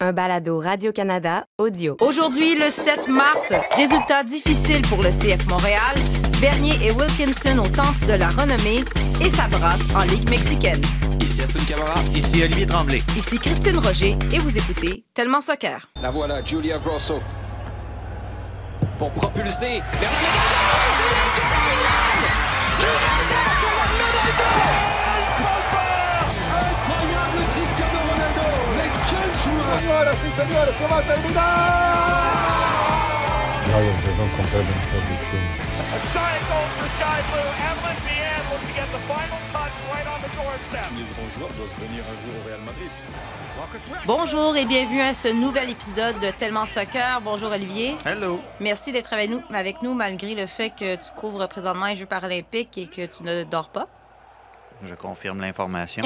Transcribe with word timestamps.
un 0.00 0.12
balado 0.12 0.60
Radio-Canada 0.60 1.46
audio. 1.58 1.96
Aujourd'hui, 2.00 2.54
le 2.54 2.70
7 2.70 3.08
mars, 3.08 3.52
résultat 3.76 4.22
difficile 4.22 4.82
pour 4.82 5.02
le 5.02 5.10
CF 5.10 5.46
Montréal. 5.48 5.94
Bernier 6.40 6.74
et 6.82 6.92
Wilkinson 6.92 7.58
au 7.58 7.66
temple 7.66 8.06
de 8.06 8.14
la 8.14 8.28
renommée 8.28 8.84
et 9.20 9.30
ça 9.30 9.48
brasse 9.48 9.80
en 9.96 10.04
Ligue 10.04 10.30
mexicaine. 10.30 10.80
Ici 11.20 11.42
Assun 11.42 11.64
Camara. 11.66 12.00
Ici 12.14 12.42
Olivier 12.42 12.66
Tremblay. 12.66 13.02
Ici 13.16 13.38
Christine 13.38 13.78
Roger 13.78 14.16
et 14.32 14.38
vous 14.38 14.56
écoutez 14.56 15.04
Tellement 15.14 15.40
Soccer. 15.40 15.88
La 16.00 16.10
voilà, 16.10 16.44
Julia 16.44 16.78
Grosso. 16.78 17.20
Pour 18.98 19.10
propulser. 19.10 19.82
Incroyable 24.38 24.77
Señoras 29.76 30.16
y 30.26 30.30
señores, 30.32 30.74
se 30.76 30.86
va 30.86 30.98
a 30.98 31.02
terminar. 31.02 32.18
Lions, 33.68 34.02
they 34.02 34.16
don't 34.16 34.32
compare 34.34 34.64
themselves 34.64 35.06
with 35.10 35.22
humans. 35.28 35.64
A 35.88 35.98
giant 36.12 36.44
goal 36.48 36.66
for 36.78 36.88
Sky 36.88 37.20
Blue. 37.28 37.50
Evelyn 37.68 37.98
Vianne 38.06 38.44
looks 38.50 38.66
to 38.66 38.72
get 38.72 38.88
the 38.90 39.02
final 39.04 39.38
touch 39.52 39.76
right 39.92 40.06
on 40.08 40.20
the 40.24 40.30
doorstep. 40.34 40.88
Les 40.96 41.04
grands 41.12 41.30
joueurs 41.36 41.52
doivent 41.58 41.78
venir 41.86 42.02
un 42.02 42.16
jour 42.22 42.32
au 42.38 42.48
Real 42.48 42.60
Madrid. 42.64 42.90
Bonjour 44.06 44.56
et 44.56 44.64
bienvenue 44.64 45.02
à 45.02 45.12
ce 45.12 45.28
nouvel 45.28 45.68
épisode 45.68 46.18
de 46.20 46.30
Tellement 46.30 46.64
Soccer. 46.64 47.20
Bonjour 47.22 47.50
Olivier. 47.50 47.96
Hello. 48.06 48.40
Merci 48.60 48.92
d'être 48.92 49.12
avec 49.12 49.28
nous, 49.28 49.42
avec 49.52 49.82
nous 49.82 49.92
malgré 49.94 50.34
le 50.34 50.46
fait 50.46 50.70
que 50.70 50.94
tu 50.94 51.10
couvres 51.16 51.46
présentement 51.48 51.86
les 51.86 51.96
Jeux 51.96 52.06
paralympiques 52.06 52.78
et 52.78 52.86
que 52.86 53.04
tu 53.04 53.22
ne 53.24 53.44
dors 53.44 53.68
pas. 53.68 53.88
Je 54.84 54.94
confirme 54.94 55.40
l'information. 55.40 56.04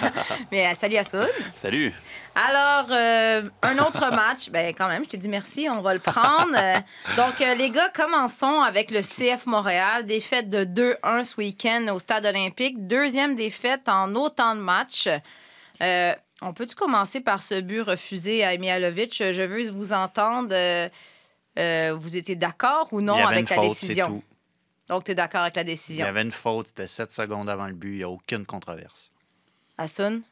Mais 0.50 0.66
euh, 0.66 0.74
salut 0.74 0.96
Assoun. 0.96 1.28
Salut. 1.56 1.92
Alors, 2.34 2.86
euh, 2.90 3.42
un 3.62 3.78
autre 3.78 4.10
match. 4.10 4.50
Ben, 4.50 4.74
quand 4.74 4.88
même, 4.88 5.04
je 5.04 5.10
te 5.10 5.16
dis 5.16 5.28
merci, 5.28 5.68
on 5.70 5.82
va 5.82 5.92
le 5.92 6.00
prendre. 6.00 6.54
Euh, 6.56 6.78
donc, 7.16 7.40
euh, 7.40 7.54
les 7.54 7.70
gars, 7.70 7.90
commençons 7.94 8.62
avec 8.62 8.90
le 8.90 9.00
CF 9.02 9.46
Montréal. 9.46 10.06
Défaite 10.06 10.48
de 10.48 10.64
2-1 10.64 11.24
ce 11.24 11.36
week-end 11.36 11.86
au 11.94 11.98
Stade 11.98 12.24
olympique. 12.24 12.86
Deuxième 12.86 13.34
défaite 13.34 13.88
en 13.88 14.14
autant 14.14 14.54
de 14.56 14.60
matchs. 14.60 15.08
Euh, 15.82 16.14
on 16.40 16.52
peut-tu 16.54 16.74
commencer 16.74 17.20
par 17.20 17.42
ce 17.42 17.60
but 17.60 17.82
refusé 17.82 18.42
à 18.44 18.56
Mihalovic? 18.56 19.16
Je 19.18 19.42
veux 19.42 19.70
vous 19.70 19.92
entendre. 19.92 20.48
euh, 20.52 20.88
euh, 21.58 21.94
vous 21.96 22.16
étiez 22.16 22.34
d'accord 22.36 22.88
ou 22.92 23.00
non 23.00 23.14
avec 23.14 23.48
la 23.50 23.56
faute, 23.56 23.68
décision? 23.68 24.22
Donc, 24.88 25.04
tu 25.04 25.12
es 25.12 25.14
d'accord 25.14 25.42
avec 25.42 25.56
la 25.56 25.62
Il 25.62 25.68
y 25.68 25.72
décision. 25.72 26.04
avait 26.06 26.22
une 26.22 26.32
faute, 26.32 26.66
c'était 26.68 26.86
7 26.86 27.12
secondes 27.12 27.48
avant 27.48 27.66
le 27.66 27.72
but, 27.72 27.92
il 27.92 27.96
n'y 27.98 28.02
a 28.02 28.08
aucune 28.08 28.44
controverse. 28.44 29.10
Assoun? 29.78 30.22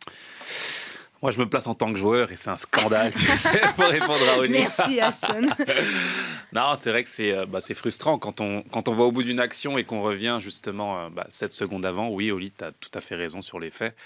Moi, 1.22 1.30
je 1.30 1.38
me 1.38 1.48
place 1.48 1.68
en 1.68 1.74
tant 1.76 1.92
que 1.92 1.98
joueur 1.98 2.32
et 2.32 2.36
c'est 2.36 2.50
un 2.50 2.56
scandale 2.56 3.14
tu 3.14 3.20
sais, 3.20 3.60
pour 3.76 3.84
répondre 3.84 4.28
à 4.28 4.38
Oli. 4.38 4.50
Merci, 4.52 5.00
Assoun. 5.00 5.54
Non, 6.52 6.74
c'est 6.76 6.90
vrai 6.90 7.02
que 7.04 7.08
c'est 7.08 7.32
euh, 7.32 7.46
bah, 7.46 7.62
c'est 7.62 7.72
frustrant 7.72 8.18
quand 8.18 8.42
on, 8.42 8.62
quand 8.64 8.86
on 8.88 8.94
va 8.94 9.04
au 9.04 9.12
bout 9.12 9.22
d'une 9.22 9.40
action 9.40 9.78
et 9.78 9.84
qu'on 9.84 10.02
revient 10.02 10.38
justement 10.42 10.98
euh, 11.04 11.08
bah, 11.08 11.26
7 11.30 11.54
secondes 11.54 11.86
avant. 11.86 12.08
Oui, 12.10 12.30
Oli, 12.30 12.52
tu 12.56 12.62
as 12.64 12.72
tout 12.72 12.90
à 12.92 13.00
fait 13.00 13.14
raison 13.14 13.40
sur 13.40 13.58
les 13.58 13.70
faits. 13.70 13.96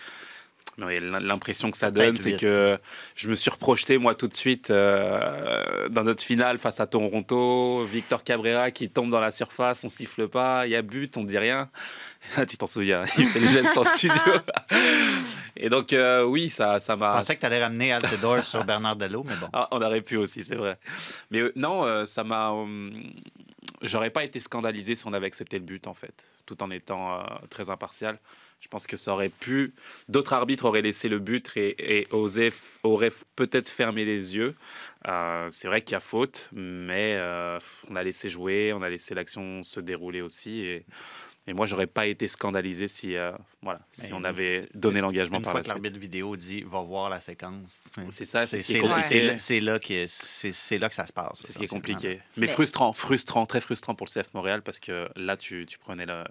L'impression 0.79 1.71
que 1.71 1.77
ça 1.79 1.91
donne, 1.91 2.19
c'est 2.19 2.37
que 2.37 2.79
je 3.15 3.29
me 3.31 3.35
suis 3.35 3.49
reprojeté, 3.51 3.97
moi, 3.97 4.15
tout 4.15 4.29
de 4.29 4.37
suite, 4.37 4.71
euh, 4.71 5.89
dans 5.89 6.05
notre 6.05 6.23
finale 6.23 6.59
face 6.59 6.81
à 6.81 6.87
Toronto. 6.87 7.85
Victor 7.85 8.23
Cabrera 8.23 8.71
qui 8.71 8.91
tombe 8.91 9.11
dans 9.11 9.21
la 9.21 9.33
surface, 9.33 9.85
on 9.85 9.89
siffle 9.89 10.29
pas, 10.29 10.67
il 10.67 10.73
y 10.73 10.77
a 10.77 10.83
but, 10.83 11.17
on 11.17 11.25
dit 11.25 11.39
rien. 11.39 11.71
tu 12.49 12.59
t'en 12.59 12.67
souviens, 12.67 13.05
il 13.17 13.27
fait 13.29 13.41
le 13.41 13.49
geste 13.49 13.77
en 13.77 13.85
studio. 13.97 14.21
Et 15.57 15.71
donc, 15.71 15.95
euh, 15.95 16.25
oui, 16.25 16.51
ça 16.51 16.79
ça 16.79 16.93
Je 16.95 16.99
m'a. 16.99 17.13
pensais 17.13 17.37
que 17.37 17.41
tu 17.41 17.47
allais 17.47 17.63
ramener 17.63 17.93
Altidore 17.93 18.43
sur 18.45 18.63
Bernard 18.67 18.97
Delot, 18.97 19.25
mais 19.25 19.37
bon. 19.37 19.49
Ah, 19.55 19.69
on 19.71 19.81
aurait 19.81 20.03
pu 20.03 20.17
aussi, 20.19 20.45
c'est 20.45 20.57
vrai. 20.57 20.77
Mais 21.31 21.41
euh, 21.41 21.53
non, 21.57 22.05
ça 22.05 22.23
m'a. 22.23 22.53
J'aurais 23.81 24.11
pas 24.11 24.25
été 24.25 24.41
scandalisé 24.41 24.95
si 24.95 25.07
on 25.07 25.13
avait 25.15 25.27
accepté 25.27 25.59
le 25.59 25.65
but, 25.65 25.87
en 25.87 25.95
fait, 25.95 26.25
tout 26.45 26.63
en 26.63 26.71
étant 26.71 27.23
très 27.49 27.71
impartial. 27.71 28.19
Je 28.61 28.69
pense 28.69 28.87
que 28.87 28.97
ça 28.97 29.13
aurait 29.13 29.29
pu. 29.29 29.75
D'autres 30.09 30.33
arbitres 30.33 30.65
auraient 30.65 30.83
laissé 30.83 31.09
le 31.09 31.19
but 31.21 31.57
et, 31.57 32.01
et 32.01 32.07
osé- 32.07 32.53
auraient 32.83 33.13
peut-être 33.37 33.69
fermé 33.69 34.05
les 34.05 34.35
yeux. 34.35 34.57
Euh, 35.07 35.49
c'est 35.51 35.69
vrai 35.69 35.83
qu'il 35.83 35.93
y 35.93 35.97
a 35.97 36.01
faute, 36.01 36.49
mais 36.53 37.15
euh, 37.17 37.59
on 37.89 37.95
a 37.95 38.03
laissé 38.03 38.29
jouer, 38.29 38.73
on 38.73 38.83
a 38.83 38.89
laissé 38.91 39.15
l'action 39.15 39.63
se 39.63 39.79
dérouler 39.79 40.21
aussi. 40.21 40.61
Et, 40.63 40.85
et 41.47 41.53
moi, 41.53 41.67
j'aurais 41.67 41.87
pas 41.87 42.07
été 42.07 42.27
scandalisé 42.29 42.89
si, 42.89 43.15
euh, 43.17 43.33
voilà, 43.63 43.81
si 43.91 44.13
on 44.13 44.25
avait 44.25 44.69
donné 44.75 45.01
l'engagement 45.01 45.39
Une 45.39 45.43
par 45.45 45.53
fois 45.53 45.61
la 45.61 45.63
que 45.63 45.67
suite. 45.67 45.75
l'arbitre 45.83 45.99
vidéo 46.01 46.37
dit 46.37 46.63
va 46.63 46.81
voir 46.83 47.09
la 47.09 47.21
séquence. 47.21 47.83
C'est 48.11 48.25
ça, 48.25 48.47
c'est 48.47 48.59
c'est 48.63 48.81
là- 48.81 49.39
c'est 49.39 49.61
là, 49.61 49.79
qui 49.79 49.95
est- 49.95 50.09
c'est- 50.09 50.53
c'est 50.53 50.79
là 50.79 50.89
que 50.89 50.95
ça 50.95 51.07
se 51.07 51.13
passe. 51.13 51.41
C'est 51.45 51.53
ce 51.53 51.59
qui 51.59 51.65
est 51.65 51.69
compliqué. 51.69 52.21
Mais, 52.37 52.47
Mais- 52.47 52.53
frustrant, 52.53 52.93
frustrant, 52.93 53.47
très 53.47 53.61
frustrant 53.61 53.95
pour 53.95 54.07
le 54.07 54.11
CF 54.11 54.33
Montréal 54.35 54.63
parce 54.63 54.81
que 54.81 55.09
là, 55.17 55.37
tu, 55.37 55.67
tu 55.67 55.79
prenais 55.79 56.07
le- 56.07 56.25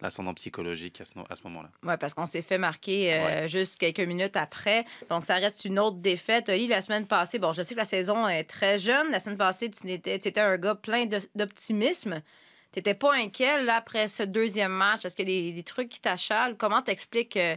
l'ascendant 0.00 0.34
psychologique 0.34 1.00
à 1.00 1.04
ce, 1.06 1.14
à 1.28 1.34
ce 1.34 1.42
moment-là. 1.44 1.70
Oui, 1.82 1.94
parce 1.98 2.12
qu'on 2.14 2.26
s'est 2.26 2.42
fait 2.42 2.58
marquer 2.58 3.16
euh, 3.16 3.48
juste 3.48 3.78
quelques 3.80 4.00
minutes 4.00 4.36
après. 4.36 4.84
Donc, 5.08 5.24
ça 5.24 5.36
reste 5.36 5.64
une 5.64 5.78
autre 5.78 5.96
défaite. 5.96 6.48
Oli, 6.50 6.66
la 6.68 6.82
semaine 6.82 7.06
passée, 7.06 7.38
bon, 7.38 7.52
je 7.52 7.62
sais 7.62 7.74
que 7.74 7.80
la 7.80 7.86
saison 7.86 8.28
est 8.28 8.44
très 8.44 8.78
jeune. 8.78 9.10
La 9.10 9.18
semaine 9.18 9.38
passée, 9.38 9.70
tu 9.70 9.90
étais, 9.90 10.18
tu 10.18 10.28
étais 10.28 10.40
un 10.40 10.56
gars 10.58 10.74
plein 10.74 11.06
de- 11.06 11.20
d'optimisme. 11.34 12.22
Tu 12.72 12.78
n'étais 12.78 12.94
pas 12.94 13.14
inquiet 13.14 13.62
là, 13.62 13.76
après 13.76 14.08
ce 14.08 14.22
deuxième 14.22 14.72
match? 14.72 15.04
Est-ce 15.04 15.14
qu'il 15.14 15.28
y 15.28 15.38
a 15.38 15.42
des, 15.42 15.52
des 15.52 15.62
trucs 15.62 15.88
qui 15.90 16.00
t'achalent? 16.00 16.56
Comment 16.56 16.82
t'expliques 16.82 17.36
euh, 17.36 17.56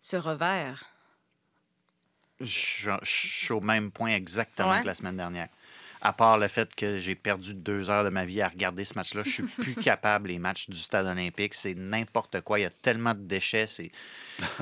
ce 0.00 0.16
revers? 0.16 0.84
Je, 2.40 2.90
je 3.02 3.10
suis 3.10 3.52
au 3.52 3.60
même 3.60 3.90
point 3.92 4.10
exactement 4.10 4.70
Ouais. 4.70 4.80
que 4.82 4.86
la 4.86 4.94
semaine 4.94 5.16
dernière. 5.16 5.48
À 6.04 6.12
part 6.12 6.36
le 6.36 6.48
fait 6.48 6.74
que 6.74 6.98
j'ai 6.98 7.14
perdu 7.14 7.54
deux 7.54 7.88
heures 7.88 8.02
de 8.02 8.08
ma 8.08 8.24
vie 8.24 8.42
à 8.42 8.48
regarder 8.48 8.84
ce 8.84 8.94
match-là, 8.94 9.22
je 9.24 9.30
suis 9.30 9.42
plus 9.60 9.74
capable 9.76 10.28
les 10.30 10.40
matchs 10.40 10.68
du 10.68 10.78
stade 10.78 11.06
olympique. 11.06 11.54
C'est 11.54 11.74
n'importe 11.76 12.40
quoi. 12.40 12.58
Il 12.58 12.62
y 12.62 12.64
a 12.64 12.70
tellement 12.70 13.14
de 13.14 13.20
déchets. 13.20 13.68
C'est... 13.68 13.92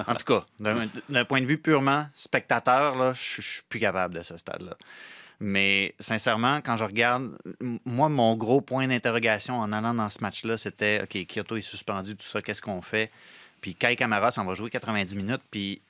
En 0.06 0.14
tout 0.16 0.24
cas, 0.26 0.44
d'un, 0.58 0.90
d'un 1.08 1.24
point 1.24 1.40
de 1.40 1.46
vue 1.46 1.56
purement 1.56 2.06
spectateur, 2.14 2.96
là, 2.96 3.14
je, 3.14 3.40
je 3.40 3.48
suis 3.54 3.62
plus 3.68 3.80
capable 3.80 4.14
de 4.16 4.22
ce 4.22 4.36
stade-là. 4.36 4.76
Mais 5.40 5.94
sincèrement, 5.98 6.60
quand 6.60 6.76
je 6.76 6.84
regarde, 6.84 7.36
moi, 7.86 8.08
mon 8.10 8.36
gros 8.36 8.60
point 8.60 8.86
d'interrogation 8.86 9.54
en 9.58 9.72
allant 9.72 9.94
dans 9.94 10.10
ce 10.10 10.18
match-là, 10.20 10.58
c'était 10.58 11.00
OK, 11.02 11.26
Kyoto 11.26 11.56
est 11.56 11.62
suspendu, 11.62 12.14
tout 12.14 12.26
ça, 12.26 12.42
qu'est-ce 12.42 12.60
qu'on 12.60 12.82
fait? 12.82 13.10
Puis 13.62 13.74
Kai 13.74 13.96
Kamara, 13.96 14.30
ça 14.30 14.42
va 14.44 14.54
jouer 14.54 14.68
90 14.70 15.16
minutes, 15.16 15.42
puis 15.50 15.80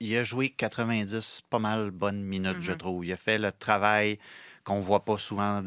il 0.00 0.14
a 0.16 0.24
joué 0.24 0.50
90 0.50 1.42
pas 1.48 1.58
mal 1.58 1.90
bonnes 1.90 2.22
minutes, 2.22 2.58
je 2.60 2.72
Mhm. 2.72 2.78
trouve. 2.78 3.04
Il 3.06 3.12
a 3.12 3.16
fait 3.16 3.38
le 3.38 3.50
travail 3.50 4.18
qu'on 4.62 4.80
voit 4.80 5.04
pas 5.04 5.16
souvent, 5.16 5.62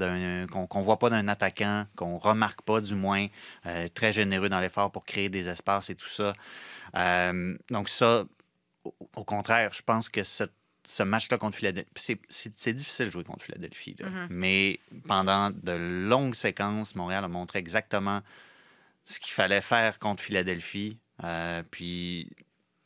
qu'on 0.67 0.81
voit 0.81 0.99
pas 0.99 1.09
d'un 1.09 1.27
attaquant, 1.27 1.85
qu'on 1.95 2.19
remarque 2.19 2.61
pas 2.61 2.79
du 2.81 2.93
moins, 2.93 3.25
euh, 3.65 3.87
très 3.91 4.13
généreux 4.13 4.49
dans 4.49 4.59
l'effort 4.59 4.91
pour 4.91 5.03
créer 5.03 5.29
des 5.29 5.47
espaces 5.47 5.89
et 5.89 5.95
tout 5.95 6.07
ça. 6.07 6.33
Euh, 6.95 7.57
donc 7.71 7.89
ça, 7.89 8.23
au, 8.83 8.93
au 9.15 9.23
contraire, 9.23 9.71
je 9.73 9.81
pense 9.81 10.07
que 10.09 10.23
cette- 10.23 10.53
ce 10.83 11.03
match-là 11.03 11.37
contre 11.37 11.57
Philadelphie, 11.57 12.17
c'est, 12.29 12.73
difficile 12.73 13.07
de 13.07 13.11
jouer 13.11 13.23
contre 13.23 13.45
Philadelphie, 13.45 13.95
là. 13.99 14.09
Mhm. 14.09 14.27
mais 14.31 14.79
pendant 15.07 15.51
de 15.51 16.07
longues 16.07 16.35
séquences, 16.35 16.95
Montréal 16.95 17.23
a 17.23 17.27
montré 17.27 17.59
exactement 17.59 18.21
ce 19.05 19.19
qu'il 19.19 19.31
fallait 19.31 19.61
faire 19.61 19.99
contre 19.99 20.23
Philadelphie. 20.23 20.97
Euh, 21.23 21.61
puis 21.69 22.29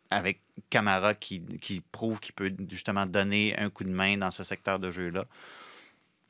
avec 0.09 0.41
Camara 0.69 1.13
qui, 1.13 1.41
qui 1.61 1.81
prouve 1.81 2.19
qu'il 2.19 2.33
peut 2.33 2.53
justement 2.69 3.05
donner 3.05 3.57
un 3.57 3.69
coup 3.69 3.83
de 3.83 3.89
main 3.89 4.17
dans 4.17 4.31
ce 4.31 4.43
secteur 4.43 4.79
de 4.79 4.91
jeu-là. 4.91 5.25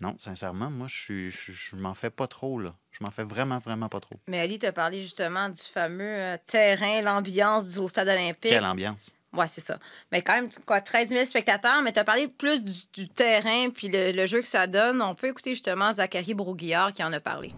Non, 0.01 0.15
sincèrement, 0.19 0.69
moi, 0.69 0.87
je, 0.89 1.29
je, 1.29 1.51
je 1.51 1.75
m'en 1.75 1.93
fais 1.93 2.09
pas 2.09 2.27
trop, 2.27 2.59
là. 2.59 2.75
Je 2.91 3.03
m'en 3.03 3.11
fais 3.11 3.23
vraiment, 3.23 3.59
vraiment 3.59 3.87
pas 3.87 4.01
trop. 4.01 4.19
Mais 4.27 4.39
Ali 4.39 4.59
t'a 4.59 4.73
parlé 4.73 5.01
justement 5.01 5.49
du 5.49 5.61
fameux 5.61 6.03
euh, 6.03 6.37
terrain, 6.47 7.01
l'ambiance 7.01 7.65
du 7.65 7.79
au 7.79 7.87
stade 7.87 8.09
olympique. 8.09 8.51
Quelle 8.51 8.65
ambiance. 8.65 9.11
Oui, 9.37 9.45
c'est 9.47 9.61
ça. 9.61 9.79
Mais 10.11 10.21
quand 10.21 10.33
même, 10.33 10.49
quoi, 10.65 10.81
13 10.81 11.09
000 11.09 11.25
spectateurs, 11.25 11.81
mais 11.81 11.91
tu 11.91 11.99
as 11.99 12.03
parlé 12.03 12.27
plus 12.27 12.63
du, 12.63 13.07
terrain 13.09 13.69
puis 13.69 13.89
le, 13.91 14.25
jeu 14.25 14.41
que 14.41 14.47
ça 14.47 14.67
donne. 14.67 15.01
On 15.01 15.15
peut 15.15 15.27
écouter 15.27 15.51
justement 15.51 15.91
Zachary 15.91 16.33
Broguillard 16.33 16.93
qui 16.93 17.03
en 17.03 17.11
a 17.13 17.19
parlé. 17.19 17.53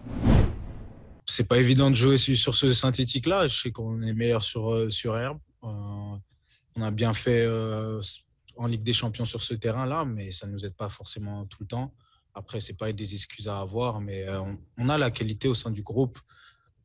C'est 1.26 1.46
pas 1.46 1.58
évident 1.58 1.90
de 1.90 1.94
jouer 1.94 2.16
sur, 2.16 2.54
ce 2.54 2.72
synthétique-là. 2.72 3.46
Je 3.46 3.60
sais 3.60 3.70
qu'on 3.70 4.02
est 4.02 4.12
meilleur 4.12 4.42
sur, 4.42 4.74
euh, 4.74 4.90
sur 4.90 5.16
herbe. 5.16 5.38
Euh, 5.62 5.68
on 6.76 6.82
a 6.82 6.90
bien 6.90 7.12
fait 7.12 7.42
euh, 7.44 8.00
en 8.56 8.66
Ligue 8.66 8.82
des 8.82 8.92
Champions 8.92 9.24
sur 9.24 9.42
ce 9.42 9.54
terrain-là, 9.54 10.04
mais 10.04 10.32
ça 10.32 10.46
ne 10.46 10.52
nous 10.52 10.64
aide 10.64 10.74
pas 10.74 10.88
forcément 10.88 11.44
tout 11.46 11.58
le 11.60 11.66
temps. 11.66 11.92
Après, 12.34 12.60
c'est 12.60 12.74
pas 12.74 12.92
des 12.92 13.14
excuses 13.14 13.48
à 13.48 13.58
avoir, 13.58 14.00
mais 14.00 14.26
on 14.76 14.88
a 14.88 14.96
la 14.96 15.10
qualité 15.10 15.48
au 15.48 15.54
sein 15.54 15.72
du 15.72 15.82
groupe. 15.82 16.18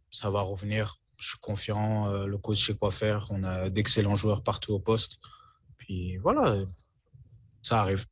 Ça 0.09 0.31
va 0.31 0.41
revenir. 0.41 0.97
Je 1.23 1.29
suis 1.29 1.37
confiant. 1.39 2.09
euh, 2.11 2.25
le 2.27 2.37
coach 2.37 2.65
sait 2.67 2.73
quoi 2.75 2.91
faire. 2.91 3.27
On 3.29 3.45
a 3.45 3.69
d'excellents 3.69 4.15
joueurs 4.15 4.43
partout 4.43 4.73
au 4.73 4.79
poste. 4.79 5.19
Puis 5.77 6.17
voilà, 6.17 6.55
ça 7.61 7.79
arrive. 7.79 8.03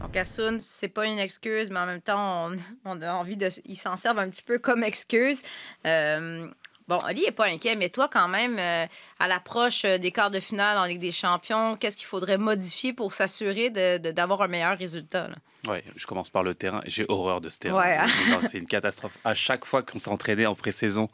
Donc, 0.00 0.16
Assoun, 0.16 0.60
c'est 0.60 0.88
pas 0.88 1.06
une 1.06 1.18
excuse, 1.18 1.70
mais 1.70 1.80
en 1.80 1.86
même 1.86 2.00
temps, 2.00 2.50
on, 2.52 2.56
on 2.84 3.02
a 3.02 3.12
envie 3.14 3.36
de. 3.36 3.48
Ils 3.64 3.76
s'en 3.76 3.96
servent 3.96 4.20
un 4.20 4.30
petit 4.30 4.42
peu 4.42 4.58
comme 4.58 4.84
excuse. 4.84 5.42
Euh, 5.86 6.48
Bon, 6.88 6.98
Ali 6.98 7.22
n'est 7.22 7.30
pas 7.30 7.46
inquiet, 7.46 7.76
mais 7.76 7.88
toi, 7.88 8.08
quand 8.12 8.26
même, 8.26 8.58
euh, 8.58 8.84
à 9.20 9.28
l'approche 9.28 9.82
des 9.82 10.10
quarts 10.10 10.32
de 10.32 10.40
finale 10.40 10.76
en 10.76 10.82
Ligue 10.86 10.98
des 11.00 11.12
Champions, 11.12 11.76
qu'est-ce 11.76 11.96
qu'il 11.96 12.08
faudrait 12.08 12.36
modifier 12.36 12.92
pour 12.92 13.12
s'assurer 13.12 13.70
de- 13.70 13.98
de- 13.98 14.10
d'avoir 14.10 14.42
un 14.42 14.48
meilleur 14.48 14.76
résultat? 14.76 15.28
là? 15.28 15.36
Ouais, 15.68 15.84
je 15.94 16.04
commence 16.08 16.30
par 16.30 16.42
le 16.42 16.52
terrain. 16.56 16.80
J'ai 16.86 17.04
horreur 17.08 17.40
de 17.40 17.48
ce 17.48 17.60
terrain. 17.60 17.78
Ouais, 17.78 17.96
hein? 17.96 18.08
C'est 18.42 18.58
une 18.58 18.66
catastrophe. 18.66 19.16
À 19.22 19.36
chaque 19.36 19.66
fois 19.66 19.84
qu'on 19.84 19.98
s'est 19.98 20.10
entraîné 20.10 20.46
en 20.46 20.56
pré-saison, 20.56 21.08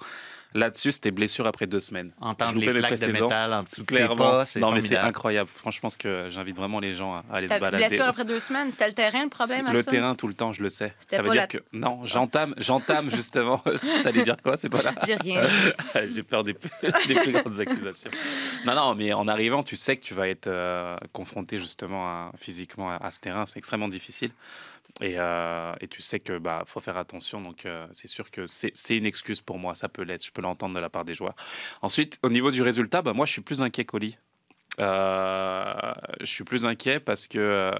là-dessus, 0.54 0.92
c'était 0.92 1.10
blessure 1.10 1.46
après 1.46 1.66
deux 1.66 1.80
semaines. 1.80 2.12
Entendre 2.20 2.58
les 2.60 2.72
plaques 2.72 2.98
de 3.00 3.06
métal 3.06 3.52
en 3.52 3.62
dessous 3.62 3.82
de 3.82 3.86
tes 3.86 3.94
Clairement. 3.96 4.16
pas, 4.16 4.44
c'est 4.44 4.60
non, 4.60 4.72
mais 4.72 4.80
c'est 4.82 4.96
incroyable. 4.96 5.50
Franchement, 5.54 5.90
ce 5.90 5.98
que 5.98 6.28
j'invite 6.30 6.56
vraiment 6.56 6.80
les 6.80 6.94
gens 6.94 7.14
à 7.16 7.24
aller 7.32 7.48
se 7.48 7.58
balader. 7.58 7.86
blessure 7.86 8.06
après 8.06 8.24
deux 8.24 8.40
semaines, 8.40 8.70
c'était 8.70 8.88
le 8.88 8.94
terrain 8.94 9.24
le 9.24 9.28
problème 9.28 9.66
à 9.66 9.72
le 9.72 9.82
ça? 9.82 9.90
terrain 9.90 10.14
tout 10.14 10.28
le 10.28 10.34
temps, 10.34 10.52
je 10.52 10.62
le 10.62 10.68
sais. 10.68 10.94
Ça 11.08 11.18
veut 11.22 11.28
pas 11.28 11.32
dire 11.32 11.40
la- 11.42 11.46
que 11.46 11.58
non, 11.72 12.00
j'entame, 12.04 12.54
j'entame 12.58 13.10
justement. 13.10 13.62
T'allais 14.02 14.24
dire 14.24 14.36
quoi? 14.42 14.56
C'est 14.56 14.68
pas 14.70 14.82
là. 14.82 14.94
J'ai 15.06 15.14
rien. 15.16 15.42
J'ai 16.14 16.22
peur 16.22 16.44
des 16.44 16.54
plus, 16.54 16.70
des 17.08 17.14
plus 17.14 17.32
grandes 17.32 17.60
accusations. 17.60 18.10
Non, 18.64 18.74
non, 18.74 18.94
mais 18.94 19.12
en 19.12 19.28
arrivant, 19.28 19.62
tu 19.62 19.76
sais 19.76 19.96
que 19.96 20.04
tu 20.04 20.14
vas 20.14 20.28
être 20.28 20.46
euh, 20.46 20.96
confronté 21.12 21.58
justement 21.58 22.06
à- 22.06 22.32
physiquement 22.38 22.90
à, 22.90 22.96
à 22.96 23.10
ce 23.10 23.20
terrain. 23.20 23.46
C'est 23.46 23.58
extrêmement 23.58 23.88
difficile. 23.88 24.30
Et, 25.00 25.14
euh, 25.18 25.74
et 25.80 25.88
tu 25.88 26.00
sais 26.00 26.20
que 26.20 26.38
bah 26.38 26.64
faut 26.66 26.80
faire 26.80 26.96
attention. 26.96 27.40
Donc 27.40 27.66
euh, 27.66 27.86
c'est 27.92 28.08
sûr 28.08 28.30
que 28.30 28.46
c'est 28.46 28.96
une 28.96 29.06
excuse 29.06 29.40
pour 29.40 29.58
moi. 29.58 29.74
Ça 29.74 29.88
peut 29.88 30.02
l'être. 30.02 30.24
Je 30.24 30.32
peux 30.32 30.42
l'entendre 30.42 30.74
de 30.74 30.80
la 30.80 30.88
part 30.88 31.04
des 31.04 31.14
joueurs. 31.14 31.34
Ensuite, 31.82 32.18
au 32.22 32.30
niveau 32.30 32.50
du 32.50 32.62
résultat, 32.62 33.02
bah, 33.02 33.12
moi 33.12 33.26
je 33.26 33.32
suis 33.32 33.42
plus 33.42 33.60
inquiet 33.62 33.84
qu'Oli. 33.84 34.16
Euh, 34.80 35.92
je 36.20 36.26
suis 36.26 36.44
plus 36.44 36.66
inquiet 36.66 37.00
parce 37.00 37.26
que 37.26 37.38
euh, 37.38 37.72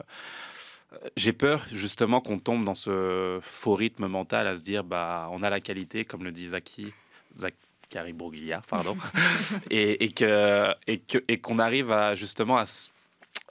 j'ai 1.17 1.33
peur 1.33 1.65
justement 1.73 2.21
qu'on 2.21 2.39
tombe 2.39 2.65
dans 2.65 2.75
ce 2.75 3.39
faux 3.43 3.75
rythme 3.75 4.07
mental 4.07 4.47
à 4.47 4.57
se 4.57 4.63
dire 4.63 4.85
bah 4.85 5.29
on 5.33 5.43
a 5.43 5.51
la 5.51 5.61
qualité, 5.61 6.05
comme 6.05 6.25
le 6.25 6.33
dit 6.33 6.49
Zaki, 6.49 6.93
Zachary 7.35 8.13
Bourguillard, 8.13 8.63
pardon, 8.67 8.97
et, 9.71 10.05
et 10.05 10.11
que 10.13 10.73
et 10.87 10.99
que 10.99 11.19
et 11.29 11.39
qu'on 11.39 11.59
arrive 11.59 11.93
à 11.93 12.15
justement 12.15 12.57
à, 12.59 12.63
s- 12.63 12.93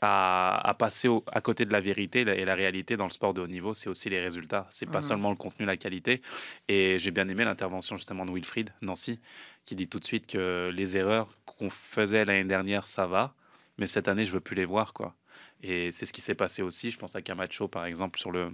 à, 0.01 0.61
à 0.67 0.73
passer 0.73 1.07
au- 1.07 1.23
à 1.31 1.41
côté 1.41 1.65
de 1.65 1.71
la 1.71 1.79
vérité 1.79 2.21
et 2.21 2.25
la- 2.25 2.35
et 2.35 2.45
la 2.45 2.55
réalité 2.55 2.97
dans 2.97 3.05
le 3.05 3.11
sport 3.11 3.33
de 3.33 3.41
haut 3.41 3.47
niveau, 3.47 3.73
c'est 3.73 3.89
aussi 3.89 4.09
les 4.09 4.19
résultats. 4.19 4.67
C'est 4.71 4.85
pas 4.89 4.99
Mhm. 4.99 5.03
seulement 5.03 5.29
le 5.29 5.35
contenu, 5.35 5.65
la 5.65 5.77
qualité. 5.77 6.21
Et 6.67 6.97
j'ai 6.99 7.11
bien 7.11 7.27
aimé 7.29 7.43
l'intervention 7.45 7.95
justement 7.95 8.25
de 8.25 8.31
Wilfried 8.31 8.71
Nancy, 8.81 9.19
qui 9.65 9.75
dit 9.75 9.87
tout 9.87 9.99
de 9.99 10.05
suite 10.05 10.27
que 10.27 10.71
les 10.73 10.97
erreurs 10.97 11.29
qu'on 11.45 11.69
faisait 11.69 12.25
l'année 12.25 12.43
dernière, 12.43 12.87
ça 12.87 13.07
va, 13.07 13.33
mais 13.77 13.87
cette 13.87 14.07
année, 14.07 14.25
je 14.25 14.31
veux 14.31 14.41
plus 14.41 14.55
les 14.55 14.65
voir, 14.65 14.93
quoi. 14.93 15.15
Et 15.63 15.91
c'est 15.91 16.05
ce 16.05 16.13
qui 16.13 16.21
s'est 16.21 16.35
passé 16.35 16.61
aussi. 16.61 16.91
Je 16.91 16.97
pense 16.97 17.15
à 17.15 17.21
Camacho, 17.21 17.67
par 17.67 17.85
exemple, 17.85 18.19
sur 18.19 18.31
le, 18.31 18.51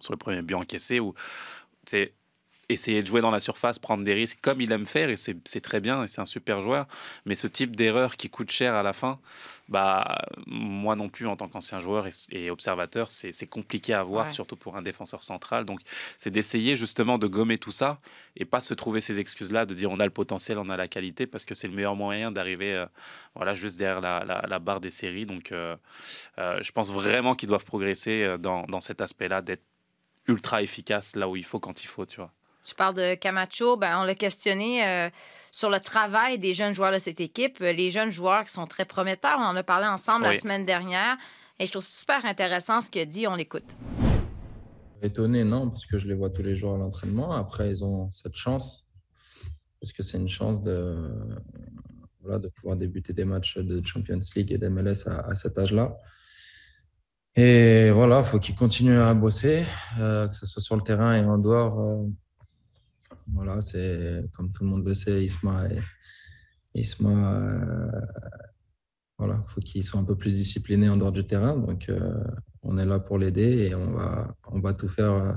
sur 0.00 0.12
le 0.12 0.16
premier 0.16 0.42
but 0.42 0.54
encaissé, 0.54 1.00
où 1.00 1.14
c'est 1.86 2.14
essayer 2.68 3.02
de 3.02 3.06
jouer 3.06 3.20
dans 3.20 3.30
la 3.30 3.40
surface, 3.40 3.78
prendre 3.78 4.02
des 4.04 4.14
risques 4.14 4.38
comme 4.40 4.60
il 4.60 4.72
aime 4.72 4.86
faire, 4.86 5.10
et 5.10 5.16
c'est 5.16 5.60
très 5.60 5.80
bien, 5.80 6.04
et 6.04 6.08
c'est 6.08 6.20
un 6.20 6.26
super 6.26 6.62
joueur. 6.62 6.86
Mais 7.26 7.34
ce 7.34 7.46
type 7.46 7.76
d'erreur 7.76 8.16
qui 8.16 8.30
coûte 8.30 8.50
cher 8.50 8.74
à 8.74 8.82
la 8.82 8.92
fin, 8.92 9.20
bah, 9.68 10.24
moi 10.46 10.96
non 10.96 11.08
plus, 11.08 11.26
en 11.26 11.36
tant 11.36 11.48
qu'ancien 11.48 11.80
joueur 11.80 12.06
et, 12.06 12.10
et 12.30 12.50
observateur, 12.50 13.10
c'est 13.10 13.46
compliqué 13.46 13.94
à 13.94 14.02
voir, 14.02 14.26
Ouais. 14.26 14.30
surtout 14.32 14.56
pour 14.56 14.76
un 14.76 14.82
défenseur 14.82 15.22
central. 15.22 15.64
Donc, 15.64 15.80
c'est 16.18 16.30
d'essayer 16.30 16.76
justement 16.76 17.18
de 17.18 17.26
gommer 17.26 17.58
tout 17.58 17.70
ça 17.72 18.00
et 18.36 18.44
pas 18.44 18.60
se 18.60 18.74
trouver 18.74 19.00
ces 19.00 19.18
excuses-là, 19.18 19.66
de 19.66 19.74
dire 19.74 19.90
on 19.90 20.00
a 20.00 20.04
le 20.04 20.10
potentiel, 20.10 20.58
on 20.58 20.68
a 20.70 20.76
la 20.76 20.88
qualité, 20.88 21.26
parce 21.26 21.44
que 21.44 21.54
c'est 21.54 21.68
le 21.68 21.74
meilleur 21.74 21.96
moyen 21.96 22.30
d'arriver 22.32 22.74
euh, 22.74 22.86
voilà, 23.34 23.54
juste 23.54 23.78
derrière 23.78 24.00
la, 24.00 24.24
la- 24.24 24.44
la 24.48 24.58
barre 24.58 24.80
des 24.80 24.90
séries. 24.90 25.26
Donc, 25.26 25.52
euh, 25.52 25.76
euh, 26.38 26.58
je 26.62 26.72
pense 26.72 26.92
vraiment 26.92 27.34
qu'ils 27.34 27.48
doivent 27.48 27.64
progresser 27.64 28.36
dans, 28.38 28.62
dans 28.64 28.80
cet 28.80 29.00
aspect-là, 29.00 29.42
d'être 29.42 29.64
ultra 30.28 30.62
efficace 30.62 31.16
là 31.16 31.28
où 31.28 31.36
il 31.36 31.44
faut, 31.44 31.58
quand 31.60 31.82
il 31.82 31.88
faut, 31.88 32.06
tu 32.06 32.16
vois. 32.16 32.32
Tu 32.64 32.74
parles 32.74 32.94
de 32.94 33.14
Camacho, 33.14 33.76
ben, 33.76 33.98
on 34.00 34.04
l'a 34.04 34.14
questionné 34.14 34.86
euh, 34.86 35.10
sur 35.50 35.68
le 35.70 35.80
travail 35.80 36.38
des 36.38 36.54
jeunes 36.54 36.74
joueurs 36.74 36.92
de 36.92 36.98
cette 36.98 37.20
équipe. 37.20 37.58
Euh, 37.60 37.72
Les 37.72 37.90
jeunes 37.90 38.12
joueurs 38.12 38.44
qui 38.44 38.52
sont 38.52 38.66
très 38.66 38.84
prometteurs, 38.84 39.38
on 39.38 39.44
en 39.44 39.56
a 39.56 39.62
parlé 39.62 39.86
ensemble 39.86 40.24
la 40.24 40.34
semaine 40.34 40.64
dernière. 40.64 41.16
Et 41.58 41.66
je 41.66 41.72
trouve 41.72 41.84
super 41.84 42.24
intéressant 42.24 42.80
ce 42.80 42.90
qu'il 42.90 43.02
a 43.02 43.04
dit. 43.06 43.26
On 43.26 43.34
l'écoute. 43.34 43.74
Étonné, 45.02 45.42
non, 45.44 45.68
parce 45.70 45.86
que 45.86 45.98
je 45.98 46.06
les 46.06 46.14
vois 46.14 46.30
tous 46.30 46.42
les 46.42 46.54
jours 46.54 46.74
à 46.74 46.78
l'entraînement. 46.78 47.32
Après, 47.32 47.68
ils 47.68 47.84
ont 47.84 48.10
cette 48.12 48.36
chance, 48.36 48.86
parce 49.80 49.92
que 49.92 50.02
c'est 50.04 50.18
une 50.18 50.28
chance 50.28 50.62
de, 50.62 50.96
voilà, 52.22 52.38
de 52.38 52.48
pouvoir 52.48 52.76
débuter 52.76 53.12
des 53.12 53.24
matchs 53.24 53.58
de 53.58 53.84
Champions 53.84 54.20
League 54.36 54.52
et 54.52 54.58
d'MLS 54.58 55.08
à, 55.08 55.26
à 55.30 55.34
cet 55.34 55.58
âge-là. 55.58 55.96
Et 57.34 57.90
voilà, 57.90 58.20
il 58.20 58.24
faut 58.26 58.38
qu'ils 58.38 58.54
continuent 58.54 59.00
à 59.00 59.12
bosser, 59.14 59.64
euh, 59.98 60.28
que 60.28 60.34
ce 60.34 60.46
soit 60.46 60.62
sur 60.62 60.76
le 60.76 60.82
terrain 60.82 61.14
et 61.16 61.24
en 61.24 61.38
dehors. 61.38 61.80
euh, 61.80 62.06
voilà, 63.28 63.60
c'est 63.60 64.24
comme 64.32 64.52
tout 64.52 64.64
le 64.64 64.70
monde 64.70 64.84
le 64.84 64.94
sait, 64.94 65.24
Isma, 65.24 65.68
et, 65.68 65.78
Isma 66.74 67.34
euh, 67.34 68.00
voilà, 69.18 69.44
faut 69.48 69.60
qu'il 69.60 69.84
soit 69.84 70.00
un 70.00 70.04
peu 70.04 70.16
plus 70.16 70.32
discipliné 70.32 70.88
en 70.88 70.96
dehors 70.96 71.12
du 71.12 71.26
terrain. 71.26 71.56
Donc, 71.56 71.88
euh, 71.88 72.24
on 72.62 72.78
est 72.78 72.84
là 72.84 72.98
pour 72.98 73.18
l'aider 73.18 73.68
et 73.68 73.74
on 73.74 73.92
va, 73.92 74.34
on 74.50 74.60
va 74.60 74.72
tout 74.72 74.88
faire 74.88 75.12
euh, 75.12 75.32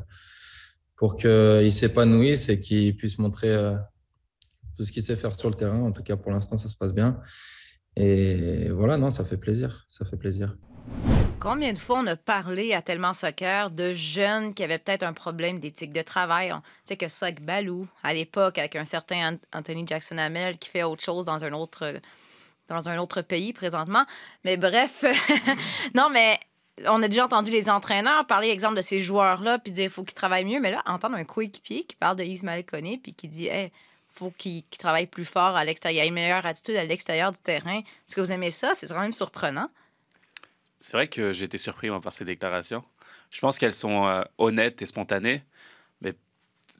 pour 0.95 1.17
qu'il 1.17 1.71
s'épanouisse 1.71 2.49
et 2.49 2.59
qu'il 2.59 2.95
puisse 2.95 3.19
montrer 3.19 3.53
tout 4.77 4.85
ce 4.85 4.91
qu'il 4.91 5.03
sait 5.03 5.15
faire 5.15 5.33
sur 5.33 5.49
le 5.49 5.55
terrain. 5.55 5.81
En 5.81 5.91
tout 5.91 6.03
cas, 6.03 6.15
pour 6.15 6.31
l'instant, 6.31 6.55
ça 6.55 6.69
se 6.69 6.77
passe 6.77 6.93
bien. 6.93 7.19
Et 7.97 8.69
voilà, 8.69 8.97
non, 8.97 9.11
ça 9.11 9.25
fait 9.25 9.37
plaisir. 9.37 9.85
Ça 9.89 10.05
fait 10.05 10.17
plaisir. 10.17 10.55
Combien 11.39 11.73
de 11.73 11.77
fois 11.77 11.99
on 11.99 12.07
a 12.07 12.15
parlé 12.15 12.73
à 12.73 12.81
Tellement 12.81 13.13
Soccer 13.13 13.69
de 13.69 13.93
jeunes 13.93 14.53
qui 14.53 14.63
avaient 14.63 14.79
peut-être 14.79 15.03
un 15.03 15.13
problème 15.13 15.59
d'éthique 15.59 15.93
de 15.93 16.01
travail? 16.01 16.49
Tu 16.49 16.61
sais 16.85 16.97
que 16.97 17.07
ça 17.07 17.27
avec 17.27 17.43
Balou, 17.43 17.87
à 18.03 18.13
l'époque, 18.13 18.57
avec 18.57 18.75
un 18.75 18.85
certain 18.85 19.33
An- 19.33 19.39
Anthony 19.53 19.85
Jackson 19.85 20.17
Hamel 20.17 20.57
qui 20.57 20.69
fait 20.69 20.83
autre 20.83 21.03
chose 21.03 21.25
dans 21.25 21.43
un 21.43 21.53
autre, 21.53 21.99
dans 22.67 22.89
un 22.89 22.97
autre 22.97 23.21
pays 23.21 23.53
présentement. 23.53 24.05
Mais 24.43 24.57
bref, 24.57 25.05
non, 25.93 26.09
mais 26.09 26.39
on 26.87 27.01
a 27.03 27.07
déjà 27.07 27.25
entendu 27.25 27.51
les 27.51 27.69
entraîneurs 27.69 28.25
parler, 28.25 28.49
exemple, 28.49 28.75
de 28.75 28.81
ces 28.81 29.01
joueurs-là, 29.01 29.59
puis 29.59 29.71
dire 29.71 29.83
qu'il 29.83 29.91
faut 29.91 30.03
qu'ils 30.03 30.15
travaillent 30.15 30.45
mieux. 30.45 30.59
Mais 30.59 30.71
là, 30.71 30.81
entendre 30.87 31.15
un 31.15 31.25
coéquipier 31.25 31.83
qui 31.83 31.95
parle 31.95 32.15
de 32.15 32.23
Ismaël 32.23 32.65
Koné, 32.65 32.99
puis 33.01 33.13
qui 33.13 33.27
dit, 33.27 33.47
hey, 33.47 33.71
faut 34.13 34.31
qu'il 34.31 34.63
qu'il 34.63 34.79
travaille 34.79 35.05
plus 35.05 35.25
fort 35.25 35.55
à 35.55 35.63
l'extérieur, 35.63 36.03
il 36.03 36.07
a 36.07 36.07
une 36.07 36.13
meilleure 36.15 36.45
attitude 36.45 36.75
à 36.75 36.85
l'extérieur 36.85 37.31
du 37.31 37.39
terrain. 37.39 37.79
Est-ce 37.79 38.15
que 38.15 38.21
vous 38.21 38.31
aimez 38.31 38.51
ça? 38.51 38.71
C'est 38.73 38.87
quand 38.87 38.99
même 38.99 39.11
surprenant. 39.11 39.69
C'est 40.79 40.93
vrai 40.93 41.07
que 41.07 41.33
j'ai 41.33 41.45
été 41.45 41.57
surpris 41.57 41.89
par 42.01 42.13
ces 42.13 42.25
déclarations. 42.25 42.83
Je 43.31 43.39
pense 43.39 43.57
qu'elles 43.57 43.73
sont 43.73 44.05
euh, 44.07 44.23
honnêtes 44.37 44.81
et 44.81 44.85
spontanées, 44.85 45.43
mais 46.01 46.13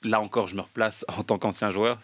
là 0.03 0.21
encore, 0.21 0.47
je 0.47 0.55
me 0.55 0.61
replace 0.61 1.05
en 1.17 1.23
tant 1.23 1.37
qu'ancien 1.39 1.69
joueur. 1.71 2.01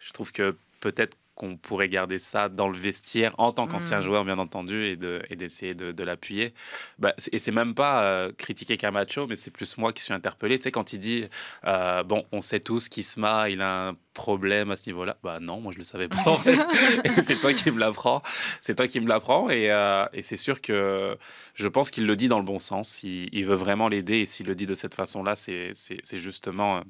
Je 0.00 0.12
trouve 0.12 0.32
que 0.32 0.56
peut-être 0.80 1.16
qu'on 1.34 1.56
pourrait 1.56 1.88
garder 1.88 2.18
ça 2.18 2.48
dans 2.50 2.68
le 2.68 2.76
vestiaire 2.78 3.34
en 3.38 3.52
tant 3.52 3.66
qu'ancien 3.66 3.98
Mm. 3.98 4.02
joueur, 4.02 4.24
bien 4.24 4.38
entendu, 4.38 4.84
et 4.84 4.96
de- 4.96 5.22
et 5.30 5.36
d'essayer 5.36 5.74
de, 5.74 5.90
de 5.90 6.02
l'appuyer. 6.04 6.52
Bah, 6.98 7.14
et 7.32 7.38
c'est 7.38 7.50
même 7.52 7.74
pas 7.74 8.04
euh, 8.04 8.32
critiquer 8.36 8.76
Camacho, 8.76 9.26
mais 9.26 9.36
c'est 9.36 9.50
plus 9.50 9.78
moi 9.78 9.92
qui 9.94 10.02
suis 10.02 10.12
interpellé. 10.12 10.58
Tu 10.58 10.64
sais, 10.64 10.70
quand 10.72 10.92
il 10.92 10.98
dit 10.98 11.24
euh, 11.64 12.02
Bon, 12.02 12.26
on 12.32 12.42
sait 12.42 12.60
tous 12.60 12.88
qu'Isma, 12.90 13.48
il 13.48 13.62
a 13.62 13.88
un 13.88 13.96
problème 14.12 14.70
à 14.70 14.76
ce 14.76 14.84
niveau-là. 14.90 15.16
Bah 15.22 15.38
non, 15.40 15.60
moi 15.60 15.72
je 15.72 15.78
le 15.78 15.84
savais 15.84 16.06
pas. 16.08 16.16
C'est 17.22 17.40
toi 17.40 17.52
qui 17.54 17.70
me 17.70 17.78
l'apprends. 17.78 18.22
C'est 18.60 18.74
toi 18.74 18.86
qui 18.86 19.00
me 19.00 19.08
l'apprends. 19.08 19.48
Et, 19.48 19.70
euh, 19.70 20.04
et 20.12 20.22
c'est 20.22 20.36
sûr 20.36 20.60
que 20.60 21.16
je 21.54 21.68
pense 21.68 21.90
qu'il 21.90 22.04
le 22.06 22.14
dit 22.14 22.28
dans 22.28 22.38
le 22.38 22.44
bon 22.44 22.58
sens. 22.58 23.02
Il, 23.02 23.28
il 23.32 23.46
veut 23.46 23.54
vraiment 23.54 23.88
l'aider. 23.88 24.18
Et 24.18 24.26
s'il 24.26 24.46
le 24.46 24.54
dit 24.54 24.66
de 24.66 24.74
cette 24.74 24.94
façon-là, 24.94 25.34
c'est 25.34 25.70
c'est- 25.74 26.00
c'est 26.04 26.18
justement. 26.18 26.82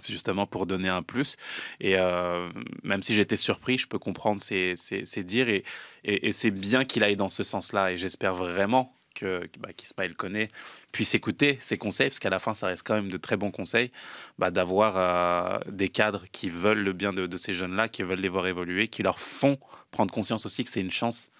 C'est 0.00 0.12
justement 0.12 0.46
pour 0.46 0.66
donner 0.66 0.88
un 0.88 1.02
plus. 1.02 1.36
Et 1.80 1.96
euh, 1.98 2.48
même 2.82 3.02
si 3.02 3.14
j'étais 3.14 3.36
surpris, 3.38 3.78
je 3.78 3.86
peux 3.88 3.98
comprendre 3.98 4.40
ses, 4.40 4.76
ses- 4.76 5.04
ses 5.06 5.24
dires. 5.24 5.48
Et, 5.48 5.64
et, 6.04 6.32
c'est 6.32 6.50
bien 6.50 6.84
qu'il 6.84 7.02
aille 7.02 7.16
dans 7.16 7.28
ce 7.30 7.42
sens-là. 7.44 7.92
Et 7.92 7.96
j'espère 7.98 8.34
vraiment 8.34 8.94
que 9.14 9.48
bah, 9.58 9.70
qu'Ismaël 9.74 10.14
connaît 10.14 10.50
puisse 10.92 11.14
écouter 11.14 11.58
ses 11.62 11.78
conseils, 11.78 12.08
parce 12.10 12.18
qu'à 12.18 12.28
la 12.30 12.38
fin, 12.38 12.52
ça 12.52 12.66
reste 12.66 12.82
quand 12.84 12.94
même 12.94 13.08
de 13.10 13.16
très 13.16 13.36
bons 13.38 13.50
conseils, 13.50 13.90
bah, 14.38 14.50
d'avoir 14.50 14.94
euh, 14.98 15.58
des 15.70 15.88
cadres 15.88 16.24
qui 16.32 16.50
veulent 16.50 16.82
le 16.82 16.92
bien 16.92 17.14
de 17.14 17.36
ces 17.38 17.54
jeunes-là, 17.54 17.88
qui 17.88 18.02
veulent 18.02 18.20
les 18.20 18.28
voir 18.28 18.46
évoluer, 18.46 18.88
qui 18.88 19.02
leur 19.02 19.18
font 19.18 19.58
prendre 19.90 20.12
conscience 20.12 20.44
aussi 20.44 20.64
que 20.64 20.70
c'est 20.70 20.80
une 20.82 20.90
chance 20.90 21.30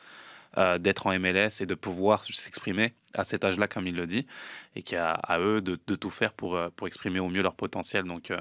euh, 0.59 0.79
d'être 0.79 1.07
en 1.07 1.19
MLS 1.19 1.61
et 1.61 1.67
de 1.67 1.75
pouvoir 1.75 2.25
s'exprimer 2.25 2.95
à 3.15 3.25
cet 3.25 3.45
âge-là, 3.45 3.69
comme 3.69 3.87
il 3.87 3.95
le 3.97 4.07
dit, 4.07 4.27
et 4.75 4.83
qu'à 4.83 5.13
à 5.13 5.39
eux 5.41 5.61
de, 5.61 5.79
de 5.87 5.95
tout 5.95 6.11
faire 6.11 6.33
pour, 6.33 6.57
euh, 6.57 6.69
pour 6.75 6.87
exprimer 6.87 7.19
au 7.21 7.29
mieux 7.29 7.43
leur 7.43 7.55
potentiel. 7.55 8.05
Donc, 8.05 8.31
euh, 8.31 8.39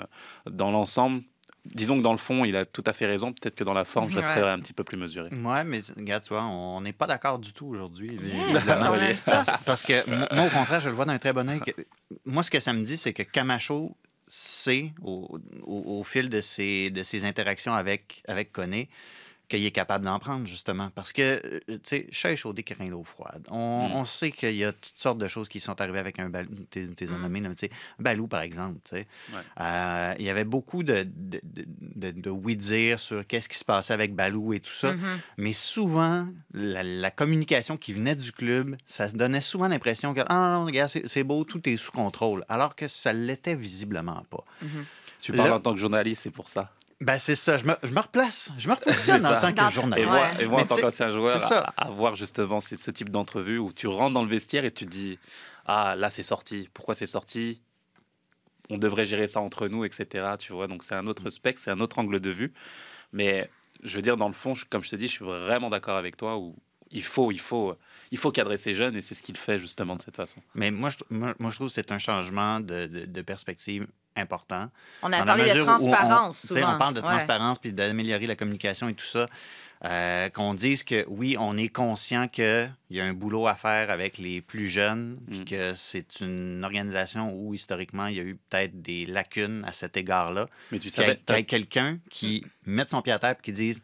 dans 0.50 0.72
l'ensemble, 0.72 1.24
disons 1.65 1.98
que 1.98 2.03
dans 2.03 2.12
le 2.12 2.17
fond, 2.17 2.45
il 2.45 2.55
a 2.55 2.65
tout 2.65 2.84
à 2.86 2.93
fait 2.93 3.05
raison. 3.05 3.31
Peut-être 3.34 3.55
que 3.55 3.63
dans 3.63 3.74
la 3.74 3.86
forme, 3.86 4.10
je 4.12 4.17
resterai 4.17 4.41
Ouais. 4.43 4.50
un 4.50 4.60
petit 4.60 4.74
peu 4.74 4.84
plus 4.84 4.98
mesuré. 4.98 5.29
Ouais, 5.34 5.63
mais 5.63 5.79
regarde, 5.98 6.24
tu 6.24 6.29
vois, 6.29 6.43
on 6.45 6.81
n'est 6.81 6.93
pas 6.93 7.07
d'accord 7.07 7.39
du 7.39 7.53
tout 7.53 7.67
aujourd'hui. 7.67 8.19
Yes. 8.22 9.29
Parce 9.65 9.84
que 9.84 10.10
mo- 10.10 10.25
moi, 10.31 10.45
au 10.45 10.50
contraire, 10.50 10.79
je 10.81 10.89
le 10.89 10.95
vois 10.95 11.05
d'un 11.05 11.17
très 11.17 11.34
bon 11.34 11.50
œil. 11.50 11.60
que- 11.62 11.72
Moi, 12.25 12.43
ce 12.43 12.51
que 12.51 12.60
ça 12.60 12.74
me 12.74 12.81
dit, 12.81 12.98
c'est 12.98 13.13
que 13.13 13.24
Camacho 13.24 13.95
sait, 14.27 14.91
au, 15.03 15.39
au- 15.63 16.00
au 16.00 16.03
fil 16.03 16.29
de 16.29 16.41
ses, 16.41 16.89
de 16.89 17.03
ses 17.03 17.25
interactions 17.25 17.74
avec, 17.74 18.24
avec 18.27 18.51
Koné, 18.51 18.89
qu'il 19.47 19.65
est 19.65 19.71
capable 19.71 20.05
d'en 20.05 20.17
prendre, 20.19 20.45
justement. 20.47 20.89
Parce 20.95 21.13
que, 21.13 21.21
euh, 21.21 21.59
tu 21.67 21.79
sais, 21.83 22.07
chat 22.11 22.31
échaudé 22.31 22.63
qui 22.63 22.73
craint 22.73 22.87
l'eau 22.89 23.03
froide. 23.03 23.47
On, 23.51 23.89
Mm. 23.89 23.91
on 23.93 24.05
sait 24.05 24.31
qu'il 24.31 24.55
y 24.55 24.63
a 24.63 24.71
toutes 24.73 24.93
sortes 24.97 25.17
de 25.17 25.27
choses 25.27 25.47
qui 25.49 25.59
sont 25.59 25.79
arrivées 25.79 25.99
avec 25.99 26.19
un 26.19 26.29
balou. 26.29 26.49
T'es 26.69 26.87
t'es 26.87 27.05
Mm. 27.05 27.21
nommé, 27.21 27.41
tu 27.41 27.49
sais, 27.57 27.69
balou, 27.99 28.27
par 28.27 28.41
exemple. 28.41 28.79
tu 28.83 28.95
sais. 28.97 29.07
Ouais. 29.31 29.39
Euh, 29.61 30.13
il 30.19 30.25
y 30.25 30.29
avait 30.29 30.45
beaucoup 30.45 30.83
de, 30.83 31.05
de, 31.15 31.39
de, 31.43 31.65
de- 31.95 32.11
de 32.11 32.29
oui-dire 32.29 32.99
sur 32.99 33.25
qu'est-ce 33.27 33.47
qui 33.49 33.57
se 33.57 33.65
passait 33.65 33.93
avec 33.93 34.15
Balou 34.15 34.53
et 34.53 34.59
tout 34.59 34.71
ça. 34.71 34.93
Mhm. 34.93 35.19
Mais 35.37 35.53
souvent, 35.53 36.27
la, 36.53 36.83
la 36.83 37.11
communication 37.11 37.77
qui 37.77 37.93
venait 37.93 38.15
du 38.15 38.31
club, 38.31 38.75
ça 38.87 39.09
se 39.09 39.15
donnait 39.15 39.41
souvent 39.41 39.67
l'impression 39.67 40.13
que 40.13 40.21
ah, 40.27 40.57
non, 40.59 40.65
regarde, 40.65 40.91
c'est 41.05 41.23
beau, 41.23 41.43
tout 41.43 41.67
est 41.69 41.77
sous 41.77 41.91
contrôle. 41.91 42.43
Alors 42.49 42.75
que 42.75 42.87
ça 42.87 43.13
l'était 43.13 43.55
visiblement 43.55 44.23
pas. 44.29 44.43
Tu 45.21 45.31
parles 45.33 45.49
Là- 45.49 45.55
en 45.55 45.59
tant 45.59 45.73
que 45.73 45.79
journaliste, 45.79 46.23
c'est 46.23 46.29
pour 46.31 46.49
ça. 46.49 46.71
Ben, 47.01 47.17
c'est 47.19 47.35
ça. 47.35 47.57
Je 47.57 47.65
me, 47.65 47.75
je 47.83 47.93
me 47.93 47.99
replace. 47.99 48.51
Je 48.57 48.69
me 48.69 48.73
repositionne 48.73 49.19
C'est 49.21 49.27
en 49.27 49.39
tant 49.39 49.53
que 49.53 49.69
journaliste. 49.71 50.07
Et 50.07 50.11
moi, 50.11 50.27
et 50.39 50.45
moi 50.47 50.61
en 50.61 50.65
tant 50.65 50.75
qu'ancien 50.77 51.11
joueur, 51.11 51.39
à, 51.59 51.87
à 51.87 51.89
voir 51.91 52.15
justement 52.15 52.61
ce 52.61 52.91
type 52.91 53.09
d'entrevue 53.09 53.57
où 53.57 53.73
tu 53.73 53.87
rentres 53.87 54.13
dans 54.13 54.23
le 54.23 54.29
vestiaire 54.29 54.63
et 54.65 54.71
tu 54.71 54.85
te 54.85 54.89
dis 54.91 55.19
Ah, 55.65 55.95
là, 55.97 56.09
c'est 56.09 56.23
sorti. 56.23 56.69
Pourquoi 56.73 56.95
c'est 56.95 57.05
sorti? 57.05 57.61
On 58.69 58.77
devrait 58.77 59.05
gérer 59.05 59.27
ça 59.27 59.41
entre 59.41 59.67
nous, 59.67 59.83
etc. 59.85 60.37
Tu 60.39 60.53
vois, 60.53 60.67
donc 60.67 60.83
c'est 60.83 60.95
un 60.95 61.05
autre 61.07 61.29
spectre, 61.29 61.61
c'est 61.63 61.71
un 61.71 61.79
autre 61.81 61.99
angle 61.99 62.19
de 62.19 62.29
vue. 62.31 62.53
Mais 63.13 63.49
je 63.83 63.95
veux 63.95 64.01
dire, 64.01 64.17
dans 64.17 64.27
le 64.27 64.33
fond, 64.33 64.55
je- 64.55 64.65
comme 64.65 64.83
je 64.83 64.89
te 64.89 64.95
dis, 64.95 65.07
je 65.07 65.11
suis 65.11 65.25
vraiment 65.25 65.69
d'accord 65.69 65.97
avec 65.97 66.17
toi 66.17 66.37
où 66.37 66.55
il 66.91 67.03
faut, 67.03 67.31
il 67.31 67.39
faut, 67.39 67.75
il 68.15 68.17
faut 68.17 68.31
cadrer 68.31 68.55
ces 68.55 68.74
jeunes 68.74 68.95
et 68.95 69.01
c'est 69.01 69.13
ce 69.13 69.22
qu'il 69.22 69.36
fait 69.36 69.60
justement 69.60 69.95
de 69.98 70.01
cette 70.01 70.15
façon. 70.15 70.38
Mais 70.53 70.72
moi, 70.72 70.89
je, 70.89 70.98
moi, 71.10 71.36
moi, 71.38 71.51
je 71.51 71.55
trouve 71.55 71.67
que 71.67 71.74
c'est 71.74 71.91
un 71.91 72.00
changement 72.00 72.62
de, 72.62 72.86
de- 72.86 73.05
de 73.05 73.22
perspective 73.22 73.86
important. 74.15 74.69
On 75.03 75.12
a 75.12 75.22
parlé 75.25 75.53
de 75.53 75.62
on- 75.62 75.65
transparence 75.65 76.39
souvent. 76.48 76.75
On 76.75 76.77
parle 76.79 76.93
de 76.93 77.01
Ouais. 77.01 77.05
transparence 77.05 77.60
puis 77.60 77.74
d'améliorer 77.74 78.25
la 78.27 78.36
communication 78.38 78.88
et 78.88 78.93
tout 78.93 79.05
ça. 79.05 79.27
Euh, 79.84 80.29
qu'on 80.29 80.53
dise 80.53 80.84
que 80.86 81.03
oui, 81.10 81.36
on 81.38 81.57
est 81.57 81.67
conscient 81.67 82.29
qu'il 82.29 82.72
y 82.89 83.00
a 83.01 83.03
un 83.05 83.13
boulot 83.13 83.45
à 83.45 83.55
faire 83.55 83.91
avec 83.91 84.17
les 84.17 84.41
plus 84.41 84.69
jeunes, 84.69 85.19
puis 85.29 85.41
Mm. 85.41 85.45
que 85.45 85.74
c'est 85.75 86.22
une 86.22 86.63
organisation 86.63 87.34
où 87.34 87.53
historiquement 87.53 88.07
il 88.07 88.15
y 88.15 88.19
a 88.22 88.24
eu 88.24 88.36
peut-être 88.50 88.81
des 88.81 89.05
lacunes 89.05 89.63
à 89.67 89.74
cet 89.74 89.98
égard-là. 89.98 90.48
Mais 90.72 90.79
tu 90.79 90.89
Qu'il 90.89 91.01
y 91.01 91.03
ait- 91.03 91.07
savais, 91.07 91.19
qu'il 91.25 91.36
y 91.36 91.39
ait 91.39 91.43
quelqu'un 91.43 92.00
qui 92.10 92.43
mette 92.65 92.91
son 92.91 93.01
pied 93.01 93.12
à 93.13 93.19
terre 93.19 93.31
et 93.38 93.41
qui 93.43 93.51
dise, 93.51 93.81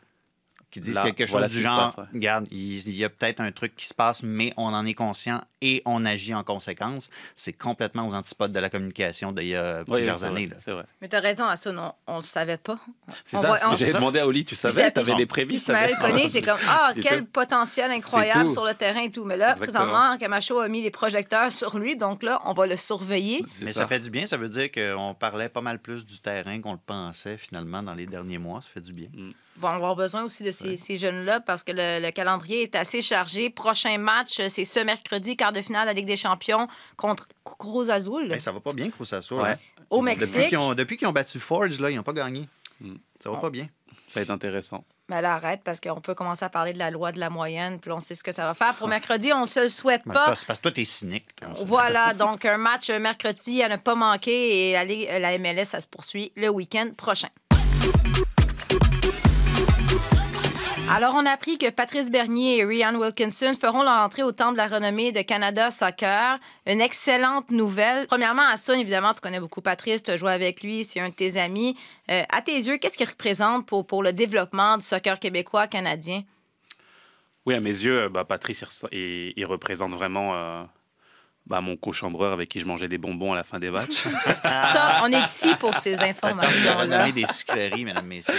qui 0.71 0.79
dise 0.79 0.95
Là, 0.95 1.01
quelque 1.03 1.25
chose 1.25 1.31
voilà 1.31 1.47
du 1.47 1.61
genre, 1.61 1.93
passe, 1.93 1.97
ouais. 1.97 2.11
regarde, 2.13 2.47
il, 2.49 2.77
il 2.87 2.95
y 2.95 3.03
a 3.03 3.09
peut-être 3.09 3.39
un 3.41 3.51
truc 3.51 3.75
qui 3.75 3.85
se 3.85 3.93
passe, 3.93 4.23
mais 4.23 4.53
on 4.57 4.67
en 4.73 4.85
est 4.85 4.93
conscient 4.93 5.41
et 5.61 5.81
on 5.85 6.05
agit 6.05 6.33
en 6.33 6.43
conséquence. 6.43 7.09
C'est 7.35 7.53
complètement 7.53 8.07
aux 8.07 8.13
antipodes 8.13 8.51
de 8.53 8.59
la 8.59 8.69
communication 8.69 9.31
d'il 9.31 9.47
y 9.49 9.55
a 9.55 9.83
plusieurs 9.85 10.23
années. 10.23 10.47
vrai, 10.47 10.55
là. 10.55 10.61
c'est 10.63 10.71
vrai. 10.71 10.85
Mais 11.01 11.09
tu 11.09 11.15
as 11.15 11.19
raison, 11.19 11.45
Hassan, 11.45 11.77
on, 11.77 11.93
on 12.07 12.15
le 12.17 12.21
savait 12.23 12.57
pas. 12.57 12.79
C'est 13.25 13.37
ça. 13.37 13.59
on- 13.69 13.75
J'ai 13.77 13.93
demandé 13.93 14.19
à 14.19 14.27
Oli, 14.27 14.45
tu 14.45 14.55
savais, 14.55 14.91
tu 14.91 14.99
avais 14.99 15.15
des 15.15 15.25
prémices. 15.25 15.63
Ismaël 15.63 15.95
Koné, 15.99 16.27
c'est 16.29 16.41
comme 16.41 16.57
Ah, 16.67 16.93
quel 17.01 17.25
potentiel 17.25 17.91
incroyable 17.91 18.51
sur 18.51 18.65
le 18.65 18.73
terrain 18.73 19.01
et 19.01 19.11
tout. 19.11 19.25
Mais 19.25 19.37
là, 19.37 19.53
Exactement. 19.57 19.85
présentement, 19.85 20.17
Camacho 20.17 20.59
a 20.59 20.67
mis 20.67 20.81
les 20.81 20.91
projecteurs 20.91 21.51
sur 21.51 21.77
lui, 21.77 21.95
donc 21.97 22.23
là, 22.23 22.41
on 22.45 22.53
va 22.53 22.65
le 22.65 22.77
surveiller. 22.77 23.43
Mais 23.61 23.73
ça. 23.73 23.85
fait 23.87 23.99
du 23.99 24.09
bien, 24.09 24.25
ça 24.25 24.37
veut 24.37 24.49
dire 24.49 24.71
qu'on 24.71 25.13
parlait 25.19 25.49
pas 25.49 25.61
mal 25.61 25.79
plus 25.79 26.05
du 26.05 26.19
terrain 26.19 26.59
qu'on 26.61 26.73
le 26.73 26.79
pensait 26.85 27.37
finalement 27.37 27.83
dans 27.83 27.93
les 27.93 28.05
derniers 28.05 28.37
mois. 28.37 28.61
Ça 28.61 28.69
fait 28.73 28.81
du 28.81 28.93
bien. 28.93 29.07
Vont 29.61 29.69
avoir 29.69 29.95
besoin 29.95 30.23
aussi 30.23 30.43
de 30.43 30.51
ces, 30.51 30.75
ces 30.77 30.97
jeunes-là 30.97 31.39
parce 31.39 31.63
que 31.63 31.71
le, 31.71 31.99
le 32.05 32.11
calendrier 32.11 32.63
est 32.63 32.75
assez 32.75 33.01
chargé. 33.01 33.49
Prochain 33.49 33.97
match, 33.97 34.39
euh, 34.39 34.47
c'est 34.49 34.65
ce 34.65 34.79
mercredi, 34.79 35.37
quart 35.37 35.53
de 35.53 35.61
finale 35.61 35.83
de 35.83 35.87
la 35.87 35.93
Ligue 35.93 36.07
des 36.07 36.17
Champions 36.17 36.67
contre 36.97 37.27
Cruz 37.43 37.89
Azul 37.89 38.31
Hey, 38.31 38.41
ça 38.41 38.51
va 38.51 38.59
pas 38.59 38.73
bien, 38.73 38.89
Cruz 38.89 39.13
Azul, 39.13 39.39
Ouais. 39.39 39.51
hein? 39.51 39.57
au 39.89 39.99
Depuis 39.99 40.05
Mexique. 40.17 40.49
qu'ils 40.49 40.57
ont, 40.57 40.73
depuis 40.73 40.97
qu'ils 40.97 41.07
ont 41.07 41.11
battu 41.13 41.39
Forge, 41.39 41.79
là, 41.79 41.89
ils 41.89 41.95
n'ont 41.95 42.03
pas 42.03 42.13
gagné. 42.13 42.47
Mm. 42.81 42.95
Ça 43.23 43.29
va 43.29 43.37
Oh. 43.37 43.41
pas 43.41 43.49
bien. 43.49 43.67
Ça 44.07 44.19
va 44.19 44.21
être 44.23 44.31
intéressant. 44.31 44.83
Mais 45.07 45.21
là, 45.21 45.35
arrête 45.35 45.61
parce 45.63 45.79
qu'on 45.81 45.99
peut 46.01 46.15
commencer 46.15 46.43
à 46.45 46.49
parler 46.49 46.73
de 46.73 46.79
la 46.79 46.89
loi 46.89 47.11
de 47.11 47.19
la 47.19 47.29
moyenne, 47.29 47.79
puis 47.79 47.91
on 47.91 47.99
sait 47.99 48.15
ce 48.15 48.23
que 48.23 48.31
ça 48.31 48.43
va 48.45 48.53
faire. 48.53 48.73
Pour 48.75 48.87
mercredi, 48.87 49.31
on 49.33 49.41
ne 49.41 49.45
se 49.45 49.59
le 49.61 49.69
souhaite 49.69 50.03
pas. 50.05 50.25
parce 50.25 50.43
parce 50.45 50.59
que 50.59 50.63
toi, 50.63 50.71
t'es 50.71 50.85
cynique. 50.85 51.33
toi, 51.35 51.49
on 51.51 51.55
sait. 51.55 51.65
Voilà, 51.65 52.13
donc 52.15 52.45
un 52.45 52.57
match 52.57 52.89
mercredi 52.89 53.61
à 53.63 53.69
ne 53.69 53.75
pas 53.77 53.95
manquer 53.95 54.69
et 54.69 55.19
la 55.19 55.37
MLS, 55.37 55.65
ça 55.65 55.81
se 55.81 55.87
poursuit 55.87 56.31
le 56.35 56.49
week-end 56.49 56.91
prochain. 56.95 57.29
Alors, 60.93 61.13
on 61.15 61.25
a 61.25 61.31
appris 61.31 61.57
que 61.57 61.69
Patrice 61.69 62.11
Bernier 62.11 62.57
et 62.57 62.65
Ryan 62.65 62.93
Wilkinson 62.95 63.53
feront 63.57 63.81
leur 63.81 64.01
entrée 64.01 64.23
au 64.23 64.33
Temple 64.33 64.53
de 64.53 64.57
la 64.57 64.67
renommée 64.67 65.13
de 65.13 65.21
Canada 65.21 65.71
Soccer. 65.71 66.37
Une 66.65 66.81
excellente 66.81 67.49
nouvelle. 67.49 68.07
Premièrement, 68.07 68.41
à 68.41 68.57
Sun, 68.57 68.77
évidemment, 68.77 69.13
tu 69.13 69.21
connais 69.21 69.39
beaucoup 69.39 69.61
Patrice, 69.61 70.03
tu 70.03 70.11
as 70.11 70.17
joué 70.17 70.33
avec 70.33 70.61
lui, 70.61 70.83
c'est 70.83 70.99
un 70.99 71.07
de 71.07 71.13
tes 71.13 71.39
amis. 71.39 71.77
Euh, 72.09 72.23
à 72.29 72.41
tes 72.41 72.57
yeux, 72.57 72.77
qu'est-ce 72.77 72.97
qu'il 72.97 73.07
représente 73.07 73.65
pour, 73.67 73.87
pour 73.87 74.03
le 74.03 74.11
développement 74.11 74.77
du 74.77 74.83
soccer 74.85 75.17
québécois 75.17 75.67
canadien? 75.67 76.23
Oui, 77.45 77.55
à 77.55 77.61
mes 77.61 77.69
yeux, 77.69 78.01
euh, 78.01 78.09
bah, 78.09 78.25
Patrice, 78.25 78.65
il 78.91 79.45
représente 79.45 79.93
vraiment 79.93 80.35
euh, 80.35 80.63
bah, 81.51 81.59
mon 81.61 81.75
cochambreur 81.75 82.31
avec 82.33 82.47
qui 82.49 82.59
je 82.61 82.65
mangeais 82.65 82.87
des 82.87 82.97
bonbons 82.97 83.33
à 83.33 83.35
la 83.35 83.43
fin 83.43 83.59
des 83.59 83.69
matchs. 83.77 84.03
Ça, 84.33 84.95
on 85.03 85.11
est 85.11 85.19
ici 85.25 85.49
pour 85.59 85.75
ces 85.77 85.95
Attends, 85.95 86.13
on 86.79 86.87
nommer 86.87 87.11
des 87.11 87.25
sucreries, 87.25 87.83
mesdames, 87.85 88.07
messieurs. 88.07 88.33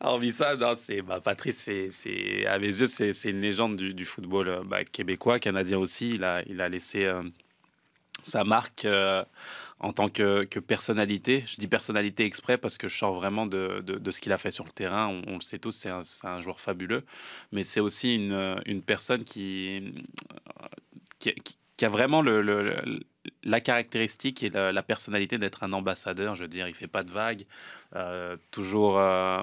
Hormis 0.00 0.32
ça, 0.32 0.54
non, 0.56 0.74
c'est, 0.76 1.02
bah, 1.02 1.20
Patrice, 1.20 1.58
c'est, 1.58 1.88
c'est- 1.90 2.46
à 2.46 2.58
mes 2.58 2.68
yeux, 2.68 2.86
c'est, 2.86 3.12
c'est 3.12 3.30
une 3.30 3.40
légende 3.40 3.76
du, 3.76 3.92
du 3.92 4.04
football 4.04 4.48
euh, 4.48 4.62
bah, 4.64 4.84
québécois, 4.84 5.38
canadien 5.40 5.78
aussi. 5.78 6.10
Il 6.14 6.24
a, 6.24 6.42
il 6.46 6.60
a 6.60 6.68
laissé 6.68 7.04
euh, 7.04 7.22
sa 8.22 8.44
marque 8.44 8.84
euh, 8.84 9.24
en 9.80 9.92
tant 9.92 10.08
que, 10.08 10.44
que 10.44 10.60
personnalité. 10.60 11.44
Je 11.48 11.56
dis 11.56 11.66
personnalité 11.66 12.24
exprès 12.24 12.56
parce 12.56 12.78
que 12.78 12.86
je 12.88 12.96
sors 12.96 13.14
vraiment 13.14 13.46
de, 13.46 13.82
de- 13.84 13.98
de 13.98 14.10
ce 14.12 14.20
qu'il 14.20 14.32
a 14.32 14.38
fait 14.38 14.52
sur 14.52 14.64
le 14.64 14.70
terrain. 14.70 15.08
On, 15.08 15.22
on 15.32 15.34
le 15.36 15.40
sait 15.40 15.58
tous, 15.58 15.72
c'est 15.72 15.88
un, 15.90 16.02
c'est 16.04 16.26
un 16.28 16.40
joueur 16.40 16.60
fabuleux. 16.60 17.04
Mais 17.50 17.64
c'est 17.64 17.80
aussi 17.80 18.14
une, 18.14 18.60
une 18.66 18.82
personne 18.82 19.24
qui, 19.24 19.92
qui, 21.18 21.34
qui- 21.82 21.86
a 21.86 21.88
vraiment 21.88 22.22
le, 22.22 22.42
la 23.42 23.60
caractéristique 23.60 24.42
et 24.42 24.50
la, 24.50 24.72
la 24.72 24.82
personnalité 24.82 25.38
d'être 25.38 25.62
un 25.64 25.72
ambassadeur. 25.72 26.34
Je 26.36 26.42
veux 26.42 26.48
dire, 26.48 26.68
il 26.68 26.74
fait 26.74 26.86
pas 26.86 27.02
de 27.02 27.10
vagues, 27.10 27.44
euh, 27.96 28.36
toujours 28.50 28.98
euh, 28.98 29.40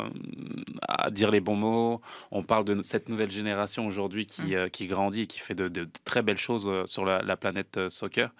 à 0.87 1.11
dire 1.11 1.31
les 1.31 1.41
bons 1.41 1.55
mots. 1.55 2.01
On 2.31 2.43
parle 2.43 2.65
de 2.65 2.81
cette 2.81 3.09
nouvelle 3.09 3.31
génération 3.31 3.87
aujourd'hui 3.87 4.25
qui, 4.25 4.55
euh, 4.55 4.69
qui 4.69 4.87
grandit 4.87 5.21
et 5.21 5.27
qui 5.27 5.39
fait 5.39 5.55
de, 5.55 5.67
de- 5.67 5.83
de 5.83 5.89
très 6.05 6.21
belles 6.21 6.37
choses 6.37 6.67
euh, 6.67 6.85
sur 6.87 7.05
la, 7.05 7.21
la 7.21 7.37
planète 7.37 7.77
euh, 7.77 7.89
soccer. 7.89 8.31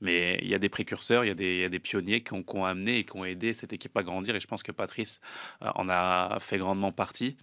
Mais 0.00 0.38
il 0.42 0.48
y 0.48 0.54
a 0.54 0.58
des 0.58 0.68
précurseurs, 0.68 1.24
il 1.24 1.28
y 1.28 1.30
a 1.30 1.34
des, 1.34 1.54
il 1.54 1.60
y 1.60 1.64
a 1.64 1.68
des 1.68 1.78
pionniers 1.78 2.22
qui 2.22 2.32
ont, 2.34 2.42
qui 2.42 2.56
ont 2.56 2.64
amené 2.64 2.98
et 2.98 3.04
qui 3.04 3.16
ont 3.16 3.24
aidé 3.24 3.54
cette 3.54 3.72
équipe 3.72 3.96
à 3.96 4.02
grandir. 4.02 4.34
Et 4.36 4.40
je 4.40 4.46
pense 4.46 4.62
que 4.62 4.72
Patrice 4.72 5.20
euh, 5.62 5.70
en 5.76 5.88
a 5.88 6.38
fait 6.40 6.58
grandement 6.58 6.92
partie. 6.92 7.36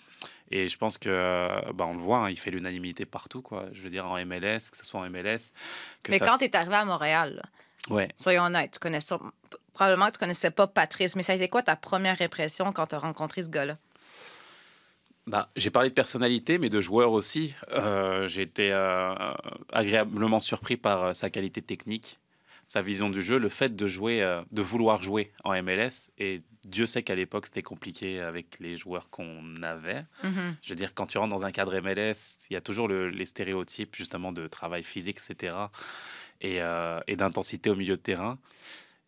Et 0.52 0.68
je 0.70 0.78
pense 0.78 0.98
que, 0.98 1.10
euh, 1.10 1.48
bah, 1.74 1.86
on 1.88 1.94
le 1.94 2.02
voit, 2.02 2.18
hein, 2.20 2.30
il 2.30 2.38
fait 2.38 2.52
l'unanimité 2.52 3.06
partout. 3.06 3.42
Quoi. 3.42 3.66
Je 3.74 3.82
veux 3.82 3.90
dire, 3.90 4.06
en 4.06 4.18
MLS, 4.26 4.70
que 4.70 4.78
ce 4.78 4.86
soit 4.86 5.00
en 5.00 5.10
MLS. 5.10 5.52
Que 6.04 6.12
Mais 6.12 6.18
ça 6.18 6.26
quand 6.28 6.38
tu 6.38 6.44
es 6.46 6.56
arrivé 6.56 6.76
à 6.76 6.86
Montréal, 6.86 7.36
là, 7.42 7.96
Ouais. 7.96 8.10
soyons 8.18 8.44
honnêtes, 8.44 8.74
tu 8.74 8.80
connais 8.80 9.00
ça- 9.02 9.20
probablement 9.74 10.08
que 10.08 10.12
tu 10.14 10.20
connaissais 10.20 10.52
pas 10.52 10.68
Patrice, 10.68 11.16
mais 11.16 11.24
ça 11.24 11.32
a 11.34 11.36
été 11.36 11.48
quoi 11.48 11.64
ta 11.64 11.76
première 11.76 12.22
impression 12.22 12.72
quand 12.74 12.88
tu 12.88 12.96
as 12.96 13.00
rencontré 13.00 13.44
ce 13.44 13.50
gars-là? 13.50 13.78
Bah, 15.28 15.48
j'ai 15.56 15.70
parlé 15.70 15.90
de 15.90 15.94
personnalité, 15.94 16.58
mais 16.58 16.70
de 16.70 16.82
joueur 16.82 17.12
aussi. 17.12 17.54
Euh, 17.72 18.28
j'ai 18.28 18.42
été 18.42 18.72
euh, 18.74 19.14
agréablement 19.72 20.40
surpris 20.40 20.78
par 20.78 21.16
sa 21.16 21.30
qualité 21.30 21.62
technique, 21.62 22.20
sa 22.68 22.82
vision 22.82 23.10
du 23.10 23.22
jeu, 23.22 23.38
le 23.38 23.50
fait 23.50 23.76
de 23.76 23.88
jouer, 23.88 24.22
euh, 24.22 24.42
de 24.52 24.62
vouloir 24.62 25.04
jouer 25.04 25.32
en 25.44 25.54
MLS. 25.62 26.10
Et 26.18 26.42
Dieu 26.66 26.86
sait 26.86 27.04
qu'à 27.04 27.16
l'époque, 27.16 27.48
c'était 27.48 27.64
compliqué 27.64 28.20
avec 28.20 28.60
les 28.60 28.78
joueurs 28.78 29.10
qu'on 29.10 29.62
avait. 29.64 30.06
Mhm. 30.24 30.56
Je 30.62 30.70
veux 30.70 30.76
dire, 30.76 30.94
quand 30.94 31.08
tu 31.08 31.18
rentres 31.18 31.36
dans 31.36 31.46
un 31.46 31.52
cadre 31.52 31.74
MLS, 31.82 32.46
il 32.50 32.54
y 32.54 32.56
a 32.56 32.62
toujours 32.62 32.88
le- 32.88 33.10
les 33.10 33.26
stéréotypes 33.26 33.96
justement 33.96 34.32
de 34.32 34.48
travail 34.48 34.84
physique, 34.84 35.18
etc. 35.18 35.56
Et, 36.42 36.62
euh, 36.62 37.00
et 37.08 37.16
d'intensité 37.16 37.70
au 37.70 37.76
milieu 37.76 37.98
de 37.98 38.02
terrain. 38.02 38.40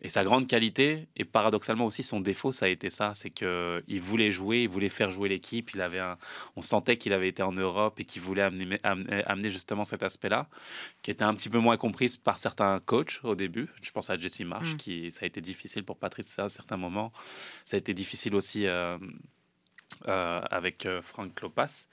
Et 0.05 0.09
sa 0.09 0.25
grande 0.25 0.47
qualité, 0.47 1.07
et 1.15 1.23
paradoxalement 1.23 1.85
aussi 1.85 2.03
son 2.03 2.19
défaut, 2.19 2.51
ça 2.51 2.65
a 2.65 2.69
été 2.69 2.89
ça, 2.89 3.13
c'est 3.15 3.29
qu'il 3.29 4.01
voulait 4.01 4.31
jouer, 4.31 4.63
il 4.63 4.69
voulait 4.69 4.89
faire 4.89 5.11
jouer 5.11 5.29
l'équipe. 5.29 5.71
Il 5.73 5.79
avait 5.81 5.99
un- 5.99 6.17
on 6.57 6.61
sentait 6.61 6.97
qu'il 6.97 7.13
avait 7.13 7.29
été 7.29 7.41
en 7.41 7.53
Europe 7.53 7.99
et 8.01 8.03
qu'il 8.05 8.21
voulait 8.21 8.41
amener, 8.41 8.77
amener, 8.83 9.23
amener 9.25 9.49
justement 9.49 9.85
cet 9.85 10.03
aspect-là, 10.03 10.47
qui 11.01 11.09
était 11.11 11.23
un 11.23 11.33
petit 11.33 11.47
peu 11.47 11.59
moins 11.59 11.77
compris 11.77 12.13
par 12.21 12.37
certains 12.37 12.81
coachs 12.85 13.21
au 13.23 13.35
début. 13.35 13.69
Je 13.81 13.91
pense 13.91 14.09
à 14.09 14.17
Jesse 14.17 14.41
Marsh, 14.41 14.73
Mm. 14.73 14.77
qui 14.77 15.11
ça 15.11 15.19
a 15.23 15.25
été 15.25 15.39
difficile 15.39 15.83
pour 15.85 15.97
Patrice 15.97 16.37
à 16.37 16.49
certains 16.49 16.77
moments. 16.77 17.13
Ça 17.63 17.77
a 17.77 17.79
été 17.79 17.93
difficile 17.93 18.35
aussi 18.35 18.67
euh, 18.67 18.97
euh, 20.07 20.41
avec 20.51 20.85
euh, 20.85 21.01
Frank 21.01 21.39
Lopas. 21.41 21.85